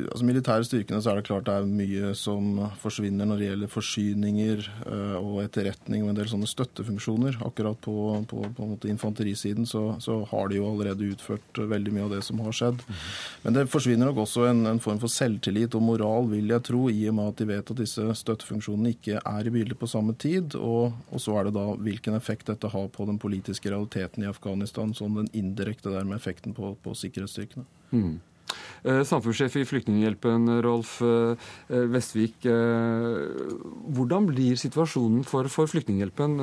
altså 0.09 0.27
militære 0.27 0.65
styrkene, 0.65 0.99
så 1.05 1.11
er 1.11 1.19
det 1.19 1.27
klart 1.29 1.45
det 1.45 1.55
er 1.55 1.67
mye 1.69 2.13
som 2.17 2.61
forsvinner 2.81 3.29
når 3.29 3.41
det 3.41 3.49
gjelder 3.49 3.71
forsyninger 3.73 4.63
uh, 4.87 5.19
og 5.21 5.43
etterretning 5.43 6.05
og 6.07 6.13
en 6.13 6.19
del 6.19 6.31
sånne 6.31 6.49
støttefunksjoner. 6.49 7.37
Akkurat 7.45 7.77
på, 7.85 7.97
på, 8.31 8.45
på 8.57 8.69
infanterisiden 8.89 9.69
så, 9.69 9.83
så, 10.01 10.23
har 10.31 10.49
de 10.49 10.59
jo 10.59 10.71
allerede 10.71 11.11
utført 11.13 11.61
veldig 11.61 11.93
mye 11.95 12.07
av 12.07 12.15
det 12.17 12.23
som 12.25 12.41
har 12.45 12.57
skjedd. 12.57 12.81
Men 13.45 13.59
det 13.59 13.67
forsvinner 13.73 14.09
nok 14.09 14.23
også 14.25 14.47
en, 14.49 14.65
en, 14.73 14.81
form 14.81 15.03
for 15.03 15.13
selvtillit 15.13 15.77
og 15.77 15.85
moral, 15.85 16.31
vil 16.33 16.49
jeg 16.55 16.65
tro, 16.71 16.87
i 16.89 17.05
og 17.11 17.19
med 17.19 17.33
at 17.35 17.43
de 17.43 17.49
vet 17.53 17.75
at 17.75 17.83
disse 17.83 18.07
støttefunksjonene 18.23 18.95
ikke 18.97 19.21
er 19.21 19.51
i 19.51 19.53
bildet 19.53 19.81
på 19.81 19.91
samme 19.91 20.17
tid. 20.17 20.57
Og, 20.57 20.97
og 21.13 21.23
så 21.23 21.37
er 21.37 21.49
det 21.49 21.59
da 21.59 21.67
hvilken 21.77 22.17
effekt 22.17 22.49
dette 22.49 22.73
har 22.73 22.89
på 22.95 23.09
den 23.11 23.21
politiske 23.21 23.69
realiteten 23.69 24.25
i 24.25 24.33
Afghanistan, 24.33 24.97
sånn 24.97 25.21
den 25.21 25.31
indirekte 25.37 25.93
der 25.93 26.09
med 26.09 26.17
effekten 26.23 26.57
på, 26.57 26.73
på 26.81 26.97
sikkerhetsstyrkene. 26.97 27.69
Mm. 27.93 28.17
Eh, 28.85 29.03
samfunnssjef 29.05 29.57
i 29.59 29.65
Flyktninghjelpen, 29.67 30.49
Rolf 30.65 30.99
Vestvik. 31.69 32.47
Eh, 32.47 32.53
eh, 32.53 33.55
hvordan 33.97 34.29
blir 34.31 34.59
situasjonen 34.61 35.25
for, 35.27 35.49
for 35.53 35.71
Flyktninghjelpen 35.71 36.39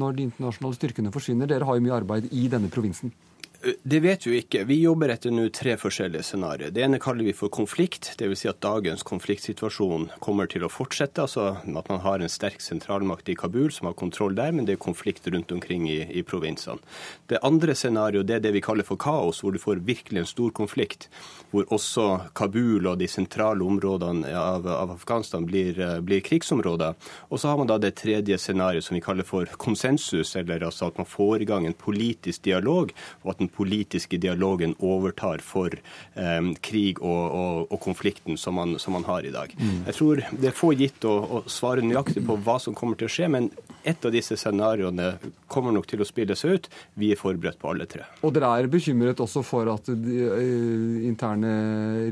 når 0.00 0.16
de 0.16 0.28
internasjonale 0.30 0.78
styrkene 0.78 1.12
forsvinner? 1.14 1.50
Dere 1.50 1.68
har 1.68 1.76
jo 1.76 1.84
mye 1.84 1.98
arbeid 2.00 2.30
i 2.32 2.48
denne 2.52 2.72
provinsen. 2.72 3.12
Det 3.60 4.00
vet 4.00 4.24
vi 4.26 4.38
ikke. 4.40 4.62
Vi 4.64 4.78
jobber 4.80 5.10
etter 5.12 5.32
nå 5.34 5.42
tre 5.52 5.74
forskjellige 5.76 6.24
scenarioer. 6.24 6.70
Det 6.72 6.80
ene 6.80 6.96
kaller 7.02 7.26
vi 7.26 7.34
for 7.36 7.52
konflikt. 7.52 8.14
Dvs. 8.16 8.40
Si 8.40 8.48
at 8.48 8.62
dagens 8.64 9.02
konfliktsituasjon 9.04 10.06
kommer 10.24 10.48
til 10.48 10.64
å 10.64 10.70
fortsette. 10.72 11.26
Altså 11.26 11.58
at 11.60 11.90
man 11.92 12.00
har 12.00 12.24
en 12.24 12.32
sterk 12.32 12.64
sentralmakt 12.64 13.28
i 13.28 13.36
Kabul 13.36 13.68
som 13.68 13.90
har 13.90 13.98
kontroll 14.00 14.32
der, 14.38 14.54
men 14.56 14.64
det 14.64 14.78
er 14.78 14.80
konflikt 14.80 15.28
rundt 15.28 15.52
omkring 15.52 15.84
i, 15.92 15.98
i 16.08 16.22
provinsene. 16.24 16.80
Det 17.28 17.42
andre 17.44 17.74
scenarioet 17.76 18.32
er 18.32 18.40
det 18.40 18.54
vi 18.56 18.62
kaller 18.64 18.86
for 18.88 18.96
kaos, 18.96 19.42
hvor 19.44 19.52
du 19.52 19.60
får 19.60 19.84
virkelig 19.84 20.22
en 20.22 20.30
stor 20.30 20.56
konflikt. 20.56 21.10
Hvor 21.52 21.68
også 21.68 22.06
Kabul 22.32 22.88
og 22.88 22.96
de 23.02 23.10
sentrale 23.12 23.60
områdene 23.66 24.32
av, 24.40 24.64
av 24.72 24.96
Afghanistan 24.96 25.44
blir, 25.44 25.76
blir, 26.00 26.24
krigsområder. 26.24 26.96
Og 27.28 27.42
så 27.42 27.52
har 27.52 27.60
man 27.60 27.68
da 27.68 27.76
det 27.82 27.92
tredje 28.00 28.40
scenarioet 28.40 28.88
som 28.88 28.96
vi 28.96 29.04
kaller 29.04 29.28
for 29.28 29.52
konsensus, 29.60 30.32
eller 30.40 30.64
altså 30.64 30.88
at 30.88 30.96
man 30.96 31.12
får 31.12 31.44
i 31.44 31.52
gang 31.52 31.68
en 31.68 31.76
politisk 31.76 32.48
dialog. 32.48 32.96
og 33.20 33.34
at 33.34 33.44
den 33.44 33.49
politiske 33.54 34.18
dialogen 34.20 34.74
overtar 34.78 35.42
for 35.44 35.74
eh, 35.74 36.50
krig 36.64 37.00
og, 37.02 37.24
og, 37.40 37.72
og 37.72 37.80
konflikten 37.82 38.38
som 38.40 38.56
man, 38.58 38.76
som 38.78 38.96
man, 38.96 39.06
har 39.08 39.26
i 39.26 39.32
dag. 39.34 39.52
Mm. 39.58 39.84
Jeg 39.88 39.96
tror 39.96 40.22
det 40.30 40.50
er 40.50 40.56
få 40.56 40.72
gitt 40.78 41.04
å, 41.08 41.14
å, 41.20 41.42
svare 41.50 41.84
nøyaktig 41.84 42.22
på 42.26 42.36
hva 42.44 42.58
som 42.62 42.76
kommer 42.76 42.98
til 43.00 43.08
å 43.08 43.12
skje, 43.12 43.30
men 43.32 43.50
et 43.80 44.04
av 44.04 44.12
disse 44.12 44.36
scenarioene 44.36 45.14
kommer 45.50 45.74
nok 45.74 45.88
til 45.90 46.02
å 46.02 46.08
spille 46.08 46.36
seg 46.36 46.56
ut. 46.56 46.68
Vi 47.00 47.10
er 47.14 47.20
forberedt 47.20 47.60
på 47.60 47.70
alle 47.72 47.88
tre. 47.90 48.04
Og 48.26 48.34
dere 48.36 48.52
er 48.60 48.68
bekymret 48.70 49.22
også 49.22 49.42
for 49.46 49.70
at 49.72 49.88
de, 49.88 50.18
uh, 50.28 51.00
interne 51.08 51.52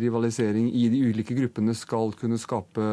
rivalisering 0.01 0.71
i 0.73 0.89
de 0.93 1.03
ulike 1.11 1.37
gruppene 1.37 1.77
skal 1.77 2.15
kunne 2.19 2.41
skape 2.41 2.89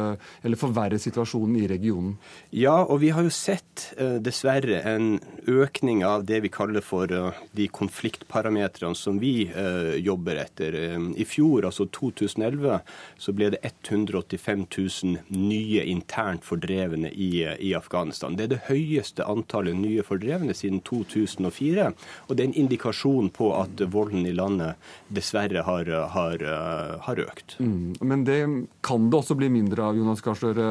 eller 0.45 0.59
forverre 0.59 0.99
situasjonen 1.01 1.55
i 1.61 1.69
regionen? 1.71 2.17
Ja, 2.55 2.77
og 2.83 2.99
vi 3.03 3.13
har 3.15 3.25
jo 3.25 3.33
sett 3.33 3.87
uh, 3.99 4.17
dessverre 4.23 4.81
en 4.91 5.15
økning 5.47 6.03
av 6.05 6.27
det 6.27 6.41
vi 6.45 6.51
kaller 6.53 6.83
for 6.85 7.09
uh, 7.11 7.31
de 7.55 7.69
konfliktpartiene 7.71 8.34
parametrene 8.35 8.95
som 8.95 9.19
vi 9.19 9.47
eh, 9.47 9.95
jobber 10.03 10.35
etter. 10.35 10.75
Eh, 10.75 10.99
I 11.21 11.25
fjor, 11.27 11.65
altså 11.69 11.87
2011, 11.95 12.79
så 13.17 13.33
ble 13.35 13.51
det 13.53 13.61
185 13.63 14.65
000 14.67 15.39
nye 15.39 15.85
internt 15.87 16.45
fordrevne 16.45 17.11
i, 17.11 17.45
i, 17.59 17.73
Afghanistan. 17.77 18.35
Det 18.35 18.47
er 18.47 18.53
det 18.55 18.63
høyeste 18.69 19.25
antallet 19.27 19.77
nye 19.79 20.03
fordrevne 20.05 20.55
siden 20.57 20.81
2004. 20.87 21.91
Og 22.27 22.35
det 22.35 22.43
er 22.43 22.51
en 22.51 22.59
indikasjon 22.65 23.31
på 23.35 23.51
at 23.57 23.83
volden 23.93 24.27
i 24.27 24.35
landet 24.35 24.75
dessverre 25.13 25.63
har, 25.67 25.91
har, 26.15 26.43
eh, 26.43 26.95
har 27.07 27.23
økt. 27.25 27.57
Mm, 27.59 27.95
men 28.01 28.27
det 28.27 28.39
kan 28.85 29.09
det 29.09 29.21
også 29.21 29.37
bli 29.39 29.51
mindre 29.53 29.89
av, 29.89 29.99
Jonas 29.99 30.23
Gahr 30.25 30.37
Støre, 30.39 30.65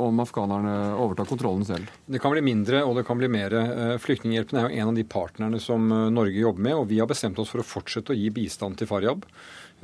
om 0.00 0.18
afghanerne 0.22 0.74
overtar 0.98 1.28
kontrollen 1.28 1.64
selv? 1.66 1.90
Det 2.10 2.20
kan 2.22 2.34
bli 2.34 2.42
mindre, 2.44 2.82
og 2.84 2.98
det 2.98 3.06
kan 3.06 3.18
bli 3.20 3.30
mer. 3.30 3.54
Flyktninghjelpen 4.02 4.58
er 4.58 4.66
jo 4.66 4.82
en 4.82 4.90
av 4.90 4.98
de 4.98 5.04
partnerne 5.06 5.60
som 5.62 5.86
Norge 5.88 6.40
jobber 6.40 6.64
med. 6.64 6.74
og 6.74 6.88
vi 6.90 7.00
har 7.00 7.03
bestemt 7.10 7.38
oss 7.42 7.50
for 7.52 7.62
å 7.62 7.66
fortsette 7.66 8.14
å 8.14 8.18
gi 8.18 8.30
bistand 8.34 8.78
til 8.80 8.90
Faryab. 8.90 9.24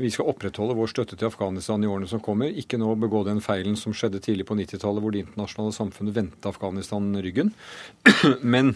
Vi 0.01 0.11
skal 0.13 0.31
opprettholde 0.31 0.77
vår 0.79 0.93
støtte 0.93 1.17
til 1.19 1.29
Afghanistan 1.29 1.83
i 1.85 1.89
årene 1.91 2.09
som 2.09 2.23
kommer. 2.25 2.53
Ikke 2.63 2.79
nå 2.81 2.93
begå 3.01 3.25
den 3.27 3.43
feilen 3.45 3.77
som 3.77 3.95
skjedde 3.97 4.23
tidlig 4.25 4.47
på 4.49 4.57
90-tallet, 4.57 5.03
hvor 5.03 5.13
det 5.13 5.25
internasjonale 5.27 5.77
samfunnet 5.77 6.17
vendte 6.17 6.49
Afghanistan 6.49 7.11
ryggen. 7.21 7.53
Men 8.55 8.73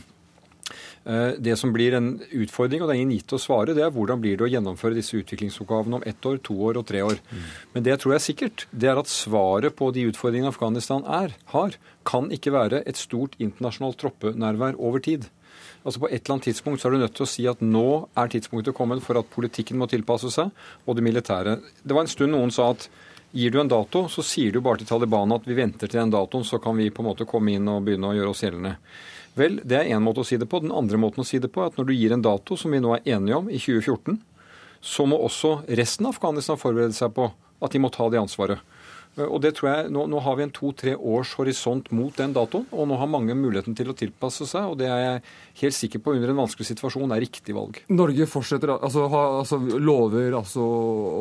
eh, 1.09 1.39
det 1.41 1.57
som 1.61 1.73
blir 1.73 1.97
en 1.97 2.11
utfordring, 2.29 2.83
og 2.83 2.91
det 2.91 2.97
er 2.97 3.01
ingen 3.01 3.15
gitt 3.17 3.37
å 3.37 3.41
svare, 3.41 3.77
det 3.77 3.87
er 3.87 3.95
hvordan 3.95 4.21
blir 4.21 4.37
det 4.37 4.49
å 4.49 4.51
gjennomføre 4.53 4.99
disse 4.99 5.17
utviklingsoppgavene 5.23 6.01
om 6.01 6.05
ett 6.11 6.29
år, 6.29 6.43
to 6.45 6.59
år 6.69 6.83
og 6.83 6.89
tre 6.91 7.01
år. 7.07 7.23
Mm. 7.31 7.47
Men 7.73 7.87
det 7.87 7.95
jeg 7.95 8.03
tror 8.03 8.15
jeg 8.15 8.21
er 8.21 8.27
sikkert, 8.27 8.67
det 8.75 8.91
er 8.93 9.01
at 9.01 9.13
svaret 9.13 9.79
på 9.79 9.89
de 9.97 10.05
utfordringene 10.11 10.53
Afghanistan 10.53 11.07
er, 11.09 11.39
har, 11.55 11.79
kan 12.05 12.29
ikke 12.35 12.53
være 12.53 12.83
et 12.85 13.01
stort 13.01 13.39
internasjonalt 13.39 14.03
troppenærvær 14.03 14.77
over 14.77 15.01
tid. 15.09 15.31
Altså 15.85 16.01
På 16.01 16.09
et 16.09 16.23
eller 16.23 16.39
annet 16.39 16.47
tidspunkt 16.49 16.81
så 16.81 16.89
er 16.89 16.95
du 16.95 17.03
nødt 17.03 17.17
til 17.17 17.27
å 17.27 17.29
si 17.29 17.43
at 17.49 17.61
nå 17.61 17.89
er 18.17 18.31
tidspunktet 18.33 18.77
kommet 18.77 19.03
for 19.05 19.21
at 19.21 19.29
politikken 19.33 19.77
må 19.77 19.89
tilpasse 19.91 20.31
seg, 20.33 20.53
og 20.89 20.97
det 20.97 21.05
militære. 21.05 21.59
Det 21.85 21.93
var 21.97 22.07
en 22.07 22.13
stund 22.13 22.33
noen 22.33 22.53
sa 22.55 22.71
at 22.73 22.89
gir 23.35 23.53
du 23.53 23.59
en 23.61 23.69
dato, 23.69 24.07
så 24.09 24.23
sier 24.25 24.55
du 24.55 24.63
bare 24.65 24.81
til 24.81 24.89
Taliban 24.89 25.35
at 25.37 25.45
vi 25.45 25.57
venter 25.59 25.91
til 25.91 26.01
den 26.01 26.15
datoen, 26.15 26.47
så 26.47 26.61
kan 26.63 26.79
vi 26.79 26.89
på 26.89 27.03
en 27.03 27.11
måte 27.11 27.29
komme 27.29 27.53
inn 27.53 27.69
og 27.69 27.83
begynne 27.85 28.13
å 28.13 28.17
gjøre 28.17 28.33
oss 28.33 28.45
gjeldende. 28.47 28.77
Vel, 29.35 29.59
det 29.67 29.81
er 29.81 29.91
én 29.93 30.05
måte 30.05 30.23
å 30.23 30.27
si 30.29 30.39
det 30.39 30.47
på. 30.49 30.63
Den 30.63 30.73
andre 30.73 31.01
måten 31.03 31.25
å 31.25 31.27
si 31.27 31.41
det 31.43 31.51
på 31.53 31.65
er 31.65 31.73
at 31.73 31.77
når 31.77 31.91
du 31.91 31.97
gir 31.97 32.15
en 32.15 32.23
dato, 32.23 32.57
som 32.57 32.73
vi 32.73 32.81
nå 32.81 32.95
er 32.95 33.17
enige 33.17 33.41
om, 33.43 33.51
i 33.51 33.59
2014, 33.59 34.21
så 34.85 35.07
må 35.11 35.19
også 35.19 35.57
resten 35.81 36.07
av 36.07 36.15
Afghanistan 36.15 36.61
forberede 36.61 36.95
seg 36.97 37.13
på 37.17 37.27
at 37.65 37.75
de 37.75 37.81
må 37.83 37.91
ta 37.93 38.07
det 38.13 38.21
ansvaret. 38.23 38.63
Og 39.21 39.39
det 39.45 39.53
tror 39.59 39.71
jeg, 39.71 39.91
Nå, 39.95 40.07
nå 40.11 40.21
har 40.25 40.39
vi 40.39 40.45
en 40.47 40.55
to-tre 40.55 40.95
års 40.97 41.35
horisont 41.39 41.91
mot 41.95 42.15
den 42.19 42.35
datoen, 42.35 42.67
og 42.75 42.89
nå 42.91 42.99
har 42.99 43.11
mange 43.11 43.37
muligheten 43.39 43.77
til 43.79 43.93
å 43.93 43.97
tilpasse 43.99 44.47
seg. 44.51 44.73
og 44.73 44.79
Det 44.81 44.89
er 44.91 45.03
jeg 45.05 45.23
helt 45.63 45.79
sikker 45.79 46.03
på 46.03 46.17
under 46.17 46.33
en 46.33 46.41
vanskelig 46.43 46.67
situasjon 46.73 47.15
er 47.15 47.23
riktig 47.23 47.55
valg. 47.57 47.79
Norge 47.95 48.27
fortsetter, 48.31 48.75
altså, 48.75 49.07
ha, 49.13 49.23
altså, 49.43 49.61
lover 49.79 50.35
altså, 50.41 50.65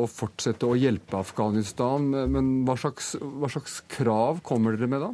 å 0.02 0.08
fortsette 0.10 0.66
å 0.66 0.78
hjelpe 0.78 1.20
Afghanistan, 1.20 2.10
men 2.30 2.52
hva 2.66 2.76
slags, 2.80 3.14
hva 3.20 3.50
slags 3.52 3.80
krav 3.94 4.42
kommer 4.46 4.74
dere 4.74 4.90
med 4.90 5.04
da? 5.06 5.12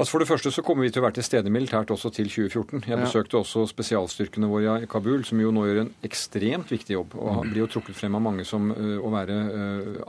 Altså 0.00 0.14
For 0.14 0.22
det 0.22 0.28
første 0.30 0.50
så 0.50 0.62
kommer 0.64 0.86
vi 0.86 0.90
til 0.90 1.02
å 1.02 1.04
være 1.04 1.18
til 1.18 1.26
stede 1.26 1.50
militært 1.52 1.90
også 1.92 2.10
til 2.16 2.30
2014. 2.32 2.80
Jeg 2.88 2.98
besøkte 2.98 3.36
også 3.38 3.66
spesialstyrkene 3.70 4.48
våre 4.48 4.78
i 4.82 4.88
Kabul, 4.90 5.20
som 5.28 5.40
jo 5.42 5.52
nå 5.52 5.66
gjør 5.68 5.80
en 5.82 5.90
ekstremt 6.08 6.72
viktig 6.72 6.96
jobb. 6.96 7.16
Og 7.20 7.44
blir 7.44 7.60
jo 7.62 7.68
trukket 7.74 7.98
frem 7.98 8.16
av 8.16 8.24
mange 8.24 8.46
som 8.48 8.70
å 8.72 9.12
være 9.12 9.36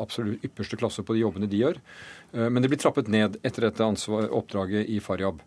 absolutt 0.01 0.45
ypperste 0.47 0.79
klasse 0.79 1.03
på 1.05 1.17
de 1.17 1.25
jobbene 1.25 1.49
de 1.51 1.59
gjør. 1.59 1.81
Men 2.33 2.63
det 2.63 2.71
blir 2.71 2.81
trappet 2.81 3.11
ned 3.11 3.35
etter 3.43 3.67
dette 3.67 3.85
ansvar, 3.85 4.29
oppdraget 4.33 4.87
i 4.89 5.01
Faryab. 5.03 5.43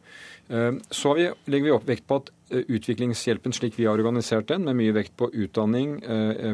Så 0.95 1.17
vi, 1.19 1.27
legger 1.51 1.67
vi 1.67 1.75
opp 1.75 1.89
vekt 1.89 2.07
på 2.07 2.21
at 2.21 2.31
utviklingshjelpen 2.53 3.57
slik 3.57 3.75
vi 3.81 3.89
har 3.89 3.99
organisert 3.99 4.53
den, 4.53 4.69
med 4.69 4.79
mye 4.79 4.95
vekt 4.95 5.17
på 5.19 5.33
utdanning, 5.33 5.97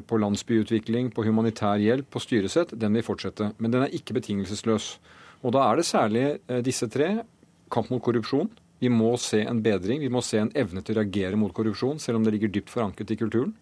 på 0.08 0.22
landsbyutvikling, 0.22 1.10
på 1.12 1.26
humanitær 1.26 1.82
hjelp, 1.82 2.08
på 2.14 2.22
styresett, 2.22 2.72
den 2.78 2.96
vil 2.96 3.04
fortsette. 3.10 3.52
Men 3.58 3.74
den 3.74 3.84
er 3.84 3.92
ikke 3.98 4.16
betingelsesløs. 4.16 4.94
Og 5.42 5.52
da 5.58 5.66
er 5.66 5.82
det 5.82 5.88
særlig 5.90 6.26
disse 6.64 6.88
tre 6.88 7.16
kamp 7.72 7.90
mot 7.92 8.02
korrupsjon. 8.04 8.50
Vi 8.82 8.90
må 8.92 9.14
se 9.20 9.42
en 9.46 9.62
bedring. 9.62 10.02
Vi 10.02 10.10
må 10.12 10.22
se 10.26 10.40
en 10.42 10.52
evne 10.58 10.82
til 10.82 10.96
å 10.96 11.02
reagere 11.02 11.38
mot 11.38 11.54
korrupsjon, 11.54 12.00
selv 12.02 12.18
om 12.18 12.26
det 12.26 12.34
ligger 12.36 12.52
dypt 12.52 12.72
forankret 12.72 13.14
i 13.14 13.18
kulturen 13.20 13.54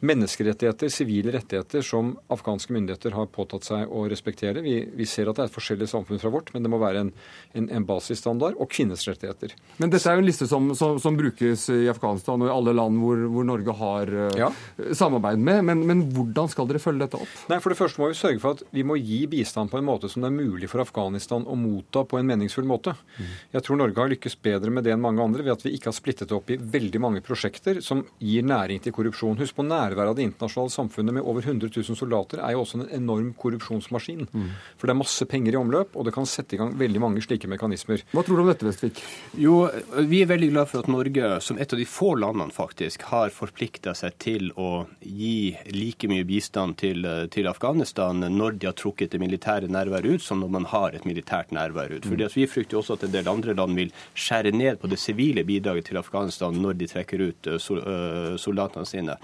menneskerettigheter, 0.00 0.88
sivile 0.88 1.32
rettigheter, 1.34 1.82
som 1.84 2.14
afghanske 2.32 2.72
myndigheter 2.72 3.14
har 3.16 3.28
påtatt 3.32 3.66
seg 3.66 3.90
å 3.92 4.06
respektere. 4.08 4.62
Vi, 4.64 4.76
vi 4.96 5.06
ser 5.08 5.28
at 5.28 5.36
det 5.36 5.44
er 5.44 5.50
et 5.50 5.56
forskjellig 5.56 5.88
samfunn 5.90 6.20
fra 6.22 6.32
vårt, 6.32 6.52
men 6.54 6.64
det 6.64 6.72
må 6.72 6.80
være 6.80 7.04
en, 7.04 7.10
en, 7.58 7.66
en 7.76 7.86
basisstandard. 7.88 8.56
Og 8.60 8.70
kvinners 8.72 9.04
rettigheter. 9.08 9.52
Men 9.76 9.92
dette 9.92 10.08
er 10.08 10.16
jo 10.16 10.24
en 10.24 10.28
liste 10.28 10.48
som, 10.48 10.70
som, 10.78 10.96
som 11.02 11.18
brukes 11.18 11.66
i 11.74 11.82
Afghanistan 11.92 12.40
og 12.40 12.48
i 12.48 12.54
alle 12.54 12.74
land 12.76 13.00
hvor, 13.02 13.24
hvor 13.34 13.46
Norge 13.46 13.74
har 13.80 14.14
uh, 14.14 14.38
ja. 14.38 14.48
samarbeid 14.96 15.42
med. 15.42 15.64
Men, 15.68 15.84
men, 15.88 16.06
hvordan 16.14 16.48
skal 16.52 16.68
dere 16.70 16.80
følge 16.82 17.04
dette 17.04 17.20
opp? 17.20 17.36
Nei, 17.52 17.60
For 17.60 17.74
det 17.74 17.80
første 17.82 18.00
må 18.00 18.10
vi 18.10 18.18
sørge 18.18 18.40
for 18.42 18.56
at 18.56 18.64
vi 18.72 18.86
må 18.86 18.96
gi 19.00 19.20
bistand 19.30 19.72
på 19.72 19.80
en 19.80 19.88
måte 19.88 20.08
som 20.10 20.24
det 20.24 20.32
er 20.32 20.38
mulig 20.38 20.70
for 20.72 20.84
Afghanistan 20.84 21.44
å 21.44 21.58
motta 21.60 22.06
på 22.08 22.20
en 22.20 22.28
meningsfull 22.30 22.68
måte. 22.68 22.96
Mm. 23.18 23.30
Jeg 23.58 23.66
tror 23.66 23.82
Norge 23.82 24.00
har 24.00 24.12
lykkes 24.14 24.38
bedre 24.40 24.72
med 24.72 24.88
det 24.88 24.96
enn 24.96 25.04
mange 25.04 25.24
andre 25.24 25.44
ved 25.44 25.58
at 25.58 25.66
vi 25.66 25.74
ikke 25.76 25.92
har 25.92 25.98
splittet 25.98 26.32
opp 26.36 26.48
i 26.52 26.58
veldig 26.60 27.04
mange 27.04 27.24
prosjekter 27.26 27.82
som 27.84 28.02
gir 28.16 28.46
næring 28.48 28.80
til 28.80 28.96
korrupsjon. 28.96 29.38
Husk 29.40 29.60
på 29.60 29.66
næring 29.68 29.89
nærværet 29.90 30.12
av 30.12 30.18
det 30.18 30.26
internasjonale 30.28 30.72
samfunnet 30.72 31.16
med 31.16 31.26
over 31.26 31.44
100 31.44 31.70
000 31.74 31.98
soldater 31.98 32.42
er 32.44 32.54
jo 32.54 32.62
også 32.64 32.80
en 32.80 32.88
enorm 33.00 33.32
korrupsjonsmaskin. 33.38 34.26
Mm. 34.30 34.48
For 34.78 34.86
det 34.86 34.94
er 34.94 35.00
masse 35.00 35.26
penger 35.30 35.56
i 35.56 35.60
omløp, 35.60 35.96
og 35.96 36.06
det 36.06 36.14
kan 36.14 36.28
sette 36.28 36.56
i 36.56 36.60
gang 36.60 36.74
veldig 36.78 37.02
mange 37.02 37.24
slike 37.24 37.50
mekanismer. 37.50 38.04
Hva 38.14 38.24
tror 38.26 38.38
du 38.38 38.44
om 38.44 38.50
dette, 38.50 38.66
Vestvik? 38.66 39.02
Jo, 39.40 39.62
vi 40.08 40.22
er 40.22 40.30
veldig 40.30 40.50
glad 40.54 40.70
for 40.70 40.84
at 40.84 40.90
Norge, 40.90 41.32
som 41.44 41.58
et 41.60 41.72
av 41.74 41.80
de 41.80 41.88
få 41.88 42.14
landene 42.20 42.54
faktisk, 42.54 43.06
har 43.10 43.34
forplikta 43.34 43.94
seg 43.98 44.16
til 44.22 44.50
å 44.60 44.86
gi 45.00 45.56
like 45.74 46.10
mye 46.10 46.26
bistand 46.28 46.78
til, 46.80 47.06
til, 47.32 47.48
Afghanistan 47.50 48.20
når 48.30 48.60
de 48.60 48.68
har 48.68 48.76
trukket 48.78 49.14
det 49.14 49.20
militære 49.22 49.70
nærværet 49.72 50.20
ut, 50.20 50.22
som 50.22 50.42
når 50.42 50.52
man 50.58 50.68
har 50.70 50.94
et 50.94 51.06
militært 51.08 51.50
nærvær 51.56 51.96
ut. 51.96 52.06
Fordi 52.06 52.28
Vi 52.30 52.46
frykter 52.46 52.78
også 52.78 52.94
at 52.94 53.04
en 53.04 53.14
del 53.14 53.28
andre 53.28 53.54
land 53.58 53.74
vil 53.76 53.90
skjære 54.14 54.52
ned 54.54 54.78
på 54.80 54.88
det 54.90 55.00
sivile 55.00 55.42
bidraget 55.44 55.88
til 55.90 55.98
Afghanistan 55.98 56.54
når 56.54 56.78
de 56.78 56.88
trekker 56.90 57.24
ut 57.26 57.48
eh, 57.50 57.58
eh, 57.58 58.36
soldatene 58.38 58.86
sine. 58.86 59.16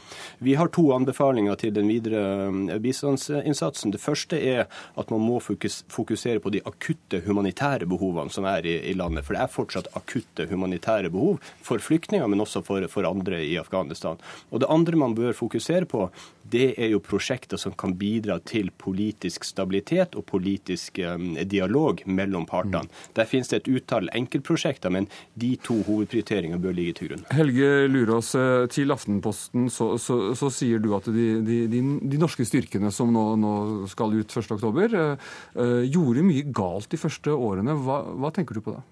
Vi 0.43 0.56
har 0.59 0.71
to 0.75 0.89
anbefalinger 0.95 1.59
til 1.61 1.75
den 1.77 1.89
videre 1.91 2.23
eh, 2.49 2.79
bistandsinnsatsen. 2.83 3.93
Det 3.95 4.03
første 4.03 4.39
er 4.41 4.67
at 4.99 5.13
man 5.13 5.23
må 5.25 5.41
fokusere 5.41 6.43
på 6.43 6.53
de 6.55 6.63
akutte 6.67 7.23
humanitære 7.27 7.89
behovene 7.89 8.33
som 8.33 8.49
er 8.49 8.67
i, 8.67 8.95
landet. 8.97 9.27
For 9.27 9.37
det 9.37 9.43
er 9.43 9.53
fortsatt 9.53 9.91
akutte 9.99 10.49
humanitære 10.51 11.11
behov 11.13 11.41
for 11.65 11.83
flyktninger, 11.83 12.27
men 12.27 12.43
også 12.45 12.65
for, 12.67 12.87
for 12.93 13.09
andre 13.09 13.43
i 13.45 13.57
Afghanistan. 13.61 14.21
Og 14.51 14.61
Det 14.61 14.71
andre 14.73 14.97
man 14.97 15.15
bør 15.15 15.37
fokusere 15.37 15.85
på, 15.85 16.09
det 16.51 16.75
er 16.79 16.93
jo 16.93 17.01
prosjekter 17.03 17.59
som 17.59 17.75
kan 17.79 17.95
bidra 17.99 18.39
til 18.47 18.71
politisk 18.79 19.45
stabilitet 19.45 20.15
og 20.15 20.27
politisk 20.31 21.01
um, 21.03 21.35
dialog 21.49 22.03
mellom 22.07 22.47
partene. 22.47 22.87
Mm. 22.87 22.93
Der 23.19 23.29
finnes 23.29 23.51
det 23.51 23.63
et 23.63 23.71
utall 23.73 24.11
enkeltprosjekter, 24.15 24.93
men 24.95 25.09
de 25.35 25.55
to 25.63 25.81
hovedprioriteringene 25.87 26.61
bør 26.63 26.77
ligge 26.77 26.99
til 27.01 27.11
grunn. 27.11 27.27
Helge 27.35 27.71
Lurås, 27.91 28.35
eh, 28.39 28.67
til 28.73 28.95
Aftenposten 28.95 29.69
så, 29.73 29.93
så, 29.99 30.35
så 30.39 30.46
sier 30.55 30.83
du 30.83 30.91
at 30.97 31.09
de, 31.13 31.27
de, 31.45 31.61
de, 31.71 31.83
de 32.01 32.21
norske 32.21 32.47
styrkene 32.47 32.93
som 32.95 33.13
nå, 33.13 33.25
nå 33.41 33.53
skal 33.91 34.15
ut 34.17 34.37
1.10, 34.37 34.97
uh, 34.97 35.31
uh, 35.59 35.83
gjorde 35.85 36.27
mye 36.27 36.47
galt 36.55 36.91
de 36.93 37.01
første 37.01 37.33
årene. 37.33 37.77
Hva, 37.87 38.03
hva 38.17 38.33
tenker 38.35 38.59
du 38.59 38.65
på 38.65 38.77
det? 38.77 38.85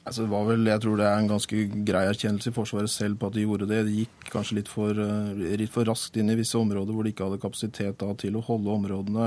Altså, 0.00 0.22
det 0.24 0.30
var 0.32 0.46
vel, 0.48 0.62
jeg 0.64 0.80
tror 0.80 0.96
det 0.96 1.04
er 1.04 1.18
en 1.20 1.26
ganske 1.28 1.62
grei 1.84 2.00
erkjennelse 2.08 2.48
i 2.48 2.54
Forsvaret 2.56 2.88
selv 2.88 3.18
på 3.20 3.28
at 3.28 3.34
de 3.36 3.42
gjorde 3.44 3.66
det. 3.68 3.82
De 3.84 3.98
gikk 3.98 4.30
kanskje 4.32 4.56
litt 4.56 4.70
for, 4.72 4.96
eh, 4.96 5.56
litt 5.60 5.72
for 5.74 5.84
raskt 5.84 6.16
inn 6.16 6.30
i 6.32 6.36
visse 6.38 6.56
områder 6.56 6.96
hvor 6.96 7.04
de 7.04 7.12
ikke 7.12 7.26
hadde 7.26 7.40
kapasitet 7.42 7.98
da, 8.00 8.08
til 8.16 8.38
å 8.38 8.42
holde 8.46 8.72
områdene 8.72 9.26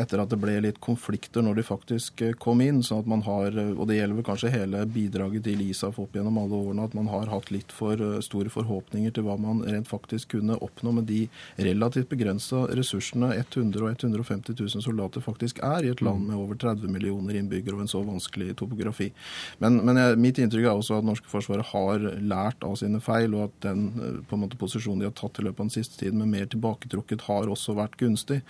etter 0.00 0.22
at 0.22 0.30
det 0.32 0.38
ble 0.40 0.54
litt 0.64 0.80
konflikter 0.80 1.44
når 1.44 1.60
de 1.60 1.64
faktisk 1.68 2.22
eh, 2.24 2.32
kom 2.32 2.62
inn. 2.64 2.80
sånn 2.80 3.04
at 3.04 3.10
man 3.10 3.20
har, 3.26 3.52
eh, 3.52 3.74
Og 3.78 3.86
det 3.86 3.98
gjelder 3.98 4.16
vel 4.16 4.24
kanskje 4.24 4.50
hele 4.50 4.86
bidraget 4.86 5.44
til 5.44 5.60
ISAF 5.60 5.98
opp 6.00 6.16
gjennom 6.16 6.40
alle 6.40 6.56
årene, 6.56 6.84
at 6.84 6.94
man 6.94 7.12
har 7.12 7.26
hatt 7.26 7.50
litt 7.50 7.70
for 7.70 7.96
store 8.24 8.48
forhåpninger 8.48 9.12
til 9.12 9.24
hva 9.24 9.38
man 9.38 9.60
rent 9.60 9.88
faktisk 9.88 10.40
kunne 10.40 10.56
oppnå 10.56 10.94
med 10.94 11.06
de 11.06 11.28
relativt 11.58 12.08
begrensa 12.08 12.64
ressursene 12.72 13.36
100 13.36 13.84
og 13.84 13.92
150 13.92 14.56
000 14.56 14.80
soldater 14.80 15.20
faktisk 15.20 15.60
er 15.60 15.84
i 15.84 15.92
et 15.92 16.00
land 16.00 16.26
med 16.26 16.36
over 16.36 16.56
30 16.56 16.88
millioner 16.88 17.36
innbyggere 17.36 17.76
og 17.76 17.84
en 17.84 17.92
så 17.92 18.02
vanskelig 18.02 18.56
topografi. 18.56 19.12
Men, 19.60 19.84
men 19.84 19.97
jeg, 19.98 20.18
mitt 20.22 20.38
inntrykk 20.40 20.66
er 20.66 20.74
også 20.78 20.98
at 20.98 21.06
norske 21.06 21.28
forsvaret 21.30 21.70
har 21.72 22.04
lært 22.18 22.64
av 22.66 22.76
sine 22.80 23.00
feil, 23.04 23.34
og 23.36 23.48
at 23.48 23.56
den 23.66 23.84
eh, 23.96 24.20
på 24.28 24.36
en 24.36 24.44
måte 24.44 24.58
posisjonen 24.60 25.02
de 25.02 25.08
har 25.08 25.16
tatt 25.18 25.40
i 25.40 25.46
løpet 25.46 25.60
av 25.60 25.68
den 25.68 25.74
siste 25.74 26.00
tiden 26.00 26.22
med 26.22 26.32
mer 26.32 26.48
tilbaketrukket, 26.50 27.26
har 27.28 27.50
også 27.50 27.76
vært 27.78 27.98
gunstig. 28.00 28.40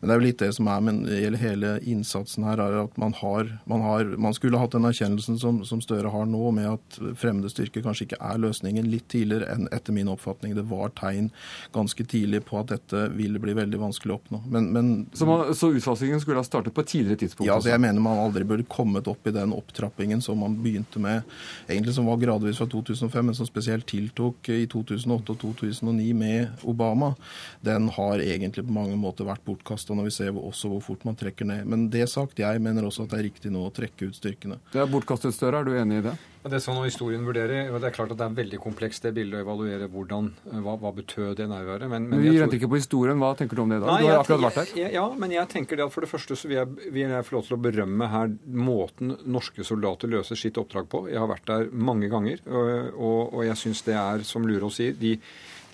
Men 0.00 0.08
det 0.08 0.14
er 0.14 0.20
jo 0.20 0.26
litt 0.26 0.44
det 0.44 0.50
som 0.56 0.70
er 0.72 0.84
med 0.84 1.08
hele 1.40 1.74
innsatsen 1.88 2.46
her, 2.48 2.62
er 2.62 2.78
at 2.84 2.96
man 3.00 3.14
har, 3.20 3.52
man, 3.70 3.84
har, 3.84 4.14
man 4.20 4.36
skulle 4.36 4.60
hatt 4.60 4.76
den 4.76 4.88
erkjennelsen 4.88 5.40
som, 5.40 5.62
som, 5.66 5.82
Støre 5.88 6.10
har 6.10 6.26
nå, 6.28 6.50
med 6.52 6.66
at 6.68 6.96
fremmede 7.16 7.48
styrker 7.52 7.84
kanskje 7.84 8.08
ikke 8.08 8.18
er 8.20 8.40
løsningen, 8.42 8.90
litt 8.90 9.06
tidligere 9.08 9.46
enn 9.54 9.68
etter 9.72 9.94
min 9.94 10.10
oppfatning. 10.10 10.56
Det 10.58 10.66
var 10.68 10.90
tegn 10.98 11.30
ganske 11.72 12.04
tidlig 12.04 12.42
på 12.48 12.58
at 12.60 12.72
dette 12.74 13.06
ville 13.14 13.40
bli 13.40 13.54
veldig 13.56 13.80
vanskelig 13.80 14.12
å 14.12 14.18
oppnå. 14.18 14.42
Men, 14.52 14.68
men, 14.74 14.90
så, 15.16 15.28
man, 15.28 15.46
så 15.56 15.70
utfasingen 15.72 16.20
skulle 16.20 16.42
ha 16.42 16.46
startet 16.46 16.74
på 16.74 16.84
et 16.84 16.90
tidligere 16.92 17.22
tidspunkt? 17.22 17.46
Ja, 17.48 17.56
altså 17.56 17.72
jeg 17.72 17.80
mener 17.82 18.04
man 18.04 18.20
aldri 18.20 18.44
burde 18.48 18.66
kommet 18.68 19.08
opp 19.10 19.26
i 19.30 19.34
den 19.34 19.54
opptrappingen 19.56 20.22
som 20.24 20.42
man 20.42 20.58
begynte 20.62 20.97
begynte 20.98 21.02
med, 21.02 21.22
egentlig 21.68 21.94
som 21.94 22.06
var 22.06 22.18
gradvis 22.18 22.58
fra 22.58 22.66
2005, 22.66 23.26
men 23.26 23.34
som 23.34 23.46
spesielt 23.46 23.86
tiltok 23.86 24.48
i 24.48 24.66
2008 24.66 25.32
og 25.32 25.38
2009 25.40 26.12
med 26.14 26.48
Obama, 26.64 27.14
den 27.60 27.88
har 27.88 28.18
egentlig 28.18 28.64
på 28.66 28.72
mange 28.72 28.96
måter 28.96 29.24
vært 29.24 29.44
bortkasta 29.44 29.94
når 29.94 30.08
vi 30.08 30.10
ser 30.10 30.32
også 30.36 30.68
hvor 30.68 30.82
fort 30.82 31.04
man 31.04 31.16
trekker 31.16 31.46
ned. 31.46 31.66
Men 31.66 31.88
det 31.90 32.08
sagt, 32.08 32.38
jeg 32.38 32.60
mener 32.60 32.84
også 32.84 33.06
at 33.06 33.12
det 33.14 33.18
er 33.20 33.28
riktig 33.30 33.52
nå 33.52 33.66
å 33.66 33.74
trekke 33.74 34.10
ut 34.10 34.16
styrkene. 34.16 34.58
Det 34.72 34.82
er 34.82 34.90
bortkastet 34.90 35.34
større, 35.34 35.62
er 35.62 35.68
du 35.68 35.76
enig 35.78 36.02
i 36.02 36.08
det? 36.10 36.16
Det 36.44 36.54
er 36.54 36.62
sånn 36.62 36.78
historien 36.84 37.24
vurderer. 37.26 37.70
Det 37.72 37.88
er 37.88 37.94
klart 37.94 38.12
at 38.14 38.20
det 38.20 38.26
er 38.28 38.36
veldig 38.36 38.60
komplekst 38.62 39.04
det 39.04 39.12
bildet 39.16 39.40
å 39.40 39.42
evaluere 39.42 39.88
hvordan, 39.90 40.30
hva, 40.64 40.76
hva 40.80 40.92
betød 40.94 41.34
det 41.40 41.48
nærværet. 41.50 41.90
Men, 41.90 42.06
men, 42.10 42.22
vi 42.22 42.30
venter 42.30 42.46
tror... 42.46 42.58
ikke 42.60 42.70
på 42.72 42.80
historien. 42.80 43.18
Hva 43.22 43.32
tenker 43.38 43.58
du 43.58 43.64
om 43.64 43.74
det 43.74 43.80
da? 43.82 43.90
Nei, 43.90 43.98
du 44.04 44.10
har 44.12 44.22
akkurat 44.22 44.44
vært 44.46 44.60
der. 44.60 44.72
Jeg, 44.84 44.94
ja, 44.94 45.04
men 45.18 45.34
jeg 45.34 45.50
tenker 45.52 45.80
det 45.80 45.86
at 45.88 45.94
for 45.94 46.06
det 46.06 46.10
første 46.12 46.38
så 46.38 46.50
vil 46.50 46.60
jeg, 46.60 46.88
vil 46.94 47.04
jeg 47.04 47.28
få 47.28 47.38
lov 47.38 47.46
til 47.48 47.58
å 47.58 47.60
berømme 47.68 48.10
her 48.14 48.32
måten 48.70 49.14
norske 49.26 49.66
soldater 49.66 50.12
løser 50.14 50.38
sitt 50.38 50.60
oppdrag 50.62 50.88
på. 50.92 51.04
Jeg 51.10 51.20
har 51.20 51.30
vært 51.30 51.46
der 51.50 51.68
mange 51.74 52.10
ganger, 52.12 52.42
og, 52.46 52.72
og, 52.94 53.20
og 53.34 53.46
jeg 53.48 53.62
syns 53.64 53.84
det 53.88 53.98
er, 53.98 54.26
som 54.28 54.46
Lurås 54.46 54.78
sier 54.78 54.96
de, 54.98 55.16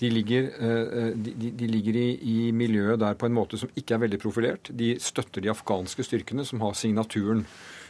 de 0.00 0.10
ligger, 0.10 0.50
eh, 0.58 1.12
de, 1.14 1.52
de 1.54 1.70
ligger 1.70 1.96
i, 2.00 2.08
i, 2.18 2.36
miljøet 2.56 3.00
der 3.02 3.14
på 3.18 3.28
en 3.28 3.36
måte 3.36 3.60
som 3.60 3.70
ikke 3.78 3.96
er 3.96 4.04
veldig 4.06 4.20
profilert. 4.22 4.70
De 4.74 4.94
støtter 5.02 5.44
de 5.44 5.52
afghanske 5.52 6.06
styrkene, 6.06 6.46
som 6.48 6.62
har 6.64 6.74
signaturen. 6.78 7.44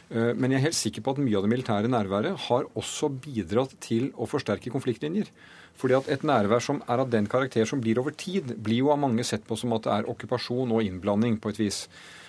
Eh, 0.09 0.33
men 0.37 0.53
jeg 0.53 0.59
er 0.59 0.67
helt 0.67 0.77
sikker 0.77 1.05
på 1.05 1.15
at 1.15 1.21
mye 1.23 1.37
av 1.39 1.45
det 1.45 1.53
militære 1.55 1.91
nærværet 1.91 2.47
har 2.47 2.67
også 2.77 3.09
bidratt 3.23 3.73
til 3.83 4.11
å 4.13 4.29
forsterke 4.29 4.73
konfliktlinjer. 4.73 5.31
Fordi 5.75 5.97
at 5.97 6.11
et 6.13 6.21
nærvær 6.23 6.61
som 6.63 6.83
er 6.87 7.01
av 7.03 7.09
den 7.11 7.25
karakter 7.27 7.65
som 7.67 7.81
blir 7.83 7.99
over 7.99 8.13
tid, 8.15 8.53
blir 8.63 8.85
jo 8.85 8.93
av 8.93 9.01
mange 9.01 9.25
sett 9.27 9.43
på 9.47 9.57
som 9.59 9.73
at 9.75 9.87
det 9.87 9.95
er 9.95 10.11
okkupasjon 10.11 10.71
og 10.71 10.85
innblanding 10.85 11.39
på 11.41 11.51
et 11.51 11.65
vis. 11.65 11.81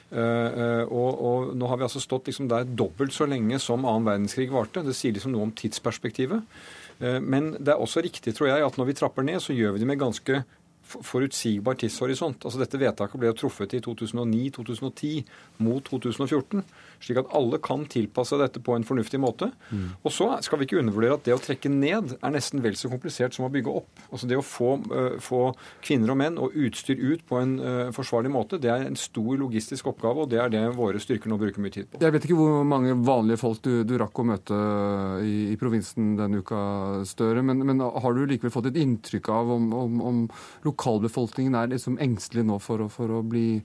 Eh, 0.07 0.23
eh, 0.23 0.85
og, 0.87 1.21
og 1.29 1.55
nå 1.59 1.69
har 1.69 1.79
vi 1.79 1.87
altså 1.87 2.03
stått 2.03 2.31
liksom 2.31 2.49
der 2.51 2.67
dobbelt 2.67 3.15
så 3.15 3.27
lenge 3.27 3.59
som 3.63 3.87
annen 3.87 4.09
verdenskrig 4.09 4.49
varte. 4.55 4.85
Det 4.87 4.97
sier 4.97 5.15
liksom 5.15 5.35
noe 5.35 5.47
om 5.49 5.55
tidsperspektivet. 5.55 6.43
Men 7.01 7.53
det 7.59 7.75
er 7.75 7.83
også 7.83 8.01
riktig, 8.05 8.33
tror 8.35 8.49
jeg, 8.49 8.65
at 8.65 8.79
når 8.79 8.89
vi 8.89 8.95
trapper 8.97 9.27
ned, 9.27 9.41
så 9.45 9.53
gjør 9.53 9.75
vi 9.75 9.83
det 9.83 9.89
med 9.91 9.99
ganske 10.01 10.43
forutsigbar 10.87 11.79
tidshorisont. 11.81 12.45
Altså 12.47 12.63
Dette 12.63 12.81
vedtaket 12.81 13.21
ble 13.21 13.31
jo 13.33 13.39
truffet 13.43 13.77
i 13.77 13.83
2009-2010 13.85 15.25
mot 15.67 15.85
2014 15.87 16.63
slik 17.03 17.21
at 17.21 17.33
alle 17.37 17.59
kan 17.63 17.85
tilpasse 17.91 18.37
dette 18.41 18.61
på 18.65 18.77
en 18.77 18.87
fornuftig 18.87 19.21
måte. 19.21 19.51
Mm. 19.71 19.89
Og 20.03 20.13
så 20.15 20.29
skal 20.45 20.61
vi 20.61 20.69
ikke 20.69 20.81
undervurdere 20.81 21.19
at 21.19 21.27
det 21.27 21.35
å 21.37 21.43
trekke 21.43 21.71
ned 21.73 22.17
er 22.17 22.35
nesten 22.35 22.63
vel 22.65 22.77
så 22.79 22.91
komplisert 22.93 23.37
som 23.37 23.47
å 23.47 23.53
bygge 23.53 23.73
opp. 23.83 24.05
Altså 24.11 24.29
Det 24.31 24.39
å 24.39 24.45
få, 24.45 24.77
uh, 24.91 25.19
få 25.23 25.43
kvinner 25.85 26.15
og 26.15 26.21
menn 26.21 26.39
og 26.41 26.57
utstyr 26.57 27.01
ut 27.01 27.25
på 27.29 27.41
en 27.41 27.57
uh, 27.61 27.93
forsvarlig 27.97 28.33
måte, 28.33 28.61
det 28.63 28.73
er 28.73 28.87
en 28.87 28.99
stor 28.99 29.37
logistisk 29.41 29.91
oppgave, 29.93 30.25
og 30.25 30.33
det 30.33 30.41
er 30.43 30.53
det 30.53 30.65
våre 30.77 31.01
styrker 31.03 31.31
nå 31.31 31.39
bruker 31.41 31.63
mye 31.63 31.75
tid 31.75 31.91
på. 31.91 32.01
Jeg 32.03 32.15
vet 32.15 32.29
ikke 32.29 32.39
hvor 32.39 32.65
mange 32.69 32.97
vanlige 33.07 33.41
folk 33.43 33.63
du, 33.65 33.73
du 33.87 33.97
rakk 34.01 34.23
å 34.23 34.27
møte 34.27 34.61
i, 35.25 35.37
i 35.53 35.59
provinsen 35.61 36.15
denne 36.19 36.43
uka, 36.43 36.65
Støre, 37.07 37.43
men, 37.45 37.61
men, 37.67 37.81
har 37.81 38.15
du 38.17 38.25
likevel 38.29 38.53
fått 38.53 38.71
et 38.71 38.79
inntrykk 38.81 39.29
av 39.33 39.51
om, 39.57 39.67
om, 39.77 39.99
om 40.09 40.21
lokalbefolkningen 40.77 41.57
er 41.57 41.73
liksom 41.73 41.97
engstelig 41.99 42.45
nå 42.47 42.61
for, 42.63 42.87
for 42.93 43.19
å 43.19 43.25
bli 43.27 43.63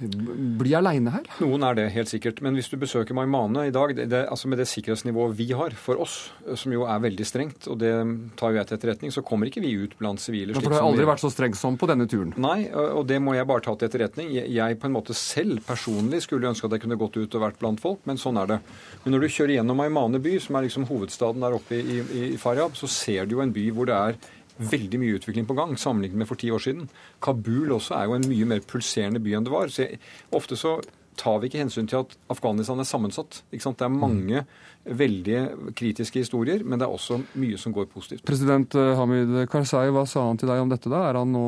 bli 0.00 0.72
aleine 0.72 1.12
her? 1.12 1.26
Noen 1.42 1.64
er 1.66 1.76
det, 1.76 1.86
helt 1.92 2.08
sikkert. 2.08 2.40
Men 2.44 2.54
hvis 2.56 2.70
du 2.72 2.78
besøker 2.80 3.16
Maimane 3.16 3.66
i 3.68 3.72
dag, 3.74 3.92
det, 3.96 4.06
det, 4.08 4.22
altså 4.32 4.48
med 4.48 4.60
det 4.60 4.66
sikkerhetsnivået 4.70 5.34
vi 5.36 5.50
har 5.52 5.74
for 5.76 6.00
oss, 6.00 6.30
som 6.56 6.72
jo 6.72 6.86
er 6.88 7.02
veldig 7.04 7.26
strengt, 7.28 7.68
og 7.68 7.80
det 7.82 7.92
tar 8.40 8.54
jo 8.54 8.60
jeg 8.60 8.70
til 8.70 8.78
etterretning, 8.78 9.12
så 9.12 9.24
kommer 9.26 9.50
ikke 9.50 9.62
vi 9.64 9.74
ut 9.76 9.96
blant 10.00 10.22
sivile. 10.22 10.54
For 10.56 10.64
det 10.64 10.78
har 10.78 10.88
aldri 10.88 11.08
vært 11.08 11.24
så 11.24 11.32
strengt 11.32 11.60
som 11.60 11.76
på 11.80 11.88
denne 11.90 12.08
turen? 12.10 12.32
Nei, 12.40 12.70
og 12.72 13.04
det 13.10 13.20
må 13.22 13.36
jeg 13.36 13.48
bare 13.50 13.64
ta 13.66 13.76
til 13.76 13.90
etterretning. 13.90 14.32
Jeg 14.40 14.80
på 14.80 14.88
en 14.88 14.96
måte 14.96 15.16
selv 15.16 15.60
personlig 15.68 16.24
skulle 16.24 16.48
ønske 16.48 16.68
at 16.68 16.78
jeg 16.78 16.86
kunne 16.86 17.00
gått 17.00 17.20
ut 17.20 17.36
og 17.36 17.44
vært 17.44 17.60
blant 17.60 17.82
folk, 17.82 18.00
men 18.08 18.20
sånn 18.20 18.40
er 18.40 18.54
det. 18.54 18.60
Men 19.04 19.16
når 19.16 19.26
du 19.26 19.32
kjører 19.36 19.58
gjennom 19.58 19.80
Maimane 19.84 20.22
by, 20.22 20.38
som 20.40 20.56
er 20.56 20.68
liksom 20.68 20.88
hovedstaden 20.88 21.44
der 21.44 21.60
oppe 21.60 21.76
i, 21.76 22.00
i, 22.00 22.26
i 22.32 22.40
Faryab, 22.40 22.72
så 22.78 22.88
ser 22.88 23.28
du 23.28 23.36
jo 23.36 23.44
en 23.44 23.52
by 23.52 23.68
hvor 23.76 23.90
det 23.90 24.00
er 24.00 24.20
veldig 24.60 25.00
mye 25.02 25.18
utvikling 25.18 25.48
på 25.48 25.56
gang 25.58 25.76
sammenlignet 25.80 26.22
med 26.22 26.30
for 26.30 26.40
ti 26.40 26.50
år 26.52 26.62
siden. 26.64 26.88
Kabul 27.24 27.72
også 27.76 27.96
er 27.98 28.08
jo 28.08 28.16
en 28.18 28.30
mye 28.30 28.48
mer 28.54 28.64
pulserende 28.68 29.22
by 29.22 29.36
enn 29.36 29.46
det 29.46 29.54
var. 29.54 29.72
Så 29.72 29.86
jeg, 29.86 30.00
ofte 30.36 30.58
så 30.60 30.78
tar 31.20 31.40
vi 31.40 31.50
ikke 31.50 31.60
hensyn 31.60 31.88
til 31.90 32.00
at 32.00 32.16
Afghanistan 32.32 32.80
er 32.80 32.88
sammensatt. 32.88 33.42
Det 33.50 33.60
er 33.60 33.92
mange 33.92 34.44
veldig 34.80 35.40
kritiske 35.76 36.22
historier, 36.22 36.62
men 36.64 36.80
det 36.80 36.86
er 36.86 36.94
også 36.94 37.18
mye 37.38 37.58
som 37.60 37.74
går 37.76 37.90
positivt. 37.92 38.22
President 38.24 38.74
eh, 38.78 38.92
Hamid 38.96 39.34
Karzai, 39.52 39.90
hva 39.92 40.06
sa 40.08 40.24
han 40.30 40.40
til 40.40 40.48
deg 40.48 40.62
om 40.62 40.70
dette? 40.72 40.88
da? 40.88 41.02
Er 41.10 41.18
han 41.20 41.34
nå, 41.34 41.44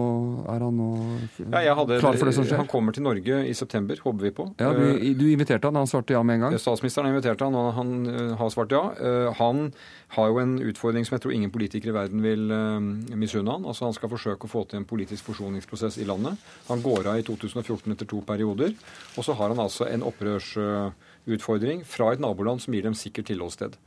er 0.52 0.66
han 0.66 0.76
nå 0.76 0.90
ja, 1.64 1.72
hadde, 1.78 2.00
klar 2.02 2.18
for 2.20 2.28
det 2.28 2.36
som 2.36 2.44
skjer? 2.44 2.60
Han 2.60 2.68
kommer 2.70 2.92
til 2.92 3.06
Norge 3.06 3.40
i 3.48 3.54
september, 3.56 3.96
håper 4.04 4.28
vi 4.28 4.34
på. 4.36 4.48
Ja, 4.60 4.74
Du, 4.76 4.84
eh, 4.92 5.14
du 5.16 5.24
inviterte 5.30 5.70
han, 5.70 5.80
han 5.80 5.88
svarte 5.88 6.12
ja 6.16 6.20
med 6.26 6.40
en 6.40 6.46
gang? 6.48 6.58
Statsministeren 6.60 7.08
inviterte 7.08 7.48
han, 7.48 7.56
og 7.56 7.72
han 7.78 7.94
eh, 8.12 8.36
har 8.36 8.52
svart 8.52 8.76
ja. 8.76 8.84
Han 9.40 9.70
har 10.12 10.28
jo 10.28 10.40
en 10.42 10.58
utfordring 10.60 11.06
som 11.08 11.16
jeg 11.16 11.22
tror 11.24 11.32
ingen 11.32 11.52
politikere 11.52 11.92
i 11.92 11.96
verden 11.96 12.20
vil 12.24 12.50
misunne 13.16 13.54
han. 13.54 13.64
Altså 13.64 13.86
Han 13.86 13.96
skal 13.96 14.10
forsøke 14.12 14.44
å 14.44 14.52
få 14.52 14.64
til 14.68 14.82
en 14.82 14.88
politisk 14.88 15.30
forsoningsprosess 15.30 15.96
i 16.02 16.08
landet. 16.08 16.36
Han 16.68 16.82
går 16.84 17.08
av 17.08 17.20
i 17.20 17.24
2014 17.24 17.94
etter 17.94 18.08
to 18.10 18.20
perioder. 18.28 18.74
Og 19.16 19.24
så 19.24 19.32
har 19.38 19.54
han 19.54 19.62
altså 19.62 19.88
en 19.88 20.04
opprørsutfordring 20.04 21.86
fra 21.88 22.12
et 22.12 22.20
naboland 22.20 22.60
som 22.60 22.76
gir 22.76 22.84
dem 22.84 22.98
sikkert 22.98 23.30
tilholdssted. 23.32 23.78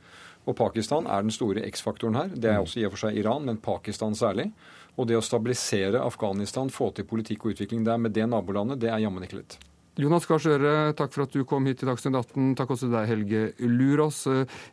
Og 0.46 0.54
Pakistan 0.58 1.06
er 1.10 1.22
den 1.22 1.34
store 1.34 1.62
X-faktoren 1.66 2.18
her. 2.18 2.34
Det 2.34 2.50
er 2.50 2.58
også 2.62 2.80
i 2.80 2.86
og 2.86 2.94
for 2.94 3.06
seg 3.06 3.18
Iran, 3.18 3.46
men 3.46 3.62
Pakistan 3.62 4.14
særlig. 4.14 4.50
Og 4.96 5.08
det 5.10 5.18
å 5.18 5.24
stabilisere 5.24 6.02
Afghanistan, 6.02 6.70
få 6.72 6.92
til 6.94 7.06
politikk 7.08 7.44
og 7.44 7.56
utvikling 7.56 7.86
der 7.86 7.98
med 8.00 8.14
det 8.16 8.28
nabolandet, 8.30 8.80
det 8.80 8.90
er 8.90 9.02
jammen 9.02 9.26
ikke 9.26 9.42
lett. 9.42 9.58
Jonas 9.96 10.26
Gahr 10.28 10.42
Støre, 10.42 10.72
takk 10.96 11.14
for 11.14 11.24
at 11.24 11.32
du 11.32 11.44
kom 11.48 11.66
hit 11.68 11.80
til 11.80 11.88
Dagsnytt 11.88 12.18
18. 12.18 12.50
Takk 12.58 12.74
også 12.74 12.86
til 12.86 12.96
deg, 12.96 13.08
Helge 13.08 13.42
Lurås, 13.64 14.24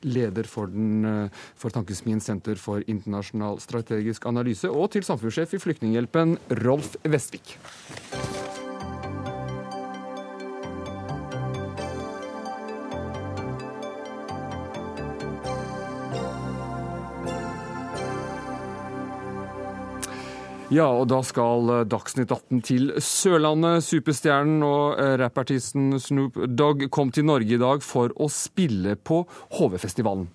leder 0.03 0.49
for, 0.49 0.71
den, 0.71 1.30
for 1.59 1.74
Tankesmien 1.74 2.19
senter 2.24 2.59
for 2.59 2.84
internasjonal 2.84 3.61
strategisk 3.63 4.28
analyse, 4.30 4.67
og 4.67 4.91
til 4.95 5.07
samfunnssjef 5.07 5.55
i 5.55 5.63
Flyktninghjelpen, 5.63 6.38
Rolf 6.63 6.97
Vestvik. 7.07 7.55
Ja, 20.74 20.88
og 20.89 21.05
da 21.11 21.19
skal 21.21 21.69
eh, 21.69 21.84
Dagsnytt 21.86 22.32
18 22.34 22.61
til 22.65 22.93
Sørlandet. 22.97 23.84
Superstjernen 23.86 24.63
og 24.65 24.97
eh, 24.97 25.13
rappartisten 25.21 25.99
Snoop 26.01 26.39
Dogg 26.49 26.88
kom 26.93 27.13
til 27.13 27.28
Norge 27.30 27.53
i 27.53 27.61
dag 27.61 27.86
for 27.86 28.13
å 28.17 28.30
spille 28.34 28.95
på 28.97 29.21
HV-festivalen. 29.59 30.30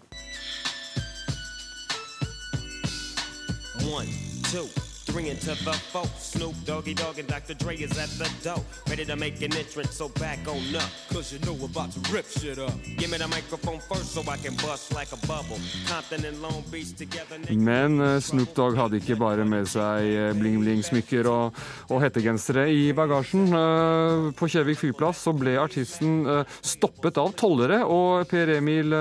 One, 3.88 4.12
two. 4.52 4.87
Three 5.08 5.30
into 5.30 5.54
the 5.64 5.72
four. 5.72 6.04
Snoop 6.18 6.54
Doggy 6.66 6.92
Dogg 6.92 7.18
and 7.18 7.26
Dr. 7.26 7.54
Dre 7.54 7.74
is 7.76 7.96
at 7.96 8.10
the 8.20 8.28
door. 8.44 8.62
Ready 8.90 9.06
to 9.06 9.16
make 9.16 9.40
an 9.40 9.56
entrance, 9.56 9.96
so 9.96 10.10
back 10.20 10.40
on 10.46 10.60
up. 10.76 10.90
Cause 11.08 11.32
you 11.32 11.38
know 11.46 11.54
we're 11.54 11.64
about 11.64 11.92
to 11.92 12.00
rip 12.12 12.26
shit 12.28 12.58
up. 12.58 12.74
Give 12.98 13.10
me 13.10 13.16
the 13.16 13.26
microphone 13.26 13.80
first 13.80 14.12
so 14.12 14.20
I 14.28 14.36
can 14.36 14.54
bust 14.56 14.92
like 14.92 15.10
a 15.12 15.20
bubble. 15.26 15.58
Compton 15.88 16.26
and 16.26 16.42
Long 16.42 16.62
Beach 16.70 16.92
together. 16.94 17.40
Men 17.48 17.98
uh, 18.00 18.20
Snoop 18.20 18.52
Dogg 18.54 18.76
hadde 18.76 19.00
ikke 19.00 19.16
bare 19.16 19.46
med 19.48 19.64
seg 19.72 20.10
uh, 20.12 20.34
bling-bling-smykker 20.36 21.30
og, 21.32 21.56
og, 21.88 21.96
hettegensere 22.04 22.66
i 22.68 22.92
bagasjen. 22.92 23.48
Uh, 23.48 24.28
på 24.36 24.50
Kjevik 24.52 24.82
flyplass 24.82 25.24
så 25.24 25.32
ble 25.32 25.56
artisten 25.56 26.20
stoppet 26.60 27.16
av 27.16 27.32
tollere. 27.32 27.80
Og 27.88 28.28
Per 28.28 28.52
Emil 28.58 28.92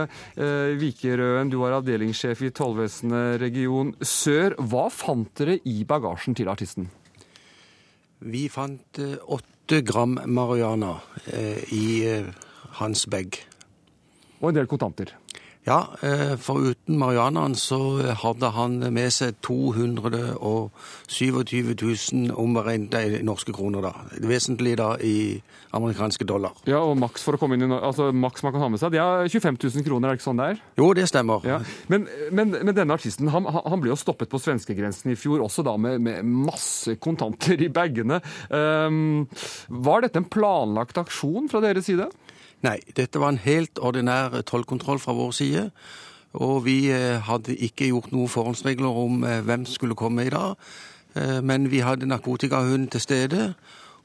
Vikerøen, 0.79 1.51
du 1.51 1.59
er 1.67 1.75
avdelingssjef 1.81 2.47
i 2.47 2.53
Tollvesenet 2.55 3.41
region 3.43 3.91
sør. 3.99 4.55
Hva 4.71 4.87
fant 4.93 5.35
dere 5.35 5.59
i 5.67 5.81
bagasjen? 5.83 5.96
Bagasjen 5.97 6.37
til 6.37 6.49
artisten? 6.51 6.89
Vi 8.25 8.47
fant 8.49 9.01
eh, 9.01 9.17
åtte 9.21 9.81
gram 9.85 10.17
marihuana 10.25 10.95
eh, 11.33 11.61
i 11.73 11.87
eh, 12.07 12.29
hans 12.79 13.05
bag. 13.09 13.37
Og 14.41 14.51
en 14.51 14.59
del 14.59 14.69
kontanter? 14.69 15.13
Ja, 15.67 15.81
foruten 16.39 16.95
marihuanaen 17.01 17.55
så 17.59 17.99
hadde 18.21 18.53
han 18.55 18.79
med 18.95 19.11
seg 19.11 19.35
227 19.43 21.75
000 21.75 22.31
omregnet 22.39 23.19
i 23.19 23.21
norske 23.27 23.51
kroner, 23.55 23.83
da. 23.83 23.91
Vesentlig 24.23 24.77
da 24.79 24.95
i 25.03 25.41
amerikanske 25.75 26.25
dollar. 26.27 26.55
Ja, 26.69 26.79
og 26.79 26.95
maks 26.99 27.25
for 27.25 27.35
å 27.35 27.41
komme 27.41 27.57
inn 27.57 27.67
i, 27.67 27.69
altså 27.75 28.09
maks 28.15 28.43
man 28.45 28.53
kan 28.55 28.63
ha 28.63 28.69
med 28.71 28.81
seg, 28.81 28.93
det 28.95 29.01
er 29.03 29.27
25 29.27 29.59
000 29.59 29.87
kroner, 29.87 30.07
er 30.07 30.15
det 30.15 30.21
ikke 30.21 30.29
sånn 30.29 30.41
det 30.41 30.49
er? 30.53 30.61
Jo, 30.79 30.89
det 30.97 31.07
stemmer. 31.11 31.47
Ja. 31.47 31.59
Men, 31.91 32.07
men, 32.31 32.55
men, 32.55 32.75
denne 32.77 32.95
artisten 32.95 33.31
han, 33.33 33.49
han, 33.51 33.83
ble 33.83 33.91
jo 33.91 33.99
stoppet 33.99 34.31
på 34.31 34.41
svenskegrensen 34.41 35.13
i 35.13 35.19
fjor, 35.19 35.43
også 35.45 35.65
da 35.67 35.75
med, 35.81 35.99
med 36.03 36.31
masse 36.47 36.97
kontanter 37.03 37.59
i 37.63 37.69
bagene. 37.73 38.21
Um, 38.49 39.27
var 39.83 40.05
dette 40.05 40.21
en 40.21 40.31
planlagt 40.31 40.99
aksjon 41.01 41.51
fra 41.51 41.61
deres 41.63 41.89
side? 41.89 42.07
Nei, 42.65 42.79
dette 42.97 43.21
var 43.21 43.33
en 43.33 43.41
helt 43.43 43.77
ordinær 43.77 44.41
tollkontroll 44.41 44.99
fra 44.99 45.13
vår 45.13 45.33
side. 45.37 45.65
Og 46.33 46.61
vi 46.65 46.77
eh, 46.91 47.17
hadde 47.23 47.55
ikke 47.55 47.89
gjort 47.91 48.11
noen 48.13 48.29
forhåndsregler 48.29 49.01
om 49.03 49.25
eh, 49.25 49.41
hvem 49.45 49.65
som 49.65 49.77
skulle 49.77 49.97
komme 49.97 50.27
i 50.27 50.33
dag. 50.33 50.55
Eh, 51.15 51.39
men 51.41 51.69
vi 51.71 51.83
hadde 51.85 52.09
narkotikahund 52.09 52.89
til 52.93 53.01
stede. 53.01 53.51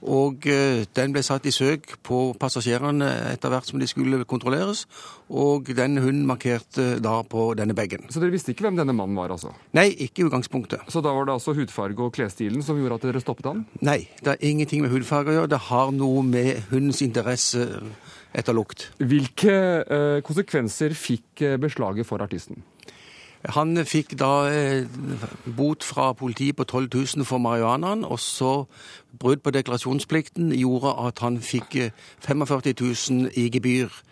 Og 0.02 0.42
den 0.42 1.12
ble 1.14 1.20
satt 1.22 1.44
i 1.46 1.52
søk 1.54 1.92
på 2.02 2.32
passasjerene 2.34 3.06
etter 3.36 3.52
hvert 3.52 3.68
som 3.68 3.78
de 3.78 3.86
skulle 3.86 4.24
kontrolleres. 4.26 4.80
Og 5.30 5.70
den 5.78 5.94
hunden 6.02 6.24
markerte 6.26 6.96
da 6.98 7.20
på 7.22 7.44
denne 7.54 7.76
bagen. 7.78 8.08
Så 8.10 8.18
dere 8.18 8.34
visste 8.34 8.50
ikke 8.50 8.66
hvem 8.66 8.80
denne 8.80 8.96
mannen 8.98 9.14
var, 9.14 9.30
altså? 9.30 9.52
Nei, 9.78 9.92
ikke 10.02 10.24
i 10.24 10.26
utgangspunktet. 10.26 10.82
Så 10.90 11.04
da 11.06 11.12
var 11.14 11.28
det 11.28 11.36
altså 11.36 11.54
hudfarge 11.54 12.02
og 12.02 12.16
klesstilen 12.18 12.66
som 12.66 12.82
gjorde 12.82 12.98
at 12.98 13.06
dere 13.06 13.22
stoppet 13.22 13.46
han? 13.52 13.62
Nei, 13.78 14.00
det 14.18 14.32
har 14.32 14.42
ingenting 14.42 14.82
med 14.82 14.90
hudfarge 14.90 15.30
å 15.30 15.38
gjøre. 15.38 15.52
Det 15.54 15.62
har 15.68 15.94
noe 15.94 16.26
med 16.26 16.66
hundens 16.72 17.04
interesse 17.06 17.68
etter 18.36 18.56
lukt. 18.56 18.90
Hvilke 19.00 19.56
eh, 19.82 20.20
konsekvenser 20.24 20.94
fikk 20.96 21.44
eh, 21.44 21.58
beslaget 21.60 22.08
for 22.08 22.24
artisten? 22.24 22.62
Han 23.56 23.74
fikk 23.88 24.14
da 24.20 24.46
eh, 24.52 24.86
bot 25.58 25.84
fra 25.84 26.12
politiet 26.16 26.56
på 26.58 26.66
12 26.68 26.88
000 27.18 27.28
for 27.28 27.42
marihuanaen, 27.42 28.06
og 28.06 28.20
så 28.22 28.52
brudd 29.18 29.42
på 29.42 29.54
deklarasjonsplikten 29.54 30.54
gjorde 30.56 30.94
at 31.08 31.24
han 31.24 31.40
fikk 31.42 31.78
45 32.22 32.72
000 32.72 33.36
i 33.36 33.50
gebyr 33.52 34.02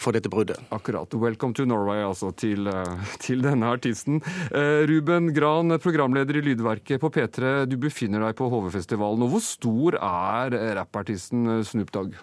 for 0.00 0.16
dette 0.16 0.30
bruddet. 0.32 0.56
Akkurat. 0.72 1.12
Welcome 1.12 1.52
to 1.52 1.66
Norway, 1.68 2.00
altså, 2.00 2.30
til, 2.32 2.70
til 3.20 3.44
denne 3.44 3.68
artisten. 3.68 4.22
Ruben 4.88 5.28
Gran, 5.36 5.76
programleder 5.76 6.40
i 6.40 6.44
Lydverket 6.46 7.02
på 7.04 7.12
P3. 7.12 7.66
Du 7.68 7.76
befinner 7.76 8.24
deg 8.24 8.38
på 8.38 8.48
HV-festivalen. 8.48 9.26
Og 9.26 9.34
hvor 9.34 9.44
stor 9.44 10.00
er 10.00 10.56
rappartisten 10.80 11.60
Snoop 11.68 11.92
Dogg? 11.92 12.16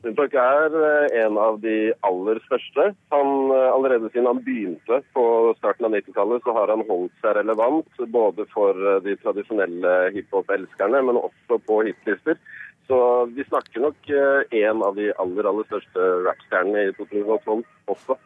Snoop 0.00 0.20
er 0.32 0.74
eh, 0.80 1.18
en 1.26 1.36
av 1.36 1.58
de 1.60 1.92
aller 2.08 2.38
største. 2.46 2.86
Han, 3.12 3.32
eh, 3.52 3.66
allerede 3.68 4.08
siden 4.08 4.30
han 4.30 4.40
begynte 4.46 5.02
på 5.12 5.24
starten 5.58 5.90
av 5.90 5.92
90-tallet, 5.92 6.40
så 6.46 6.54
har 6.56 6.72
han 6.72 6.86
holdt 6.88 7.12
seg 7.20 7.36
relevant 7.36 8.00
både 8.14 8.46
for 8.54 8.72
eh, 8.80 9.02
de 9.04 9.18
tradisjonelle 9.20 9.92
hiphop-elskerne, 10.16 11.02
men 11.04 11.20
også 11.20 11.60
på 11.68 11.82
hitlister. 11.90 12.40
Så 12.88 12.98
vi 13.36 13.44
snakker 13.44 13.84
nok 13.84 14.08
en 14.10 14.80
av 14.82 14.96
de 14.96 15.12
aller, 15.22 15.46
aller 15.46 15.66
største 15.68 16.06
rappstjernene 16.24 16.88
i 16.88 16.94
2012 16.96 17.60
også. 17.92 18.16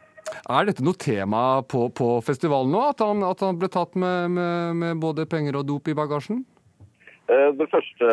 Er 0.49 0.65
dette 0.65 0.81
noe 0.81 0.97
tema 0.97 1.43
på, 1.69 1.83
på 1.93 2.07
festivalen 2.25 2.73
nå, 2.73 2.81
at 2.95 3.03
han, 3.05 3.21
at 3.27 3.43
han 3.45 3.59
ble 3.61 3.69
tatt 3.69 3.93
med, 3.93 4.33
med, 4.33 4.79
med 4.79 5.03
både 5.03 5.27
penger 5.29 5.59
og 5.59 5.67
dop 5.69 5.91
i 5.91 5.97
bagasjen? 5.97 6.41
Eh, 7.25 7.51
det 7.57 7.65
første 7.71 8.07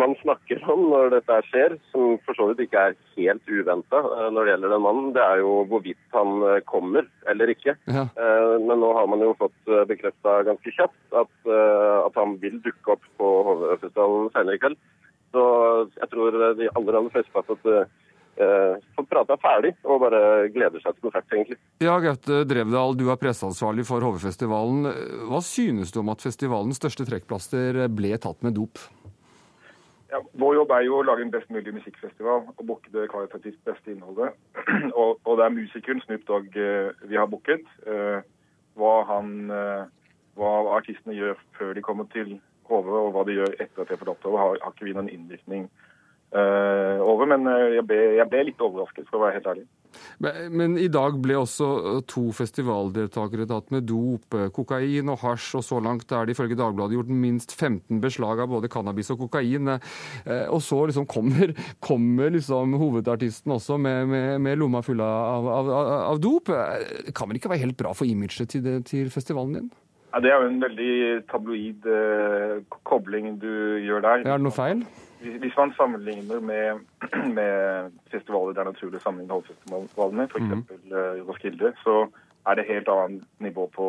man 0.00 0.14
snakker 0.22 0.62
om 0.72 0.86
når 0.88 1.10
dette 1.18 1.36
skjer, 1.50 1.74
som 1.92 2.16
for 2.24 2.38
så 2.38 2.46
vidt 2.48 2.62
ikke 2.64 2.80
er 2.80 2.94
helt 3.18 3.50
uventa 3.50 4.00
eh, 4.00 4.28
når 4.32 4.46
det 4.46 4.52
gjelder 4.54 4.72
den 4.72 4.84
mannen, 4.86 5.10
det 5.16 5.24
er 5.24 5.42
jo 5.42 5.50
hvorvidt 5.68 6.16
han 6.16 6.44
eh, 6.48 6.60
kommer 6.70 7.04
eller 7.28 7.52
ikke. 7.52 7.74
Ja. 7.92 8.06
Men 8.64 8.80
nå 8.80 8.92
har 8.96 9.08
man 9.10 9.20
jo 9.20 9.34
fått 9.36 9.72
bekrefta 9.90 10.38
ganske 10.46 10.72
kjapt 10.72 11.16
at, 11.20 11.32
at, 11.50 12.14
han 12.16 12.38
vil 12.40 12.56
dukke 12.64 12.94
opp 12.94 13.04
på 13.20 13.28
HV-festivalen 13.48 14.30
senere 14.32 14.56
i 14.56 14.62
kveld. 14.62 14.78
Så 15.36 15.42
jeg 15.98 16.08
tror 16.14 16.38
de 16.56 16.70
aller, 16.72 16.98
aller 17.02 17.12
fleste 17.12 17.34
fått 17.36 17.68
eh, 18.40 18.78
fått 18.96 19.10
prata 19.10 19.36
ferdig 19.42 19.74
og 19.84 20.02
bare 20.04 20.20
gleder 20.54 20.82
seg 20.82 20.96
til 20.96 21.08
konsert, 21.08 21.28
egentlig. 21.34 21.58
Ja, 21.84 21.98
Gaute 22.02 22.42
Drevdal, 22.48 22.96
du 22.98 23.08
er 23.12 23.20
presseansvarlig 23.20 23.86
for 23.88 24.04
HV-festivalen. 24.04 24.88
Hva 25.30 25.42
synes 25.44 25.94
du 25.94 26.02
om 26.02 26.12
at 26.14 26.24
festivalens 26.24 26.80
største 26.80 27.06
trekkplaster 27.08 27.84
ble 27.92 28.14
tatt 28.22 28.44
med 28.46 28.58
dop? 28.58 28.80
Ja, 30.08 30.22
vår 30.40 30.54
jobb 30.56 30.70
er 30.72 30.86
jo 30.86 30.98
å 30.98 31.04
lage 31.04 31.20
en 31.26 31.32
best 31.32 31.50
mulig 31.52 31.74
musikkfestival 31.76 32.46
og 32.48 32.62
booke 32.64 32.88
det 32.94 33.10
kvalitativt 33.12 33.58
beste 33.68 33.92
innholdet. 33.92 34.36
og, 35.00 35.18
og, 35.24 35.32
det 35.36 35.44
er 35.44 35.56
musikeren 35.56 36.00
Snoop 36.06 36.24
Dogg 36.30 36.56
eh, 36.56 36.94
vi 37.10 37.18
har 37.20 37.28
booket. 37.28 37.66
Eh, 37.84 38.22
hva, 38.78 38.94
han, 39.10 39.34
eh, 39.52 39.84
hva 40.38 40.52
artistene 40.78 41.16
gjør 41.18 41.36
før 41.58 41.76
de 41.76 41.84
kommer 41.84 42.08
til 42.14 42.38
HV, 42.70 42.88
og 42.88 43.12
hva 43.12 43.26
de 43.28 43.36
gjør 43.36 43.52
etter 43.58 43.82
at 43.82 43.90
de 43.90 43.96
har 43.96 44.00
fått 44.00 44.14
oppdrag, 44.14 44.38
har, 44.40 44.58
har 44.64 44.74
ikke 44.74 44.88
vi 44.88 44.96
noen 44.96 45.12
innvirkning 45.12 45.68
uh, 45.68 45.87
over. 46.34 47.28
Men 47.30 47.46
eh, 47.48 47.74
jeg 47.78 47.86
ble, 47.88 47.98
jeg 48.18 48.30
ble, 48.30 48.44
litt 48.50 48.64
overrasket, 48.64 49.08
for 49.08 49.18
å 49.18 49.26
være 49.26 49.38
helt 49.38 49.50
ærlig. 49.52 49.66
Men, 50.22 50.36
men, 50.60 50.76
i 50.80 50.88
dag 50.92 51.16
ble 51.22 51.38
også 51.40 51.68
eh, 51.78 51.98
to 52.10 52.28
festivaldeltakere 52.36 53.48
tatt 53.48 53.72
med 53.74 53.86
dop, 53.88 54.36
kokain 54.54 55.12
og 55.12 55.20
hasj, 55.24 55.48
og 55.60 55.66
så 55.66 55.80
langt 55.84 56.12
er 56.12 56.28
det 56.28 56.36
ifølge 56.36 56.58
Dagbladet 56.58 56.98
gjort 56.98 57.12
minst 57.12 57.54
15 57.56 58.02
beslag 58.04 58.44
av 58.44 58.52
både 58.52 58.70
cannabis 58.72 59.12
og 59.14 59.24
kokain. 59.24 59.74
Og 60.52 60.62
så 60.64 60.80
liksom 60.90 61.08
kommer, 61.10 61.54
kommer 61.88 62.32
liksom 62.34 62.76
hovedartisten 62.80 63.56
også 63.56 63.78
med, 63.80 64.06
med, 64.10 64.30
med 64.44 64.60
lomma 64.60 64.82
full 64.86 65.02
av, 65.04 65.48
av, 65.58 65.74
av, 66.12 66.22
dop. 66.22 66.52
Kan 67.14 67.30
vel 67.30 67.40
ikke 67.40 67.52
være 67.52 67.66
helt 67.66 67.78
bra 67.78 67.94
for 67.96 68.08
imaget 68.08 68.50
til, 68.52 68.72
til 68.86 69.12
festivalen 69.14 69.60
din? 69.60 69.68
Ja, 70.08 70.20
Det 70.24 70.30
er 70.32 70.40
jo 70.40 70.48
en 70.48 70.62
veldig 70.62 70.92
tabloid 71.28 71.84
eh, 71.92 72.54
kobling 72.88 73.36
du 73.42 73.52
gjør 73.84 74.00
der. 74.06 74.24
Er 74.24 74.38
det 74.38 74.46
noe 74.46 74.56
feil? 74.56 74.80
Hvis 75.20 75.56
man 75.56 75.72
sammenligner 75.76 76.40
med, 76.40 76.80
med 77.38 77.90
festivaler 78.12 78.54
det 78.54 78.62
er 78.62 78.70
naturlig 78.70 79.00
å 79.00 79.02
sammenligne 79.02 79.34
hovedfestivalene, 79.34 80.26
f.eks. 80.28 80.52
Mm. 80.52 80.62
Uh, 80.92 81.18
Roskilde, 81.26 81.72
så 81.82 81.96
er 82.46 82.58
det 82.58 82.68
helt 82.68 82.88
annet 82.92 83.24
nivå 83.44 83.66
på, 83.74 83.88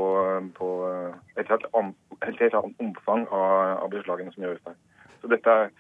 på 0.58 0.70
et, 1.38 1.46
helt, 1.52 1.68
helt, 2.26 2.42
helt 2.42 2.58
annet 2.60 2.82
omfang 2.82 3.28
av, 3.30 3.78
av, 3.86 3.92
beslagene 3.94 4.34
som 4.34 4.44
gjøres 4.44 4.66
der. 4.66 4.76
Så 5.22 5.32
dette 5.32 5.56
er, 5.62 5.72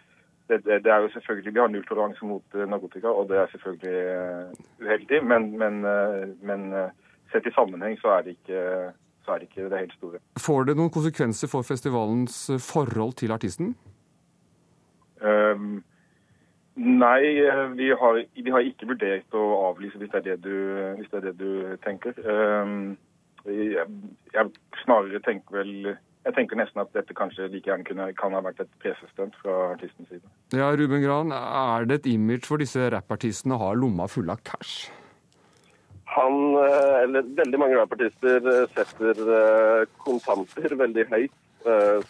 det, 0.49 0.61
det, 0.69 0.93
er 0.93 1.03
jo 1.03 1.11
selvfølgelig, 1.15 1.53
Vi 1.53 1.59
har 1.59 1.73
nulltoleranse 1.73 2.25
mot 2.25 2.55
uh, 2.55 2.65
narkotika, 2.69 3.09
og 3.09 3.29
det 3.33 3.41
er 3.41 3.51
selvfølgelig 3.51 3.99
uh, 4.05 4.63
uheldig. 4.85 5.21
Men, 5.33 5.51
men, 5.57 5.81
men 6.45 6.65
sett 7.33 7.49
i 7.49 7.55
sammenheng 7.57 7.97
så 8.01 8.19
er 8.19 8.25
det 8.25 8.37
ikke, 8.37 8.63
så 9.25 9.33
er 9.33 9.41
det, 9.41 9.49
ikke 9.49 9.69
det 9.69 9.85
helt 9.85 9.97
store. 9.97 10.21
Får 10.39 10.69
det 10.69 10.77
noen 10.77 10.93
konsekvenser 10.93 11.49
for 11.51 11.65
festivalens 11.65 12.45
forhold 12.69 13.17
til 13.21 13.33
artisten? 13.33 13.73
Um, 15.21 15.83
nei, 16.75 17.21
vi 17.75 17.89
har, 17.91 18.21
vi 18.35 18.53
har, 18.55 18.65
ikke 18.65 18.89
vurdert 18.93 19.35
å 19.37 19.45
avlyse, 19.69 19.99
hvis 19.99 20.11
det 20.13 20.21
er 20.21 20.27
det 20.29 20.37
du, 20.45 20.57
det 20.99 21.17
er 21.21 21.25
det 21.29 21.35
du 21.39 21.77
tenker. 21.85 22.15
Um, 22.23 22.97
jeg, 23.45 23.87
jeg, 24.33 24.53
snarere 24.83 25.23
tenker 25.25 25.61
vel 25.61 25.73
jeg 26.27 26.35
tenker 26.35 26.59
nesten 26.59 26.81
at 26.83 26.91
dette 26.93 27.15
kanskje 27.15 27.47
like 27.49 27.69
gjerne 27.69 27.85
kunne, 27.87 28.09
kan 28.19 28.35
ha 28.35 28.41
vært 28.43 28.59
et 28.61 28.71
pressestunt 28.83 29.37
fra 29.39 29.71
artistens 29.71 30.09
side. 30.11 30.25
Ja, 30.53 30.67
Ruben 30.75 31.01
Gran, 31.01 31.31
er 31.33 31.87
det 31.89 32.01
et 32.01 32.09
image 32.11 32.45
for 32.49 32.61
disse 32.61 32.89
rappartistene 32.91 33.55
å 33.55 33.61
ha 33.63 33.69
lomma 33.73 34.09
full 34.11 34.29
av 34.29 34.43
cash? 34.45 34.89
Han, 36.11 36.57
eh, 36.59 36.95
eller 37.05 37.27
veldig 37.37 37.61
mange 37.61 37.77
rappartister, 37.79 38.41
eh, 38.51 38.65
setter 38.75 39.23
eh, 39.39 39.85
kontanter 40.03 40.75
veldig 40.75 41.05
høyt 41.13 41.37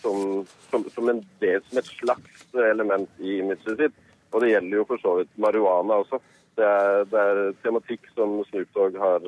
som, 0.01 0.43
som, 0.69 0.83
som, 0.93 1.09
en 1.09 1.21
del, 1.41 1.63
som 1.65 1.79
et 1.81 1.91
slags 1.97 2.43
element 2.69 3.09
i 3.19 3.39
imaget 3.39 3.79
sitt. 3.79 3.95
Og 4.29 4.43
det 4.43 4.51
gjelder 4.51 4.77
jo 4.77 4.85
for 4.91 5.01
så 5.01 5.15
vidt 5.19 5.31
marihuana 5.41 6.01
også. 6.03 6.19
Det 6.59 6.67
er, 6.67 7.05
det 7.09 7.23
er 7.31 7.39
tematikk 7.63 8.05
som 8.13 8.37
Snoop 8.49 8.75
Dogg 8.75 8.97
har 8.99 9.25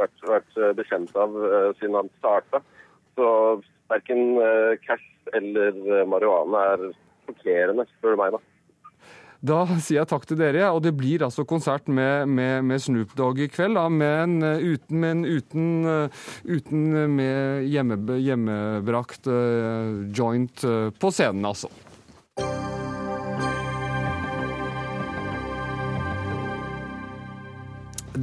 vært, 0.00 0.16
vært 0.26 0.58
bekjent 0.78 1.14
av 1.14 1.36
siden 1.78 1.98
han 1.98 2.10
starta. 2.18 2.62
Så 3.14 3.28
verken 3.92 4.40
cash 4.86 5.36
eller 5.36 6.06
marihuana 6.08 6.64
er 6.72 6.86
sjokkerende, 7.26 7.86
spør 7.98 8.16
du 8.16 8.22
meg. 8.24 8.34
da. 8.34 8.49
Da 9.40 9.62
sier 9.80 10.02
jeg 10.02 10.08
takk 10.10 10.26
til 10.28 10.36
dere, 10.36 10.66
og 10.68 10.82
det 10.84 10.92
blir 10.98 11.24
altså 11.24 11.46
konsert 11.48 11.88
med, 11.88 12.28
med, 12.28 12.60
med 12.68 12.82
Snoop 12.84 13.14
Dogg 13.16 13.40
i 13.40 13.48
kveld. 13.48 13.78
Da, 13.78 13.86
men 13.88 14.36
uten, 14.44 15.00
men 15.00 15.24
uten, 15.24 15.68
uten 16.44 16.82
med 17.16 17.64
hjemme, 17.72 18.00
hjemmebrakt 18.20 19.30
joint 20.16 20.66
på 21.00 21.12
scenen, 21.14 21.48
altså. 21.48 21.72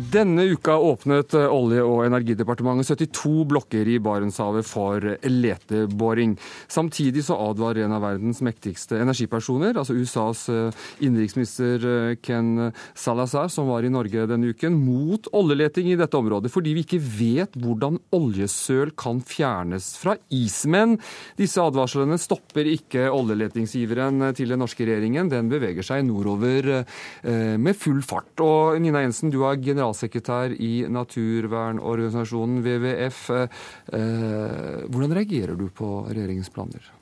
Denne 0.07 0.43
uka 0.43 0.77
åpnet 0.77 1.33
Olje- 1.33 1.83
og 1.83 2.05
energidepartementet 2.05 2.87
72 2.87 3.43
blokker 3.49 3.87
i 3.91 3.97
Barentshavet 3.99 4.63
for 4.63 5.03
leteboring. 5.27 6.37
Samtidig 6.71 7.25
så 7.27 7.35
advarer 7.49 7.83
en 7.83 7.95
av 7.97 8.05
verdens 8.05 8.39
mektigste 8.45 9.01
energipersoner, 9.01 9.75
altså 9.75 9.97
USAs 9.97 10.45
eh, 10.53 10.85
innenriksminister 11.03 11.87
eh, 11.91 12.13
Ken 12.23 12.69
Salazar, 12.95 13.49
som 13.51 13.67
var 13.67 13.83
i 13.83 13.91
Norge 13.91 14.23
denne 14.31 14.53
uken, 14.53 14.77
mot 14.79 15.27
oljeleting 15.35 15.89
i 15.91 15.97
dette 15.99 16.15
området, 16.15 16.53
fordi 16.53 16.77
vi 16.77 16.85
ikke 16.85 17.01
vet 17.01 17.59
hvordan 17.59 17.99
oljesøl 18.15 18.93
kan 18.95 19.19
fjernes 19.19 19.89
fra 19.99 20.15
is. 20.31 20.61
Men 20.71 20.95
disse 21.41 21.59
advarslene 21.59 22.19
stopper 22.21 22.69
ikke 22.77 23.09
oljeletingsgiveren 23.11 24.29
til 24.39 24.55
den 24.55 24.63
norske 24.63 24.87
regjeringen. 24.87 25.33
Den 25.33 25.51
beveger 25.51 25.83
seg 25.83 26.07
nordover 26.07 26.71
eh, 26.77 27.57
med 27.59 27.75
full 27.75 27.99
fart. 28.07 28.31
Og 28.45 28.79
Nina 28.79 29.03
Jensen, 29.03 29.33
du 29.33 29.41
er 29.43 29.59
generalsekretær 29.59 29.96
i 30.03 30.85
naturvernorganisasjonen 30.89 32.61
WWF. 32.63 33.29
Eh, 33.31 34.85
hvordan 34.87 35.15
reagerer 35.17 35.55
du 35.55 35.67
på 35.69 36.05
regjeringens 36.09 36.49
planer? 36.53 36.93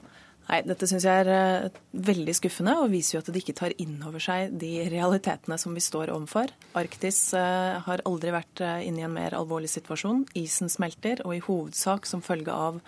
Nei, 0.45 0.59
Dette 0.61 0.85
syns 0.85 1.05
jeg 1.07 1.23
er 1.23 1.29
eh, 1.33 1.79
veldig 2.05 2.35
skuffende 2.37 2.75
og 2.77 2.91
viser 2.91 3.17
jo 3.17 3.23
at 3.23 3.31
de 3.33 3.41
ikke 3.41 3.57
tar 3.57 3.73
inn 3.81 3.97
over 4.05 4.21
seg 4.21 4.53
de 4.61 4.85
realitetene 4.93 5.57
som 5.57 5.73
vi 5.73 5.81
står 5.81 6.13
overfor. 6.13 6.53
Arktis 6.77 7.33
eh, 7.33 7.79
har 7.81 8.05
aldri 8.05 8.35
vært 8.35 8.61
inne 8.85 9.01
i 9.01 9.07
en 9.07 9.15
mer 9.15 9.33
alvorlig 9.37 9.71
situasjon. 9.73 10.27
Isen 10.37 10.69
smelter, 10.69 11.25
og 11.25 11.35
i 11.35 11.43
hovedsak 11.45 12.05
som 12.05 12.23
følge 12.25 12.53
av 12.53 12.79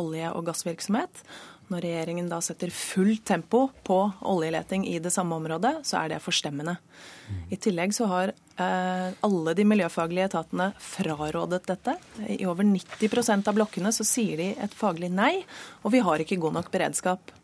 olje- 0.00 0.30
og 0.32 0.46
gassvirksomhet. 0.46 1.18
Når 1.66 1.82
regjeringen 1.82 2.28
da 2.30 2.38
setter 2.44 2.70
fullt 2.70 3.24
tempo 3.26 3.64
på 3.86 3.98
oljeleting 4.30 4.84
i 4.86 5.00
det 5.02 5.10
samme 5.10 5.34
området, 5.34 5.80
så 5.86 5.98
er 5.98 6.12
det 6.12 6.22
forstemmende. 6.22 6.76
I 7.50 7.58
tillegg 7.58 7.94
så 7.96 8.06
har 8.06 8.30
eh, 8.30 9.08
alle 9.26 9.54
de 9.58 9.64
miljøfaglige 9.66 10.28
etatene 10.30 10.68
frarådet 10.78 11.64
dette. 11.66 11.96
I 12.36 12.44
over 12.46 12.68
90% 12.68 13.50
av 13.50 13.58
blokkene 13.58 13.90
så 13.94 14.06
sier 14.06 14.38
de 14.38 14.52
et 14.62 14.78
faglig 14.78 15.10
nei, 15.10 15.40
og 15.82 15.96
vi 15.96 16.04
har 16.06 16.22
ikke 16.22 16.38
god 16.44 16.60
nok 16.60 16.70
beredskap. 16.74 17.34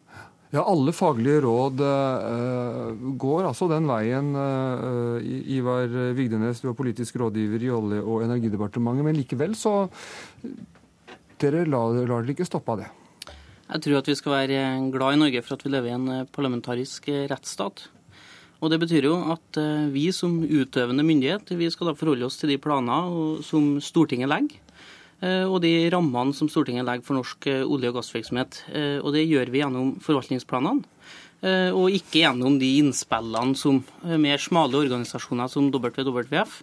Ja, 0.52 0.62
Alle 0.68 0.92
faglige 0.92 1.40
råd 1.46 1.80
uh, 1.80 3.12
går 3.16 3.46
altså 3.48 3.70
den 3.70 3.86
veien. 3.88 4.34
Uh, 4.36 5.16
Ivar 5.56 5.88
Vigdenes, 6.12 6.60
du 6.60 6.68
er 6.68 6.76
politisk 6.76 7.16
rådgiver 7.22 7.64
i 7.64 7.70
Olje- 7.72 8.04
og 8.04 8.26
energidepartementet, 8.26 9.06
men 9.08 9.16
likevel 9.16 9.56
så 9.56 9.88
Dere 11.42 11.64
lar, 11.66 11.96
lar 12.04 12.20
dere 12.20 12.36
ikke 12.36 12.46
stoppe 12.46 12.76
av 12.76 12.84
det? 12.84 12.90
Jeg 13.72 13.80
tror 13.86 14.02
at 14.02 14.08
vi 14.10 14.14
skal 14.18 14.34
være 14.34 14.62
glad 14.92 15.14
i 15.14 15.20
Norge 15.22 15.40
for 15.40 15.56
at 15.56 15.62
vi 15.64 15.70
lever 15.72 15.88
i 15.88 15.96
en 15.96 16.08
eh, 16.12 16.26
parlamentarisk 16.28 17.06
eh, 17.08 17.24
rettsstat. 17.30 17.86
Og 18.60 18.70
Det 18.70 18.78
betyr 18.82 19.06
jo 19.08 19.14
at 19.32 19.56
eh, 19.56 19.88
vi 19.94 20.10
som 20.12 20.42
utøvende 20.44 21.06
myndighet 21.06 21.54
vi 21.56 21.70
skal 21.72 21.88
da 21.88 21.94
forholde 21.96 22.28
oss 22.28 22.36
til 22.36 22.52
de 22.52 22.60
planer 22.60 23.40
som 23.46 23.78
Stortinget 23.80 24.28
legger. 24.28 24.60
Og 25.22 25.60
de 25.62 25.86
rammene 25.94 26.34
som 26.34 26.48
Stortinget 26.50 26.82
legger 26.82 27.06
for 27.06 27.14
norsk 27.14 27.46
olje- 27.46 27.92
og 27.92 27.94
gassvirksomhet. 27.94 28.56
Og 29.06 29.12
det 29.14 29.20
gjør 29.30 29.52
vi 29.54 29.60
gjennom 29.60 29.92
forvaltningsplanene. 30.02 30.82
Og 31.78 31.94
ikke 31.94 32.24
gjennom 32.24 32.56
de 32.58 32.72
innspillene 32.80 33.54
som 33.54 33.78
mer 34.02 34.42
smale 34.42 34.80
organisasjoner 34.80 35.46
som 35.52 35.68
WWF 35.70 36.56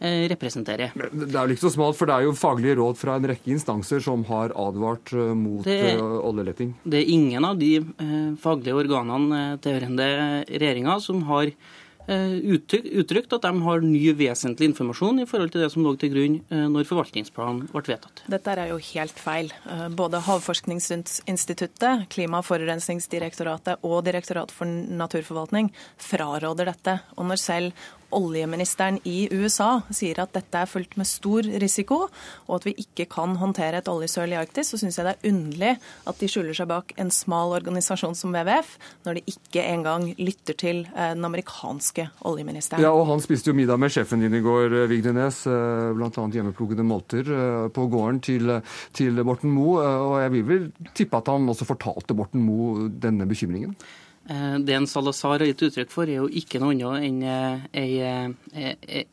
representerer. 0.00 0.92
Det 0.94 1.32
er 1.32 1.48
jo 1.48 1.56
ikke 1.56 1.64
så 1.64 1.72
smalt, 1.72 1.96
for 1.96 2.08
det 2.08 2.18
er 2.18 2.26
jo 2.26 2.36
faglige 2.36 2.76
råd 2.76 2.98
fra 3.00 3.16
en 3.16 3.30
rekke 3.30 3.54
instanser 3.54 4.02
som 4.04 4.26
har 4.28 4.52
advart 4.52 5.12
eh, 5.16 5.32
mot 5.32 5.64
det, 5.64 5.78
eh, 5.94 6.02
oljeleting. 6.02 6.74
Det 6.84 7.00
er 7.00 7.14
ingen 7.16 7.48
av 7.48 7.56
de 7.60 7.72
faglige 8.42 8.76
organene 8.76 9.56
tilhørende 9.64 10.44
regjeringa 10.50 11.00
som 11.00 11.24
har 11.30 11.52
uttrykt 12.06 13.32
at 13.34 13.42
de 13.42 13.50
har 13.64 13.80
ny 13.82 14.12
vesentlig 14.14 14.68
informasjon 14.68 15.24
i 15.24 15.26
forhold 15.26 15.50
til 15.50 15.64
det 15.64 15.72
som 15.72 15.82
lå 15.82 15.96
til 15.98 16.12
grunn 16.12 16.36
når 16.70 16.86
forvaltningsplanen 16.86 17.64
ble 17.72 17.82
vedtatt. 17.88 18.22
Dette 18.30 18.54
er 18.54 18.70
jo 18.70 18.76
helt 18.92 19.18
feil. 19.18 19.50
Både 19.98 20.20
Havforskningsinstituttet, 20.22 22.06
Klima- 22.14 22.44
og 22.44 22.46
forurensningsdirektoratet 22.46 23.82
og 23.82 24.04
Direktoratet 24.06 24.54
for 24.54 24.70
naturforvaltning 24.70 25.72
fraråder 25.98 26.70
dette. 26.70 27.00
Og 27.18 27.26
når 27.26 27.42
selv 27.42 27.90
oljeministeren 28.14 28.98
i 29.04 29.26
USA 29.32 29.80
sier 29.94 30.20
at 30.22 30.34
dette 30.36 30.60
er 30.60 30.70
fullt 30.70 30.96
med 30.98 31.08
stor 31.08 31.46
risiko, 31.62 32.06
og 32.46 32.52
at 32.58 32.66
vi 32.68 32.74
ikke 32.82 33.08
kan 33.10 33.36
håndtere 33.40 33.80
et 33.80 33.90
oljesøl 33.90 34.34
i 34.34 34.38
Arktis, 34.38 34.70
så 34.72 34.80
syns 34.80 34.98
jeg 34.98 35.06
det 35.06 35.14
er 35.16 35.32
underlig 35.32 35.72
at 36.06 36.20
de 36.20 36.30
skjuler 36.30 36.56
seg 36.56 36.70
bak 36.70 36.94
en 37.00 37.12
smal 37.14 37.54
organisasjon 37.56 38.16
som 38.18 38.34
WWF, 38.34 38.76
når 39.06 39.18
de 39.18 39.34
ikke 39.34 39.64
engang 39.66 40.08
lytter 40.20 40.58
til 40.58 40.84
eh, 40.94 41.12
den 41.16 41.26
amerikanske 41.28 42.08
oljeministeren. 42.28 42.84
Ja, 42.84 42.92
og 42.94 43.06
Han 43.10 43.22
spiste 43.24 43.52
jo 43.52 43.58
middag 43.58 43.80
med 43.80 43.94
sjefen 43.94 44.24
din 44.24 44.34
i 44.34 44.42
går, 44.44 44.82
eh, 44.82 44.88
Vigdenes, 44.90 45.42
eh, 45.50 45.90
bl.a. 45.96 46.10
hjemmeplukkede 46.10 46.86
målter 46.86 47.30
på 47.74 47.86
gården 47.90 48.20
til, 48.24 48.50
til 48.96 49.22
Borten 49.26 49.52
Moe. 49.52 49.82
Og 49.82 50.18
jeg 50.22 50.34
vil 50.34 50.48
vel 50.48 50.66
tippe 50.96 51.18
at 51.18 51.30
han 51.30 51.48
også 51.48 51.68
fortalte 51.68 52.16
Borten 52.16 52.42
Moe 52.44 52.90
denne 52.90 53.26
bekymringen? 53.28 53.76
Eh, 54.28 54.58
det 54.58 54.74
en 54.74 54.86
Salazar 54.90 55.38
har 55.38 55.46
gitt 55.46 55.68
uttrykk 55.68 55.92
for, 55.92 56.10
er 56.10 56.18
jo 56.18 56.30
ikke 56.30 56.58
noe 56.58 56.74
annet 56.74 57.06
enn 57.06 57.20
eh, 57.22 58.32
eh, 58.42 59.04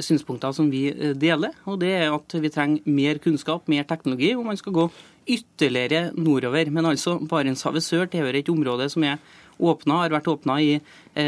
synspunkter 0.00 0.54
som 0.56 0.70
vi 0.72 0.88
deler. 1.20 1.54
Og 1.70 1.78
det 1.82 1.92
er 1.98 2.14
at 2.14 2.34
vi 2.40 2.50
trenger 2.52 2.88
mer 2.88 3.20
kunnskap, 3.22 3.68
mer 3.70 3.86
teknologi, 3.86 4.32
og 4.34 4.48
man 4.48 4.58
skal 4.58 4.74
gå 4.74 4.88
ytterligere 5.30 6.08
nordover. 6.16 6.72
Men 6.72 6.88
altså, 6.90 7.18
Barentshavet 7.20 7.84
sør 7.84 8.10
tilhører 8.10 8.40
et 8.40 8.50
område 8.50 8.88
som 8.90 9.04
er 9.06 9.20
åpna, 9.60 9.98
har 10.00 10.14
vært 10.14 10.30
åpna 10.32 10.56
i 10.64 10.78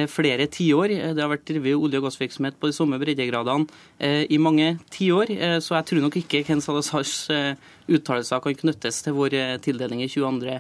flere 0.09 0.47
tiår. 0.49 0.95
Det 1.13 1.21
har 1.21 1.29
vært 1.29 1.45
drevet 1.51 1.77
olje- 1.77 2.01
og 2.01 2.07
gassvirksomhet 2.07 2.57
på 2.57 2.71
de 2.71 2.77
samme 2.79 2.97
breddegradene 2.97 3.69
i 4.33 4.39
mange 4.41 4.79
tiår. 4.95 5.35
Så 5.61 5.77
jeg 5.77 5.89
tror 5.91 6.01
nok 6.07 6.17
ikke 6.23 6.41
Ken 6.49 6.65
Salazars 6.65 7.29
uttalelser 7.93 8.41
kan 8.41 8.57
knyttes 8.57 9.03
til 9.05 9.19
vår 9.21 9.37
tildeling 9.69 10.01
i 10.01 10.09
22. 10.09 10.57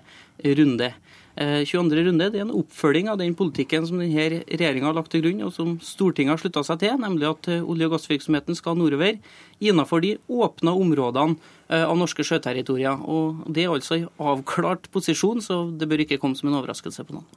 runde. 0.61 0.93
22. 1.37 1.99
Eh, 1.99 2.05
runde 2.05 2.29
det 2.31 2.41
er 2.41 2.45
en 2.45 2.53
oppfølging 2.53 3.09
av 3.09 3.19
den 3.19 3.35
politikken 3.35 3.87
som 3.89 3.99
denne 3.99 4.43
regjeringa 4.45 4.91
har 4.91 4.97
lagt 4.97 5.11
til 5.15 5.23
grunn, 5.25 5.41
og 5.47 5.53
som 5.53 5.79
Stortinget 5.81 6.35
har 6.35 6.43
slutta 6.43 6.65
seg 6.67 6.83
til, 6.83 6.99
nemlig 7.01 7.31
at 7.31 7.49
eh, 7.49 7.65
olje- 7.65 7.89
og 7.89 7.97
gassvirksomheten 7.97 8.59
skal 8.59 8.77
nordover 8.77 9.19
innenfor 9.61 10.03
de 10.05 10.19
åpna 10.29 10.77
områdene 10.77 11.39
eh, 11.69 11.85
av 11.87 11.97
norske 11.97 12.25
sjøterritorier. 12.27 13.01
Og 13.01 13.45
Det 13.49 13.65
er 13.65 13.73
altså 13.73 13.97
en 13.97 14.09
avklart 14.21 14.91
posisjon, 14.93 15.41
så 15.41 15.65
det 15.71 15.89
bør 15.89 16.05
ikke 16.05 16.21
komme 16.21 16.37
som 16.37 16.51
en 16.51 16.61
overraskelse 16.61 17.07
på 17.09 17.17
noen. 17.17 17.29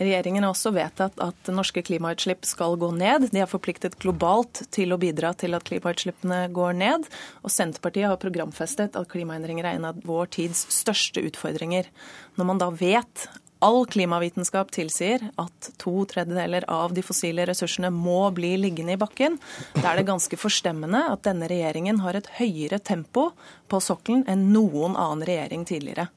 Regjeringen 0.00 0.42
har 0.42 0.54
også 0.54 0.72
vedtatt 0.74 1.20
at 1.22 1.50
norske 1.54 1.84
klimautslipp 1.86 2.46
skal 2.48 2.74
gå 2.80 2.90
ned. 2.96 3.28
De 3.30 3.42
har 3.42 3.50
forpliktet 3.50 3.98
globalt 4.02 4.64
til 4.74 4.94
å 4.94 4.98
bidra 4.98 5.30
til 5.38 5.54
at 5.54 5.66
klimautslippene 5.68 6.48
går 6.54 6.74
ned. 6.80 7.06
Og 7.46 7.54
Senterpartiet 7.54 8.10
har 8.10 8.20
programfestet 8.22 8.98
at 8.98 9.10
klimaendringer 9.12 9.68
er 9.68 9.78
en 9.78 9.88
av 9.92 10.02
vår 10.06 10.32
tids 10.40 10.66
største 10.74 11.22
utfordringer. 11.30 11.90
Når 12.38 12.50
man 12.50 12.62
da 12.62 12.72
vet 12.74 13.28
All 13.64 13.86
klimavitenskap 13.88 14.68
tilsier 14.74 15.22
at 15.40 15.68
to 15.80 16.02
tredjedeler 16.10 16.66
av 16.68 16.92
de 16.92 17.00
fossile 17.06 17.46
ressursene 17.48 17.88
må 17.94 18.26
bli 18.36 18.50
liggende 18.60 18.92
i 18.92 19.00
bakken. 19.00 19.38
Da 19.78 19.92
er 19.92 20.00
det 20.00 20.08
ganske 20.10 20.36
forstemmende 20.36 21.00
at 21.08 21.22
denne 21.24 21.48
regjeringen 21.48 22.02
har 22.04 22.18
et 22.18 22.28
høyere 22.36 22.76
tempo 22.84 23.30
på 23.72 23.80
sokkelen 23.80 24.26
enn 24.28 24.50
noen 24.52 24.98
annen 24.98 25.24
regjering 25.24 25.64
tidligere. 25.70 26.10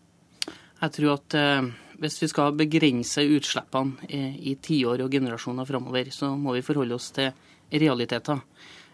Jeg 0.81 0.95
tror 0.97 1.13
at 1.13 1.37
eh, 1.39 1.69
hvis 2.01 2.21
vi 2.21 2.29
skal 2.31 2.55
begrense 2.57 3.23
utslippene 3.37 4.09
i, 4.09 4.55
tiår 4.61 5.03
og 5.05 5.13
generasjoner 5.13 5.67
framover, 5.67 6.11
så 6.13 6.33
må 6.37 6.55
vi 6.57 6.65
forholde 6.65 6.97
oss 6.97 7.11
til 7.15 7.31
realiteter. 7.73 8.41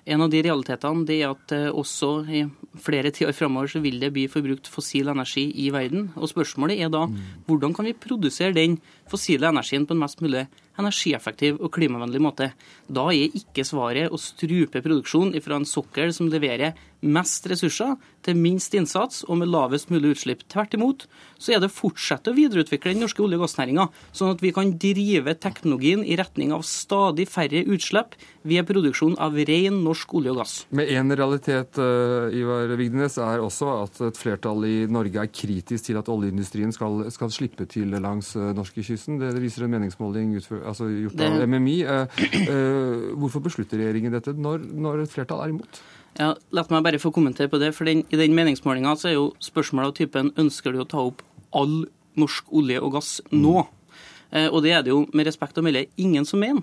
En 0.03 0.19
av 0.19 0.31
de 0.31 0.41
realitetene 0.43 1.05
det 1.07 1.21
er 1.21 1.31
at 1.31 1.53
eh, 1.55 1.69
også 1.71 2.09
i 2.27 2.41
flere 2.83 3.11
tiår 3.15 3.31
framover 3.37 3.71
så 3.71 3.79
vil 3.83 4.01
det 4.01 4.09
bli 4.11 4.25
forbrukt 4.27 4.67
fossil 4.67 5.07
energi 5.13 5.45
i 5.63 5.69
verden. 5.71 6.09
Og 6.19 6.27
Spørsmålet 6.33 6.81
er 6.83 6.91
da 6.91 7.05
hvordan 7.47 7.75
kan 7.75 7.87
vi 7.87 7.95
produsere 7.95 8.55
den 8.57 8.81
fossile 9.09 9.49
energien 9.51 9.87
på 9.87 9.95
en 9.95 10.03
mest 10.03 10.23
mulig 10.23 10.47
energieffektiv 10.79 11.59
og 11.61 11.69
klimavennlig 11.75 12.21
måte. 12.23 12.49
Da 12.89 13.05
er 13.13 13.35
ikke 13.37 13.65
svaret 13.67 14.09
å 14.09 14.17
strupe 14.17 14.81
produksjon 14.81 15.35
fra 15.43 15.59
en 15.59 15.69
sokkel 15.69 16.13
som 16.15 16.31
leverer 16.33 16.73
mest 17.03 17.45
ressurser 17.51 17.97
til 18.23 18.37
minst 18.39 18.73
innsats 18.73 19.21
og 19.27 19.41
med 19.41 19.51
lavest 19.51 19.91
mulig 19.91 20.15
utslipp. 20.15 20.45
Tvert 20.49 20.73
imot 20.77 21.05
så 21.37 21.53
er 21.53 21.61
det 21.61 21.67
å 21.69 21.75
fortsette 21.75 22.31
å 22.31 22.37
videreutvikle 22.37 22.93
den 22.93 23.03
norske 23.03 23.21
olje- 23.21 23.37
og 23.37 23.43
gassnæringa, 23.43 23.85
sånn 24.15 24.31
at 24.33 24.41
vi 24.41 24.53
kan 24.55 24.71
drive 24.79 25.35
teknologien 25.43 26.01
i 26.07 26.17
retning 26.17 26.55
av 26.55 26.63
stadig 26.65 27.27
færre 27.29 27.65
utslipp 27.67 28.15
ved 28.47 28.65
produksjon 28.65 29.17
av 29.21 29.35
ren 29.35 29.81
norsk 29.83 30.15
olje 30.15 30.33
og 30.33 30.41
gass. 30.41 30.55
Med 30.73 30.89
én 30.89 31.11
realitet 31.13 31.77
uh, 31.77 32.31
Ivar 32.33 32.71
Vigdenes, 32.79 33.19
er 33.21 33.43
også 33.43 33.69
at 33.83 34.01
et 34.09 34.17
flertall 34.17 34.63
i 34.65 34.75
Norge 34.89 35.21
er 35.21 35.29
kritisk 35.29 35.91
til 35.91 35.99
at 35.99 36.09
oljeindustrien 36.09 36.73
skal, 36.73 37.03
skal 37.13 37.35
slippe 37.35 37.67
til 37.69 37.93
langs 37.99 38.33
norske 38.39 38.53
norskekysten. 38.63 38.92
Det, 38.95 39.31
det 39.35 39.41
viser 39.43 39.65
en 39.65 39.73
meningsmåling 39.73 40.35
utfør, 40.39 40.63
altså 40.69 40.87
gjort 40.91 41.17
det... 41.19 41.29
av 41.29 41.45
MMI. 41.49 41.75
Uh, 41.87 43.11
hvorfor 43.21 43.43
beslutter 43.45 43.81
regjeringen 43.81 44.13
dette 44.13 44.35
når, 44.37 44.65
når 44.73 45.05
et 45.05 45.13
flertall 45.13 45.43
er 45.45 45.53
imot? 45.55 45.81
Ja, 46.19 46.33
La 46.53 46.65
meg 46.69 46.85
bare 46.85 47.01
få 47.01 47.09
kommentere 47.13 47.49
på 47.49 47.59
det. 47.61 47.73
for 47.73 47.89
den, 47.89 48.03
I 48.13 48.19
den 48.19 48.35
meningsmålinga 48.37 48.95
er 49.09 49.15
jo 49.17 49.31
spørsmålet 49.41 49.93
av 49.93 49.97
typen 49.97 50.33
ønsker 50.37 50.73
du 50.73 50.83
å 50.83 50.89
ta 50.89 51.01
opp 51.09 51.23
all 51.53 51.87
norsk 52.19 52.51
olje 52.53 52.81
og 52.81 52.93
gass 52.93 53.15
nå? 53.31 53.63
Mm. 53.63 54.49
Og 54.53 54.59
det 54.65 54.71
er 54.73 54.85
det 54.85 54.89
jo 54.93 55.03
med 55.13 55.27
respekt 55.29 55.57
å 55.57 55.63
melde 55.65 55.87
ingen 56.01 56.25
som 56.25 56.41
mener. 56.41 56.61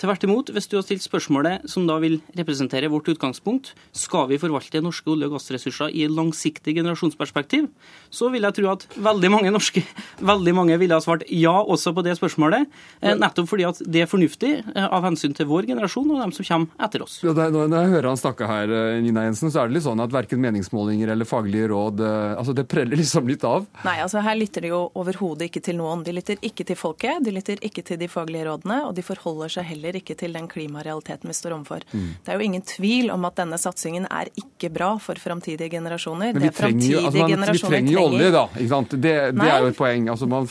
Tvert 0.00 0.24
imot, 0.26 0.50
hvis 0.50 0.66
du 0.66 0.74
har 0.78 0.82
stilt 0.82 1.04
spørsmålet 1.04 1.68
som 1.70 1.84
da 1.86 1.98
vil 2.02 2.16
representere 2.34 2.88
vårt 2.90 3.06
utgangspunkt, 3.12 3.70
skal 3.94 4.26
vi 4.30 4.38
forvalte 4.40 4.80
norske 4.82 5.06
olje- 5.12 5.28
og 5.28 5.36
gassressurser 5.36 5.92
i 5.94 6.02
et 6.06 6.10
langsiktig 6.10 6.74
generasjonsperspektiv, 6.78 7.68
så 8.10 8.30
vil 8.32 8.42
jeg 8.42 8.56
tro 8.56 8.72
at 8.72 8.86
veldig 8.96 9.30
mange 9.30 9.52
norske, 9.54 9.84
veldig 10.32 10.54
mange 10.58 10.78
ville 10.80 10.96
ha 10.96 11.04
svart 11.04 11.22
ja 11.30 11.54
også 11.60 11.92
på 11.94 12.02
det 12.02 12.16
spørsmålet. 12.18 12.66
Eh, 13.00 13.14
nettopp 13.14 13.50
fordi 13.52 13.66
at 13.68 13.82
det 13.84 14.02
er 14.02 14.10
fornuftig 14.10 14.52
eh, 14.62 14.88
av 14.88 15.06
hensyn 15.06 15.36
til 15.38 15.46
vår 15.50 15.68
generasjon 15.70 16.10
og 16.10 16.24
dem 16.24 16.34
som 16.34 16.48
kommer 16.48 16.88
etter 16.88 17.06
oss. 17.06 17.20
Ja, 17.22 17.36
når 17.36 17.70
jeg 17.70 17.94
hører 17.94 18.10
han 18.10 18.20
snakke 18.20 18.50
her, 18.50 18.74
eh, 18.74 18.98
Nina 19.04 19.28
Jensen, 19.28 19.54
så 19.54 19.62
er 19.62 19.70
det 19.70 19.78
litt 19.78 19.86
sånn 19.86 20.02
at 20.02 20.14
verken 20.14 20.42
meningsmålinger 20.42 21.14
eller 21.14 21.28
faglige 21.28 21.70
råd 21.70 22.02
altså 22.02 22.54
det 22.56 22.64
preller 22.70 22.98
liksom 22.98 23.28
litt 23.30 23.44
av? 23.46 23.68
Nei, 23.86 23.98
altså 24.02 24.22
her 24.24 24.34
lytter 24.38 24.64
de 24.64 24.72
jo 24.72 24.82
overhodet 24.98 25.46
ikke 25.50 25.62
til 25.62 25.78
noen. 25.78 26.02
De 26.06 26.14
lytter 26.16 26.40
ikke 26.42 26.66
til 26.66 26.78
folket, 26.78 27.22
de 27.22 27.34
lytter 27.34 27.62
ikke 27.62 27.84
til 27.86 28.00
de 28.00 28.10
faglige 28.10 28.48
rådene, 28.48 28.82
og 28.88 28.96
de 28.96 29.04
forholder 29.06 29.52
seg 29.52 29.68
heller 29.68 29.81
ikke 29.98 30.14
til 30.18 30.32
den 30.32 30.46
klimarealiteten 30.48 31.28
vi 31.28 31.34
står 31.34 31.56
overfor. 31.56 31.82
Mm. 31.92 32.08
Det 32.22 32.32
er 32.32 32.38
jo 32.38 32.46
ingen 32.46 32.62
tvil 32.62 33.10
om 33.10 33.24
at 33.28 33.36
denne 33.42 33.58
satsingen 33.58 34.06
er 34.06 34.30
ikke 34.38 34.70
bra 34.70 34.92
for 35.02 35.18
framtidige 35.18 35.70
generasjoner. 35.70 36.32
Men 36.32 36.46
vi 36.46 36.52
trenger 36.54 36.86
jo, 36.86 37.04
altså 37.06 37.26
man, 37.26 37.52
vi 37.52 37.64
trenger 37.66 37.92
jo 37.92 38.04
olje, 38.06 38.30
da. 38.34 38.46
Det, 38.56 39.00
det 39.02 39.48
er 39.48 39.58
jo 39.66 39.72
et 39.72 39.76
poeng. 39.76 40.08
Altså 40.12 40.30
man 40.30 40.48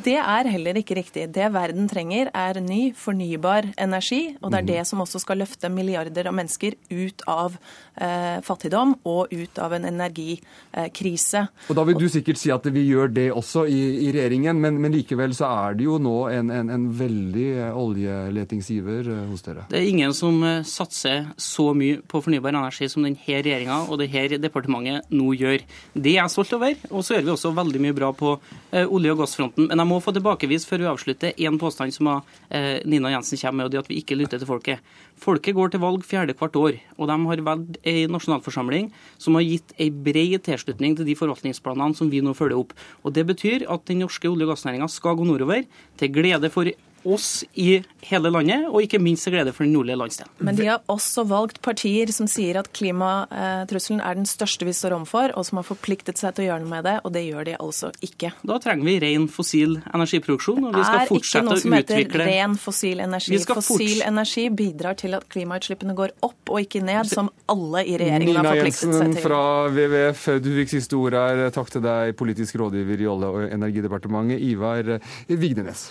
det 0.00 0.16
er 0.16 0.48
heller 0.48 0.78
ikke 0.80 0.96
riktig. 0.96 1.26
Det 1.34 1.48
verden 1.52 1.88
trenger, 1.90 2.30
er 2.32 2.58
ny, 2.64 2.92
fornybar 2.96 3.68
energi. 3.76 4.36
Og 4.40 4.52
det 4.52 4.62
er 4.62 4.68
det 4.70 4.82
som 4.88 5.02
også 5.04 5.20
skal 5.22 5.42
løfte 5.42 5.68
milliarder 5.72 6.30
av 6.30 6.36
mennesker 6.36 6.76
ut 6.90 7.24
av 7.28 7.58
eh, 8.00 8.40
fattigdom 8.44 8.94
og 9.08 9.32
ut 9.32 9.60
av 9.62 9.74
en 9.76 9.84
energikrise. 9.90 11.44
Og 11.68 11.76
Da 11.76 11.84
vil 11.88 11.98
du 12.00 12.06
sikkert 12.10 12.40
si 12.40 12.52
at 12.54 12.66
vi 12.72 12.86
gjør 12.88 13.12
det 13.12 13.28
også 13.36 13.66
i, 13.68 13.82
i 14.06 14.12
regjeringen, 14.14 14.58
men, 14.62 14.80
men, 14.80 14.94
likevel 14.96 15.36
så 15.36 15.50
er 15.50 15.78
det 15.78 15.86
jo 15.86 15.98
nå 16.02 16.16
en, 16.32 16.50
en, 16.54 16.72
en 16.72 16.88
veldig 16.96 17.46
eh, 17.52 17.78
oljeletingsgiver 17.82 19.12
eh, 19.12 19.22
hos 19.28 19.44
dere? 19.44 19.66
Det 19.70 19.80
er 19.82 19.90
ingen 19.92 20.16
som 20.16 20.40
eh, 20.46 20.64
satser 20.68 21.30
så 21.36 21.70
mye 21.76 22.00
på 22.00 22.24
fornybar 22.24 22.54
energi 22.54 22.88
som 22.92 23.04
denne 23.04 23.20
regjeringa 23.22 23.82
og 23.88 24.00
dette 24.00 24.40
departementet 24.40 25.12
nå 25.12 25.36
gjør. 25.36 25.62
Det 25.94 26.16
er 26.16 26.22
jeg 26.22 26.34
stolt 26.34 26.56
over. 26.56 26.80
Og 26.90 27.04
så 27.04 27.18
gjør 27.18 27.28
vi 27.28 27.34
også 27.36 27.54
veldig 27.56 27.84
mye 27.86 27.96
bra 27.96 28.12
på 28.16 28.34
olje- 28.72 29.12
og 29.12 29.20
gassfronten. 29.20 29.68
Men 29.81 29.81
jeg 29.82 29.90
må 29.90 29.98
få 30.02 30.14
tilbakevise 30.14 30.68
før 30.68 30.82
vi 30.84 30.90
avslutter 30.90 31.40
én 31.42 31.58
påstand 31.60 31.94
som 31.94 32.08
eh, 32.12 32.78
Nina 32.88 33.10
Jensen 33.12 33.40
kommer 33.40 33.62
med, 33.62 33.68
og 33.68 33.74
det 33.74 33.80
at 33.82 33.90
vi 33.90 33.98
ikke 34.00 34.18
lytter 34.18 34.38
til 34.38 34.48
folket. 34.48 34.92
Folket 35.18 35.56
går 35.56 35.72
til 35.72 35.82
valg 35.82 36.06
fjerde 36.06 36.36
hvert 36.38 36.58
år, 36.58 36.78
og 36.98 37.10
de 37.10 37.16
har 37.26 37.44
valgt 37.48 37.80
ei 37.88 38.06
nasjonalforsamling 38.10 38.92
som 39.22 39.38
har 39.38 39.46
gitt 39.46 39.74
ei 39.82 39.90
bred 39.90 40.38
tilslutning 40.46 40.96
til 40.98 41.08
de 41.08 41.18
forvaltningsplanene 41.18 41.98
som 41.98 42.10
vi 42.12 42.22
nå 42.22 42.34
følger 42.38 42.62
opp. 42.62 42.76
Og 43.02 43.12
Det 43.12 43.26
betyr 43.26 43.66
at 43.70 43.84
den 43.90 44.04
norske 44.04 44.30
olje- 44.30 44.46
og 44.46 44.54
gassnæringa 44.54 44.88
skal 44.88 45.18
gå 45.18 45.26
nordover, 45.26 45.66
til 45.98 46.14
glede 46.14 46.50
for 46.50 46.70
oss 47.04 47.44
i 47.58 47.82
hele 48.06 48.30
landet, 48.32 48.66
og 48.70 48.82
ikke 48.84 48.98
minst 49.02 49.26
til 49.26 49.34
glede 49.36 49.52
for 49.54 49.66
den 49.66 49.74
nordlige 49.76 49.98
landsdelen. 49.98 50.32
Men 50.42 50.58
de 50.58 50.66
har 50.68 50.82
også 50.92 51.24
valgt 51.28 51.60
partier 51.62 52.10
som 52.14 52.28
sier 52.30 52.58
at 52.60 52.70
klimatrusselen 52.74 54.02
er 54.02 54.18
den 54.18 54.26
største 54.28 54.66
vi 54.66 54.74
står 54.76 54.96
overfor, 54.96 55.34
og 55.38 55.46
som 55.46 55.60
har 55.60 55.66
forpliktet 55.66 56.20
seg 56.20 56.36
til 56.36 56.46
å 56.46 56.48
gjøre 56.50 56.64
noe 56.64 56.72
med 56.72 56.86
det, 56.88 56.96
og 57.02 57.14
det 57.14 57.24
gjør 57.26 57.48
de 57.48 57.56
altså 57.58 57.92
ikke. 58.04 58.32
Da 58.48 58.58
trenger 58.62 58.88
vi 58.88 58.96
ren 59.02 59.28
fossil 59.32 59.78
energiproduksjon, 59.94 60.68
og 60.68 60.76
vi 60.76 60.84
skal 60.86 61.10
fortsette 61.10 61.56
å 61.56 61.58
utvikle 61.58 61.72
Det 61.72 61.92
er 61.92 62.04
ikke 62.04 62.12
noe 62.12 62.12
som 62.12 62.12
heter 62.12 62.26
ren 62.32 62.58
fossil 62.66 63.04
energi. 63.06 63.40
Fossil 63.52 64.04
energi 64.06 64.46
bidrar 64.62 64.98
til 65.00 65.18
at 65.18 65.26
klimautslippene 65.32 65.96
går 65.98 66.14
opp 66.26 66.54
og 66.54 66.62
ikke 66.66 66.84
ned, 66.84 67.10
som 67.10 67.30
alle 67.52 67.84
i 67.86 67.98
regjeringen 68.00 68.38
har 68.38 68.50
forpliktet 68.52 68.80
seg 68.82 68.92
til. 68.92 68.94
Nina 68.94 69.08
Jensen 69.08 69.26
fra 69.26 69.42
WWF, 69.72 70.28
du 70.42 70.52
fikk 70.60 70.72
siste 70.76 70.98
ord 70.98 71.18
her. 71.18 71.44
Takk 71.54 71.74
til 71.74 71.84
deg, 71.84 72.14
politisk 72.18 72.58
rådgiver 72.62 73.02
i 73.02 73.10
Olje- 73.10 73.34
og 73.34 73.52
energidepartementet, 73.58 74.42
Ivar 74.52 74.96
Vigdenes. 75.28 75.90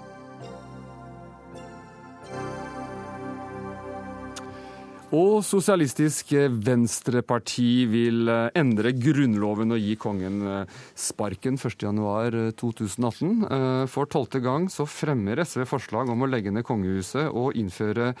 Og 5.11 5.41
Sosialistisk 5.43 6.29
Venstreparti 6.63 7.83
vil 7.91 8.29
eh, 8.31 8.45
endre 8.61 8.93
Grunnloven 8.95 9.75
og 9.75 9.81
gi 9.83 9.97
kongen 9.99 10.37
eh, 10.47 10.77
sparken 10.95 11.57
1.1.2018. 11.59 13.33
Eh, 13.43 13.83
for 13.91 14.07
tolvte 14.07 14.39
gang 14.39 14.69
så 14.71 14.87
fremmer 14.87 15.43
SV 15.43 15.65
forslag 15.67 16.13
om 16.13 16.23
å 16.23 16.29
legge 16.31 16.53
ned 16.55 16.63
kongehuset 16.63 17.27
og 17.27 17.59
innføre 17.59 18.13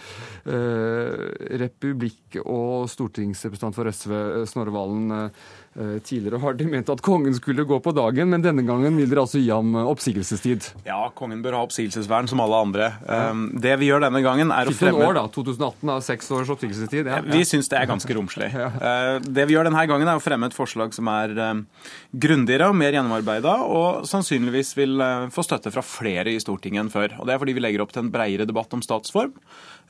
republikk. 1.61 2.41
Og 2.43 2.89
stortingsrepresentant 2.91 3.77
for 3.77 3.87
SV, 3.87 4.13
Snorre 4.51 4.75
Valen, 4.75 5.31
tidligere 6.03 6.39
har 6.43 6.55
de 6.59 6.65
ment 6.67 6.89
at 6.91 7.01
kongen 7.05 7.35
skulle 7.37 7.63
gå 7.67 7.77
på 7.83 7.93
dagen, 7.95 8.27
men 8.33 8.43
denne 8.43 8.63
gangen 8.67 8.97
vil 8.99 9.07
dere 9.07 9.23
altså 9.23 9.39
gi 9.39 9.47
ham 9.53 9.71
eh, 9.79 9.87
oppsigelsestid? 9.87 10.67
Ja, 10.83 10.99
kongen 11.15 11.39
bør 11.45 11.55
ha 11.55 11.61
oppsigelsesvern 11.63 12.27
som 12.27 12.41
alle 12.43 12.59
andre. 12.65 12.89
Ja. 13.05 13.19
Eh, 13.31 13.43
det 13.63 13.77
vi 13.79 13.87
gjør 13.87 14.03
denne 14.03 14.19
gangen 14.25 14.51
er 14.51 14.67
å 14.67 14.75
fremme 14.75 15.05
år, 15.07 15.15
da. 15.15 15.23
2018 15.31 15.93
har 15.93 16.03
seks 16.03 16.31
års 16.35 16.51
oppsigelsestid. 16.51 17.07
Ja. 17.07 17.21
Vi 17.23 17.43
syns 17.47 17.71
det 17.71 17.79
er 17.79 17.89
ganske 17.91 18.17
romslig. 18.17 18.51
Ja. 18.61 18.67
Det 19.23 19.45
vi 19.47 19.55
gjør 19.55 19.65
denne 19.65 19.81
gangen 19.89 20.09
er 20.11 20.19
å 20.19 20.21
fremme 20.21 20.45
et 20.49 20.55
forslag 20.55 20.91
som 20.93 21.07
er 21.09 21.31
grundigere 22.11 22.67
og 22.69 22.75
mer 22.77 22.93
gjennomarbeida, 22.93 23.53
og 23.63 24.03
sannsynligvis 24.09 24.73
vil 24.77 25.01
få 25.33 25.45
støtte 25.45 25.71
fra 25.73 25.81
flere 25.85 26.33
i 26.33 26.41
Stortinget 26.41 26.83
enn 26.83 26.91
før. 26.93 27.15
Og 27.17 27.25
Det 27.25 27.33
er 27.33 27.41
fordi 27.41 27.55
vi 27.57 27.63
legger 27.63 27.83
opp 27.83 27.93
til 27.95 28.03
en 28.03 28.11
bredere 28.13 28.45
debatt 28.49 28.75
om 28.77 28.83
statsform. 28.85 29.33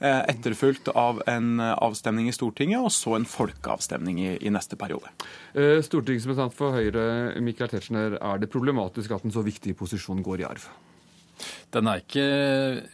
Eh, 0.02 0.20
etterfulgt 0.32 0.88
av 0.88 1.20
en 1.30 1.60
eh, 1.60 1.76
avstemning 1.78 2.26
i 2.26 2.34
Stortinget, 2.34 2.82
og 2.82 2.89
så 2.89 3.14
en 3.20 3.28
folkeavstemning 3.30 4.18
i, 4.24 4.30
i 4.41 4.49
neste 4.49 4.74
periode. 4.74 5.12
Eh, 5.54 5.78
stortingsrepresentant 5.86 6.56
for 6.58 6.74
Høyre, 6.74 7.04
Michael 7.45 7.70
Tetzschner, 7.70 8.16
er 8.18 8.41
det 8.41 8.49
problematisk 8.49 9.14
at 9.14 9.28
en 9.28 9.36
så 9.36 9.43
viktig 9.45 9.76
posisjon 9.78 10.24
går 10.26 10.41
i 10.41 10.47
arv? 10.49 10.66
Den 11.74 11.89
er 11.91 12.02
ikke 12.02 12.26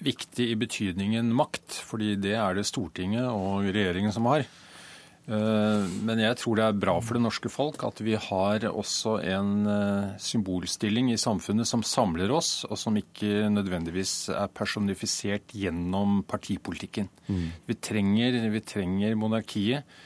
viktig 0.03 0.49
i 0.51 0.59
betydningen 0.59 1.31
makt, 1.31 1.79
fordi 1.87 2.17
det 2.19 2.35
er 2.35 2.59
det 2.59 2.67
Stortinget 2.67 3.31
og 3.31 3.69
regjeringen 3.71 4.11
som 4.11 4.27
har. 4.27 4.43
Eh, 5.27 5.85
men 6.07 6.21
jeg 6.23 6.37
tror 6.39 6.55
det 6.55 6.65
er 6.65 6.77
bra 6.79 6.93
for 7.03 7.17
det 7.17 7.23
norske 7.25 7.49
folk 7.51 7.81
at 7.83 7.99
vi 7.99 8.13
har 8.15 8.63
også 8.69 9.17
en 9.27 9.67
eh, 9.67 10.13
symbolstilling 10.23 11.11
i 11.11 11.19
samfunnet 11.19 11.67
som 11.67 11.83
samler 11.83 12.31
oss, 12.31 12.61
og 12.69 12.79
som 12.79 12.95
ikke 12.95 13.49
nødvendigvis 13.51 14.29
er 14.31 14.53
personifisert 14.55 15.51
gjennom 15.51 16.21
partipolitikken. 16.29 17.09
Mm. 17.27 17.49
Vi, 17.67 17.75
trenger, 17.75 18.39
vi, 18.53 18.63
trenger, 18.63 19.17
monarkiet 19.19 19.99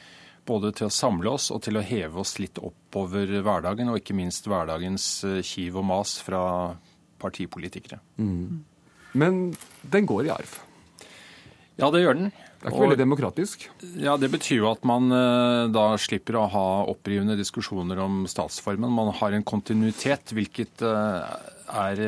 både 0.48 0.72
til 0.74 0.88
å 0.88 0.94
samle 0.94 1.36
oss 1.36 1.52
og 1.54 1.62
til 1.62 1.78
å 1.78 1.86
heve 1.86 2.18
oss 2.18 2.40
litt 2.42 2.58
oppover 2.58 3.30
hverdagen, 3.46 3.92
og 3.92 4.02
ikke 4.02 4.18
minst 4.18 4.50
hverdagens 4.50 5.06
eh, 5.28 5.38
kiv 5.46 5.78
og 5.78 5.86
mas 5.92 6.16
fra 6.26 6.42
partipolitikere. 7.22 8.02
Mm. 8.18 8.58
Men 9.22 9.42
den 9.86 10.08
går 10.08 10.26
i 10.26 10.34
arv? 10.34 10.58
Ja, 11.80 11.88
det 11.92 12.02
gjør 12.02 12.18
den. 12.18 12.32
Det 12.62 12.68
er 12.68 12.74
ikke 12.76 12.84
veldig 12.84 13.00
demokratisk. 13.00 13.64
Ja, 13.98 14.16
Det 14.20 14.30
betyr 14.30 14.60
jo 14.60 14.68
at 14.70 14.84
man 14.86 15.10
eh, 15.10 15.64
da 15.74 15.88
slipper 15.98 16.38
å 16.38 16.46
ha 16.52 16.66
opprivende 16.92 17.34
diskusjoner 17.38 17.98
om 18.04 18.22
statsformen. 18.30 18.92
Man 18.92 19.10
har 19.18 19.34
en 19.34 19.42
kontinuitet, 19.42 20.30
hvilket 20.36 20.84
eh, 20.86 21.32
er 21.82 22.02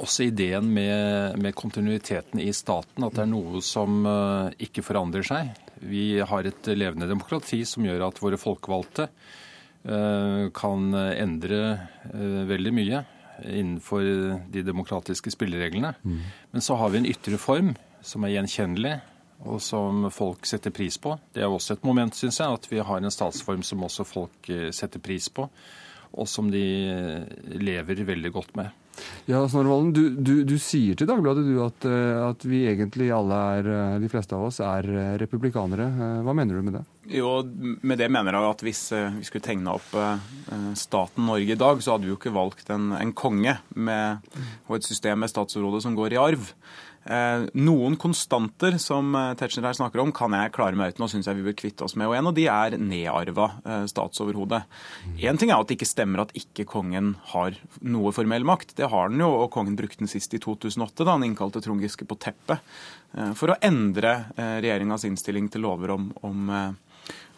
også 0.00 0.28
ideen 0.30 0.70
med, 0.72 1.36
med 1.40 1.56
kontinuiteten 1.56 2.40
i 2.40 2.48
staten. 2.56 3.04
At 3.04 3.18
det 3.18 3.26
er 3.26 3.32
noe 3.34 3.60
som 3.64 4.00
eh, 4.08 4.54
ikke 4.68 4.84
forandrer 4.86 5.26
seg. 5.28 5.52
Vi 5.84 6.22
har 6.24 6.48
et 6.48 6.72
levende 6.72 7.08
demokrati 7.10 7.60
som 7.68 7.84
gjør 7.84 8.08
at 8.08 8.22
våre 8.22 8.40
folkevalgte 8.40 9.10
kan 9.86 10.96
endre 10.98 11.58
veldig 12.48 12.70
mye 12.74 13.02
innenfor 13.44 14.00
de 14.50 14.64
demokratiske 14.66 15.30
spillereglene. 15.30 15.92
Mm. 16.02 16.24
Men 16.50 16.64
så 16.64 16.74
har 16.80 16.90
vi 16.90 16.98
en 16.98 17.06
ytre 17.06 17.38
form 17.38 17.70
som 18.06 18.24
er 18.24 18.36
gjenkjennelig, 18.36 18.94
og 19.44 19.60
som 19.62 20.06
folk 20.14 20.46
setter 20.48 20.72
pris 20.74 20.96
på. 21.02 21.16
Det 21.34 21.44
er 21.44 21.50
også 21.50 21.76
et 21.76 21.84
moment, 21.86 22.14
syns 22.16 22.40
jeg, 22.40 22.60
at 22.60 22.70
vi 22.70 22.80
har 22.80 23.02
en 23.02 23.12
statsform 23.12 23.66
som 23.66 23.84
også 23.84 24.06
folk 24.08 24.50
eh, 24.52 24.70
setter 24.74 25.02
pris 25.02 25.28
på, 25.28 25.48
og 26.16 26.30
som 26.30 26.50
de 26.52 26.66
eh, 26.88 27.54
lever 27.60 28.06
veldig 28.06 28.32
godt 28.32 28.56
med. 28.58 28.82
Ja, 29.28 29.42
Snorre 29.44 29.90
du, 29.92 30.06
du, 30.24 30.38
du, 30.48 30.54
sier 30.56 30.96
til 30.96 31.04
Dagbladet 31.10 31.42
du, 31.44 31.58
at, 31.60 31.84
eh, 31.84 32.20
at, 32.30 32.46
vi 32.48 32.62
egentlig 32.70 33.10
alle 33.12 33.40
er, 33.58 33.68
de 34.00 34.08
fleste 34.08 34.32
av 34.38 34.46
oss, 34.46 34.62
er 34.64 34.88
republikanere. 35.20 35.90
Hva 36.24 36.32
mener 36.32 36.56
du 36.56 36.64
med 36.64 36.78
det? 36.78 36.84
Jo, 37.18 37.42
Med 37.84 38.00
det 38.00 38.08
mener 38.10 38.38
jeg 38.38 38.54
at 38.54 38.64
hvis 38.66 38.80
vi 39.18 39.28
skulle 39.28 39.44
tegna 39.44 39.76
opp 39.76 39.92
staten 40.74 41.28
Norge 41.28 41.52
i 41.54 41.60
dag, 41.60 41.84
så 41.84 41.94
hadde 41.94 42.08
vi 42.08 42.14
jo 42.14 42.16
ikke 42.16 42.34
valgt 42.34 42.72
en, 42.72 42.88
en 42.96 43.12
konge 43.14 43.58
med, 43.76 44.24
og 44.66 44.78
et 44.78 44.88
system 44.88 45.20
med 45.22 45.30
statsrådet 45.30 45.84
som 45.84 45.94
går 45.98 46.16
i 46.16 46.22
arv. 46.22 46.50
Eh, 47.06 47.44
noen 47.54 47.94
konstanter 48.02 48.74
som 48.82 49.14
eh, 49.14 49.32
Tetzschner 49.38 49.68
her 49.68 49.76
snakker 49.78 50.02
om, 50.02 50.10
kan 50.14 50.34
jeg 50.34 50.50
klare 50.56 50.74
meg 50.78 50.94
uten 50.94 51.04
og 51.06 51.10
syns 51.12 51.28
jeg 51.30 51.38
vi 51.38 51.44
bør 51.46 51.56
kvitte 51.60 51.86
oss 51.86 51.94
med. 51.94 52.08
Og 52.10 52.16
en 52.18 52.30
av 52.32 52.34
de 52.34 52.46
er 52.50 52.76
nedarva 52.82 53.46
eh, 53.62 53.84
statsoverhode. 53.90 54.58
Én 55.22 55.38
ting 55.38 55.52
er 55.52 55.60
at 55.60 55.70
det 55.70 55.76
ikke 55.78 55.88
stemmer 55.88 56.24
at 56.24 56.34
ikke 56.38 56.66
kongen 56.68 57.14
har 57.30 57.54
noe 57.86 58.14
formell 58.16 58.46
makt. 58.48 58.74
Det 58.80 58.90
har 58.90 59.12
den 59.12 59.22
jo, 59.22 59.30
og 59.44 59.52
kongen 59.54 59.78
brukte 59.78 60.02
den 60.02 60.10
sist 60.10 60.34
i 60.34 60.42
2008, 60.42 61.06
da 61.06 61.14
han 61.14 61.26
innkalte 61.28 61.62
Trond 61.62 61.84
Giske 61.84 62.08
på 62.08 62.18
teppet 62.18 62.64
for 63.38 63.48
å 63.48 63.56
endre 63.64 64.10
regjeringas 64.36 65.06
innstilling 65.08 65.46
til 65.48 65.62
lover 65.64 65.94
om, 65.94 66.10
om, 66.26 66.50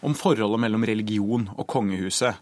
om 0.09 0.16
forholdet 0.16 0.62
mellom 0.64 0.87
religion 0.89 1.45
og 1.55 1.69
kongehuset. 1.71 2.41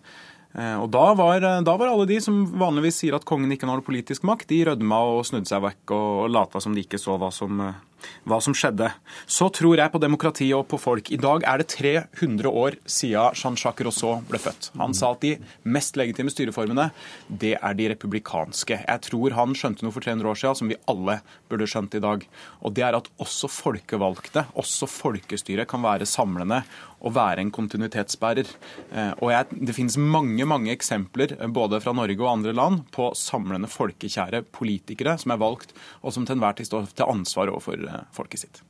Eh, 0.57 0.77
og 0.81 0.89
da 0.89 1.11
var, 1.15 1.43
eh, 1.45 1.61
da 1.61 1.75
var, 1.77 1.91
alle 1.93 2.07
de 2.09 2.17
som 2.25 2.39
vanligvis 2.57 3.03
sier 3.03 3.17
at 3.17 3.27
kongen 3.29 3.53
ikke 3.53 3.69
har 3.69 3.77
noe 3.77 3.85
politisk 3.85 4.25
makt, 4.25 4.49
de 4.49 4.63
rødma 4.71 5.03
og 5.05 5.27
snudde 5.29 5.51
seg 5.51 5.61
vekk 5.61 5.93
og, 5.93 6.31
lata 6.33 6.63
som 6.65 6.73
de 6.77 6.85
ikke 6.87 7.01
så 7.01 7.19
hva 7.21 7.29
som, 7.35 7.61
eh, 7.61 7.83
hva 8.27 8.39
som 8.43 8.55
skjedde. 8.57 8.91
Så 9.27 9.49
tror 9.55 9.79
jeg 9.79 9.93
på 9.93 10.01
demokrati 10.03 10.49
og 10.57 10.67
på 10.71 10.79
folk. 10.81 11.11
I 11.13 11.21
dag 11.21 11.47
er 11.47 11.63
det 11.63 11.69
300 11.75 12.51
år 12.51 12.79
siden 12.85 13.37
Jean-Jacques 13.37 13.87
Rousseau 13.87 14.23
ble 14.29 14.41
født. 14.43 14.71
Han 14.81 14.95
sa 14.97 15.13
at 15.15 15.25
de 15.25 15.37
mest 15.65 15.99
legitime 15.99 16.33
styreformene, 16.33 16.91
det 17.29 17.55
er 17.61 17.79
de 17.79 17.91
republikanske. 17.95 18.81
Jeg 18.83 19.05
tror 19.09 19.37
han 19.37 19.55
skjønte 19.57 19.87
noe 19.87 19.95
for 19.95 20.05
300 20.05 20.33
år 20.33 20.41
siden 20.43 20.61
som 20.61 20.73
vi 20.73 20.81
alle 20.91 21.21
burde 21.51 21.69
skjønt 21.71 21.97
i 21.99 22.03
dag. 22.03 22.27
Og 22.63 22.77
det 22.77 22.87
er 22.87 22.99
at 22.99 23.11
også 23.23 23.51
folkevalgte, 23.53 24.47
også 24.59 24.89
folkestyret, 24.91 25.69
kan 25.71 25.85
være 25.85 26.09
samlende 26.09 26.63
og 27.05 27.15
være 27.17 27.43
en 27.45 27.53
kontinuitetsbærer. 27.55 28.49
Eh, 28.93 29.13
og 29.21 29.31
jeg, 29.33 29.47
Det 29.67 29.75
finnes 29.75 29.97
mange 29.97 30.45
mange 30.45 30.73
eksempler 30.73 31.37
eh, 31.39 31.47
både 31.49 31.81
fra 31.81 31.93
Norge 31.93 32.21
og 32.23 32.33
andre 32.33 32.53
land 32.53 32.85
på 32.93 33.13
samlende 33.15 33.69
folkekjære 33.69 34.43
politikere 34.53 35.17
som 35.19 35.33
er 35.33 35.41
valgt, 35.41 35.75
og 36.03 36.13
som 36.13 36.27
til 36.27 36.37
enhver 36.37 36.57
tid 36.57 36.67
står 36.67 36.89
til 36.95 37.09
ansvar 37.09 37.53
overfor 37.53 37.77
eh, 37.77 37.96
folket 38.17 38.45
sitt. 38.47 38.63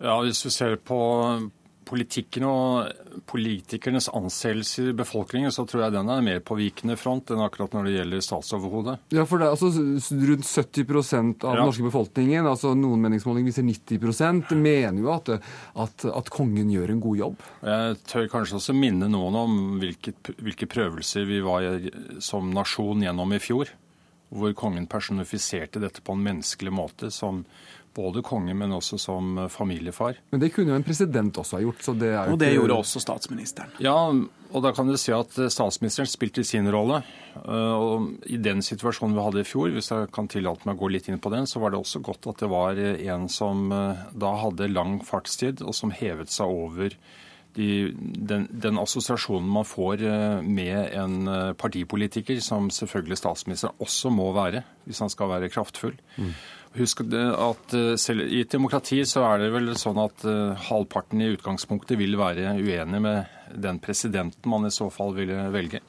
Ja, 0.00 0.16
Hvis 0.24 0.44
vi 0.46 0.50
ser 0.54 0.76
på 0.76 1.00
politikken 1.90 2.44
og 2.46 3.16
politikernes 3.28 4.08
anseelse 4.14 4.90
i 4.90 4.94
befolkningen, 4.96 5.50
så 5.54 5.64
tror 5.68 5.84
jeg 5.84 5.94
den 5.96 6.10
er 6.12 6.22
mer 6.24 6.42
på 6.44 6.56
vikende 6.58 6.96
front 7.00 7.32
enn 7.32 7.42
akkurat 7.42 7.74
når 7.74 7.88
det 7.88 7.94
gjelder 7.96 8.24
statsoverhodet. 8.24 8.96
Ja, 9.16 9.24
for 9.28 9.40
det 9.40 9.48
er 9.48 9.56
altså 9.56 9.70
rundt 10.28 10.46
70 10.46 10.84
av 11.48 11.56
den 11.56 11.64
norske 11.64 11.86
befolkningen, 11.88 12.46
altså 12.46 12.72
noen 12.78 13.02
meningsmålinger 13.06 13.50
viser 13.50 13.66
90 13.66 14.54
mener 14.60 15.02
jo 15.02 15.10
at, 15.14 15.32
at, 15.74 16.06
at, 16.06 16.32
kongen 16.32 16.70
gjør 16.70 16.94
en 16.94 17.02
god 17.02 17.20
jobb. 17.24 17.44
Jeg 17.66 17.98
tør 18.12 18.30
kanskje 18.36 18.60
også 18.60 18.76
minne 18.76 19.10
noen 19.10 19.40
om 19.40 19.58
hvilke, 19.82 20.14
hvilke 20.38 20.70
prøvelser 20.70 21.26
vi 21.28 21.42
var 21.44 21.66
som 22.22 22.52
nasjon 22.54 23.02
gjennom 23.02 23.34
i 23.34 23.42
fjor, 23.42 23.72
hvor 24.30 24.54
kongen 24.54 24.86
personifiserte 24.86 25.82
dette 25.82 26.04
på 26.06 26.14
en 26.14 26.22
menneskelig 26.22 26.72
måte 26.74 27.10
som 27.14 27.42
både 27.94 28.22
konge, 28.26 28.54
men 28.56 28.74
også 28.76 28.98
som 29.00 29.40
familiefar. 29.50 30.20
Men 30.30 30.42
det 30.42 30.52
kunne 30.54 30.74
jo 30.74 30.80
en 30.80 30.86
president 30.86 31.40
også 31.42 31.58
ha 31.58 31.64
gjort. 31.64 31.82
så 31.84 31.94
det 31.98 32.12
er 32.12 32.28
jo 32.28 32.36
Og 32.36 32.42
det 32.42 32.52
ikke... 32.52 32.60
gjorde 32.60 32.78
også 32.84 33.02
statsministeren. 33.02 33.72
Ja, 33.82 33.96
og 34.50 34.64
da 34.64 34.72
kan 34.74 34.88
du 34.88 34.96
si 34.98 35.12
at 35.14 35.36
statsministeren 35.52 36.10
spilte 36.10 36.44
sin 36.46 36.68
rolle. 36.72 37.02
Eh, 37.36 37.74
og 37.74 38.26
I 38.26 38.40
den 38.42 38.62
situasjonen 38.64 39.14
vi 39.16 39.24
hadde 39.24 39.44
i 39.44 39.48
fjor, 39.48 39.70
hvis 39.74 39.92
jeg 39.92 40.10
kan 40.14 40.30
tillate 40.30 40.66
meg 40.66 40.76
å 40.76 40.82
gå 40.84 40.92
litt 40.96 41.10
inn 41.10 41.22
på 41.22 41.32
den, 41.32 41.48
så 41.50 41.62
var 41.62 41.72
det 41.72 41.80
også 41.80 42.02
godt 42.04 42.30
at 42.32 42.44
det 42.44 42.50
var 42.50 42.78
en 42.80 43.28
som 43.30 43.70
eh, 43.74 44.06
da 44.12 44.36
hadde 44.44 44.70
lang 44.72 45.00
fartstid, 45.06 45.62
og 45.62 45.76
som 45.76 45.94
hevet 45.94 46.32
seg 46.32 46.50
over 46.50 46.96
de, 47.56 47.68
den, 47.98 48.44
den, 48.50 48.78
assosiasjonen 48.78 49.48
man 49.50 49.66
får 49.66 50.04
eh, 50.06 50.38
med 50.46 50.94
en 50.98 51.54
partipolitiker, 51.58 52.38
som 52.44 52.70
selvfølgelig 52.74 53.18
statsministeren 53.18 53.82
også 53.82 54.12
må 54.14 54.30
være, 54.36 54.64
hvis 54.86 55.02
han 55.02 55.12
skal 55.12 55.32
være 55.34 55.50
kraftfull. 55.52 55.98
Mm. 56.16 56.34
Husk 56.78 57.02
at 57.02 57.72
eh, 57.74 57.94
selv 57.98 58.28
i 58.30 58.42
et 58.44 58.52
demokrati 58.52 59.00
så 59.08 59.24
er 59.26 59.42
det 59.42 59.48
vel 59.54 59.72
sånn 59.78 59.98
at 59.98 60.22
uh, 60.22 60.52
halvparten 60.68 61.22
i 61.24 61.32
utgangspunktet 61.32 61.98
vil 61.98 62.14
være 62.20 62.52
uenig 62.60 63.00
med 63.02 63.56
den 63.58 63.80
presidenten 63.82 64.52
man 64.52 64.68
i 64.68 64.70
så 64.74 64.86
fall 64.94 65.16
ville 65.16 65.48
velge. 65.50 65.82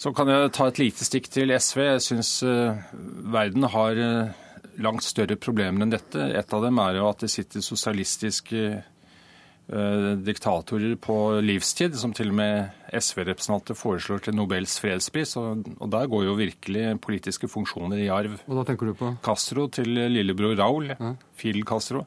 Så 0.00 0.14
kan 0.16 0.28
jeg 0.32 0.54
ta 0.56 0.70
et 0.70 0.80
lite 0.80 1.04
stikk 1.04 1.28
til 1.32 1.52
SV. 1.52 1.82
Jeg 1.84 2.06
syns 2.06 2.32
uh, 2.48 2.80
verden 3.34 3.68
har 3.74 4.00
langt 4.80 5.04
større 5.04 5.36
problemer 5.36 5.84
enn 5.84 5.92
dette. 5.92 6.32
Et 6.32 6.56
av 6.56 6.64
dem 6.64 6.80
er 6.82 6.98
jo 6.98 7.06
at 7.10 7.20
det 7.22 7.30
sitter 7.30 7.62
sosialistiske 7.62 8.64
Eh, 8.64 8.93
diktatorer 9.64 10.96
på 11.00 11.14
livstid, 11.40 11.94
som 11.96 12.12
til 12.12 12.28
og 12.32 12.36
med 12.36 12.90
SV-representanter 12.92 13.76
foreslår 13.78 14.24
til 14.26 14.36
Nobels 14.36 14.76
fredspris. 14.82 15.36
Og, 15.40 15.64
og, 15.78 15.86
der 15.94 16.10
går 16.10 16.26
jo 16.26 16.34
virkelig 16.38 17.00
politiske 17.04 17.48
funksjoner 17.48 18.02
i 18.04 18.10
arv. 18.12 18.36
Hva 18.44 18.58
da 18.60 18.66
tenker 18.68 18.90
du 18.90 18.98
på? 18.98 19.14
Castro 19.24 19.68
til 19.72 19.88
lillebror 20.12 20.56
Raúl. 20.60 20.92
Ja. 20.92 21.14
Fidel 21.40 21.64
Castro. 21.68 22.04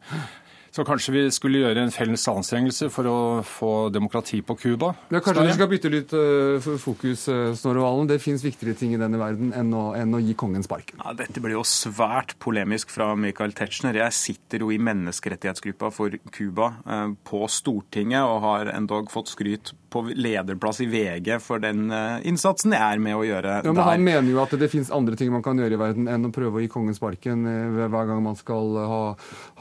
Så 0.77 0.83
kanskje 0.85 1.13
vi 1.15 1.21
skulle 1.33 1.63
gjøre 1.63 1.87
en 1.87 1.89
felles 1.89 2.21
anstrengelse 2.29 2.91
for 2.93 3.09
å 3.09 3.19
få 3.41 3.69
demokrati 3.89 4.43
på 4.45 4.53
Cuba? 4.61 4.91
Ja, 5.09 5.23
kanskje 5.25 5.47
vi 5.47 5.55
skal 5.55 5.69
bytte 5.71 5.89
litt 5.89 6.11
uh, 6.13 6.67
fokus, 6.77 7.23
uh, 7.33 7.55
Snorre 7.57 7.81
Valen. 7.81 8.05
Det 8.11 8.19
fins 8.21 8.45
viktigere 8.45 8.77
ting 8.77 8.93
i 8.93 8.99
denne 9.01 9.17
verden 9.17 9.55
enn 9.57 9.73
å, 9.73 9.87
enn 9.97 10.13
å 10.13 10.21
gi 10.21 10.35
kongen 10.37 10.61
sparken. 10.61 11.01
Ja, 11.01 11.15
dette 11.17 11.41
blir 11.41 11.55
jo 11.55 11.63
svært 11.65 12.35
polemisk 12.43 12.93
fra 12.93 13.09
Michael 13.17 13.57
Tetzschner. 13.57 13.97
Jeg 14.03 14.13
sitter 14.13 14.67
jo 14.67 14.69
i 14.69 14.77
menneskerettighetsgruppa 14.77 15.89
for 15.95 16.13
Cuba 16.29 16.69
uh, 16.85 17.09
på 17.25 17.41
Stortinget 17.49 18.29
og 18.29 18.45
har 18.45 18.69
endog 18.75 19.09
fått 19.09 19.33
skryt 19.33 19.73
på 19.89 20.03
lederplass 20.13 20.83
i 20.83 20.89
VG 20.91 21.39
for 21.39 21.63
den 21.63 21.87
innsatsen 22.27 22.73
jeg 22.75 22.83
er 22.83 22.99
med 22.99 23.15
å 23.15 23.21
gjøre 23.23 23.53
ja, 23.63 23.71
men 23.71 23.77
der. 23.79 23.87
Han 23.87 24.03
mener 24.03 24.27
jo 24.33 24.41
at 24.43 24.51
det 24.59 24.67
fins 24.67 24.91
andre 24.93 25.15
ting 25.17 25.31
man 25.31 25.41
kan 25.45 25.57
gjøre 25.57 25.77
i 25.77 25.79
verden 25.79 26.09
enn 26.11 26.27
å 26.27 26.31
prøve 26.35 26.59
å 26.59 26.63
gi 26.65 26.67
kongen 26.69 26.93
sparken 26.93 27.47
hver 27.47 28.09
gang 28.11 28.19
man 28.25 28.35
skal 28.35 28.75
ha, 28.91 28.99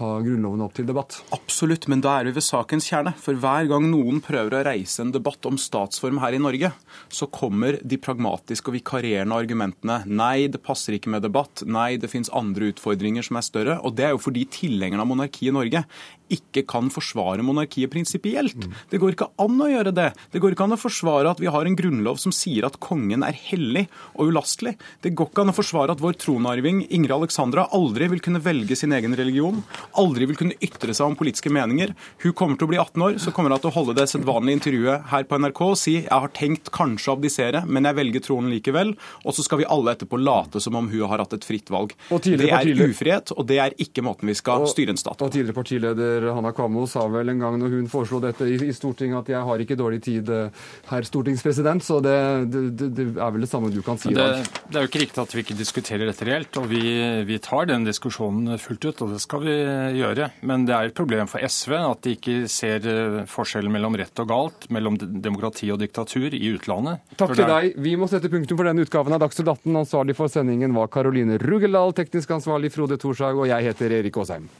ha 0.02 0.10
Grunnloven 0.26 0.66
opp 0.66 0.74
til 0.74 0.88
debatt 0.90 1.05
debatt? 1.06 1.22
Absolutt, 1.32 1.86
men 1.88 2.00
da 2.00 2.18
er 2.18 2.26
vi 2.26 2.34
ved 2.36 2.44
sakens 2.44 2.86
kjerne. 2.88 3.14
For 3.18 3.34
hver 3.34 3.68
gang 3.68 3.88
noen 3.90 4.20
prøver 4.20 4.54
å 4.58 4.64
reise 4.66 5.02
en 5.02 5.12
debatt 5.12 5.44
om 5.46 5.56
statsform 5.58 6.20
her 6.20 6.34
i 6.34 6.40
Norge, 6.40 6.72
så 7.08 7.26
kommer 7.26 7.78
de 7.82 7.98
pragmatiske 7.98 8.70
og 8.70 8.76
vikarierende 8.76 9.36
argumentene. 9.36 10.02
Nei, 10.06 10.48
det 10.48 10.62
passer 10.62 10.96
ikke 10.96 11.10
med 11.10 11.22
debatt. 11.22 11.62
Nei, 11.66 11.96
det 11.96 12.10
fins 12.10 12.30
andre 12.32 12.72
utfordringer 12.72 13.22
som 13.22 13.36
er 13.36 13.46
større. 13.46 13.78
Og 13.82 13.96
det 13.96 14.08
er 14.08 14.14
jo 14.14 14.22
fordi 14.22 14.46
tilhengerne 14.50 15.02
av 15.02 15.10
monarki 15.10 15.48
i 15.48 15.54
Norge 15.54 15.84
ikke 16.32 16.64
kan 16.68 16.90
forsvare 16.92 17.44
monarkiet 17.46 17.92
prinsipielt. 17.92 18.68
Det 18.90 19.00
går 19.02 19.14
ikke 19.14 19.30
an 19.42 19.60
å 19.62 19.68
gjøre 19.70 19.92
det. 19.94 20.08
Det 20.32 20.42
går 20.42 20.54
ikke 20.54 20.66
an 20.66 20.76
å 20.76 20.80
forsvare 20.80 21.30
at 21.30 21.42
vi 21.42 21.50
har 21.52 21.68
en 21.68 21.78
grunnlov 21.78 22.20
som 22.22 22.34
sier 22.34 22.66
at 22.66 22.78
kongen 22.82 23.24
er 23.26 23.36
hellig 23.48 23.86
og 24.14 24.32
ulastelig. 24.32 24.76
Det 25.04 25.14
går 25.16 25.30
ikke 25.30 25.44
an 25.46 25.52
å 25.52 25.56
forsvare 25.56 25.94
at 25.94 26.02
vår 26.02 26.18
tronarving 26.22 26.84
Ingrid 26.88 27.14
Alexandra 27.16 27.66
aldri 27.76 28.08
vil 28.12 28.22
kunne 28.24 28.42
velge 28.42 28.76
sin 28.78 28.94
egen 28.96 29.14
religion, 29.18 29.62
aldri 29.98 30.28
vil 30.30 30.38
kunne 30.40 30.58
ytre 30.64 30.94
seg 30.96 31.06
om 31.06 31.18
politiske 31.18 31.52
meninger. 31.52 31.94
Hun 32.24 32.36
kommer 32.36 32.58
til 32.58 32.68
å 32.68 32.72
bli 32.72 32.80
18 32.82 33.06
år, 33.06 33.18
så 33.22 33.32
kommer 33.34 33.54
hun 33.54 33.62
til 33.62 33.72
å 33.72 33.76
holde 33.76 33.96
det 33.98 34.08
sedvanlige 34.10 34.60
intervjuet 34.60 35.10
her 35.12 35.26
på 35.28 35.40
NRK 35.42 35.62
og 35.66 35.78
si 35.80 35.96
jeg 35.96 36.12
har 36.12 36.32
tenkt 36.36 36.70
kanskje 36.74 37.12
å 37.12 37.16
abdisere, 37.16 37.62
men 37.66 37.88
jeg 37.88 37.98
velger 37.98 38.24
tronen 38.24 38.52
likevel. 38.52 38.94
Og 39.24 39.36
så 39.36 39.44
skal 39.46 39.62
vi 39.62 39.68
alle 39.70 39.96
etterpå 39.96 40.18
late 40.20 40.62
som 40.62 40.76
om 40.78 40.88
hun 40.90 41.06
har 41.10 41.22
hatt 41.22 41.36
et 41.36 41.46
fritt 41.46 41.70
valg. 41.72 41.94
Det 42.10 42.50
er 42.50 42.70
ufrihet, 42.86 43.32
og 43.36 43.46
det 43.48 43.60
er 43.62 43.76
ikke 43.82 44.04
måten 44.06 44.30
vi 44.30 44.36
skal 44.38 44.66
styre 44.70 44.94
en 44.94 45.00
stat 45.00 45.18
på. 45.18 45.28
Og 45.28 45.34
tidligere 45.34 45.56
partileder 45.56 46.15
Hanna 46.24 46.52
Kamo 46.56 46.86
sa 46.90 47.04
vel 47.10 47.32
en 47.32 47.42
gang 47.42 47.58
når 47.60 47.74
hun 47.76 47.90
foreslo 47.90 48.20
dette 48.22 48.46
i, 48.48 48.56
i 48.66 48.74
Stortinget 48.74 49.24
at 49.24 49.32
jeg 49.34 49.42
har 49.48 49.62
ikke 49.62 49.78
dårlig 49.78 50.00
tid, 50.04 50.30
eh, 50.32 50.66
herr 50.90 51.06
stortingspresident. 51.06 51.84
Så 51.84 52.00
det, 52.04 52.16
det, 52.52 52.90
det, 52.96 53.06
er 53.14 53.34
vel 53.34 53.44
det 53.44 53.50
samme 53.50 53.70
du 53.74 53.82
kan 53.86 54.00
si 54.00 54.12
i 54.12 54.16
dag. 54.16 54.44
Det 54.66 54.78
er 54.78 54.86
jo 54.86 54.90
ikke 54.90 55.02
riktig 55.04 55.22
at 55.22 55.34
vi 55.36 55.44
ikke 55.44 55.58
diskuterer 55.58 56.08
dette 56.08 56.28
reelt. 56.28 56.56
og 56.60 56.68
vi, 56.70 56.82
vi 57.28 57.38
tar 57.42 57.68
den 57.70 57.86
diskusjonen 57.86 58.56
fullt 58.62 58.88
ut, 58.88 59.02
og 59.04 59.14
det 59.14 59.20
skal 59.24 59.44
vi 59.44 59.56
gjøre. 60.00 60.30
Men 60.46 60.66
det 60.68 60.76
er 60.76 60.90
et 60.90 60.96
problem 60.96 61.30
for 61.30 61.42
SV 61.42 61.76
at 61.78 62.02
de 62.06 62.16
ikke 62.16 62.36
ser 62.52 62.86
eh, 62.90 63.20
forskjellen 63.30 63.72
mellom 63.72 63.98
rett 63.98 64.24
og 64.24 64.30
galt, 64.30 64.68
mellom 64.74 64.98
demokrati 65.00 65.70
og 65.74 65.80
diktatur 65.82 66.34
i 66.34 66.44
utlandet. 66.54 67.04
Takk 67.18 67.36
til 67.36 67.50
deg. 67.50 67.76
Vi 67.82 67.96
må 67.98 68.08
sette 68.10 68.30
punktum 68.32 68.58
for 68.58 68.68
denne 68.68 68.86
utgaven 68.86 69.16
av 69.16 69.22
Dagsnytt 69.24 69.52
18. 69.52 69.82
Ansvarlig 69.84 70.16
for 70.18 70.32
sendingen 70.32 70.74
var 70.76 70.90
Karoline 70.92 71.40
Rugeldal, 71.42 71.94
teknisk 71.96 72.36
ansvarlig 72.38 72.72
Frode 72.74 73.00
Thorshaug, 73.00 73.44
og 73.44 73.50
jeg 73.50 73.70
heter 73.70 74.00
Erik 74.00 74.18
Aasheim. 74.22 74.50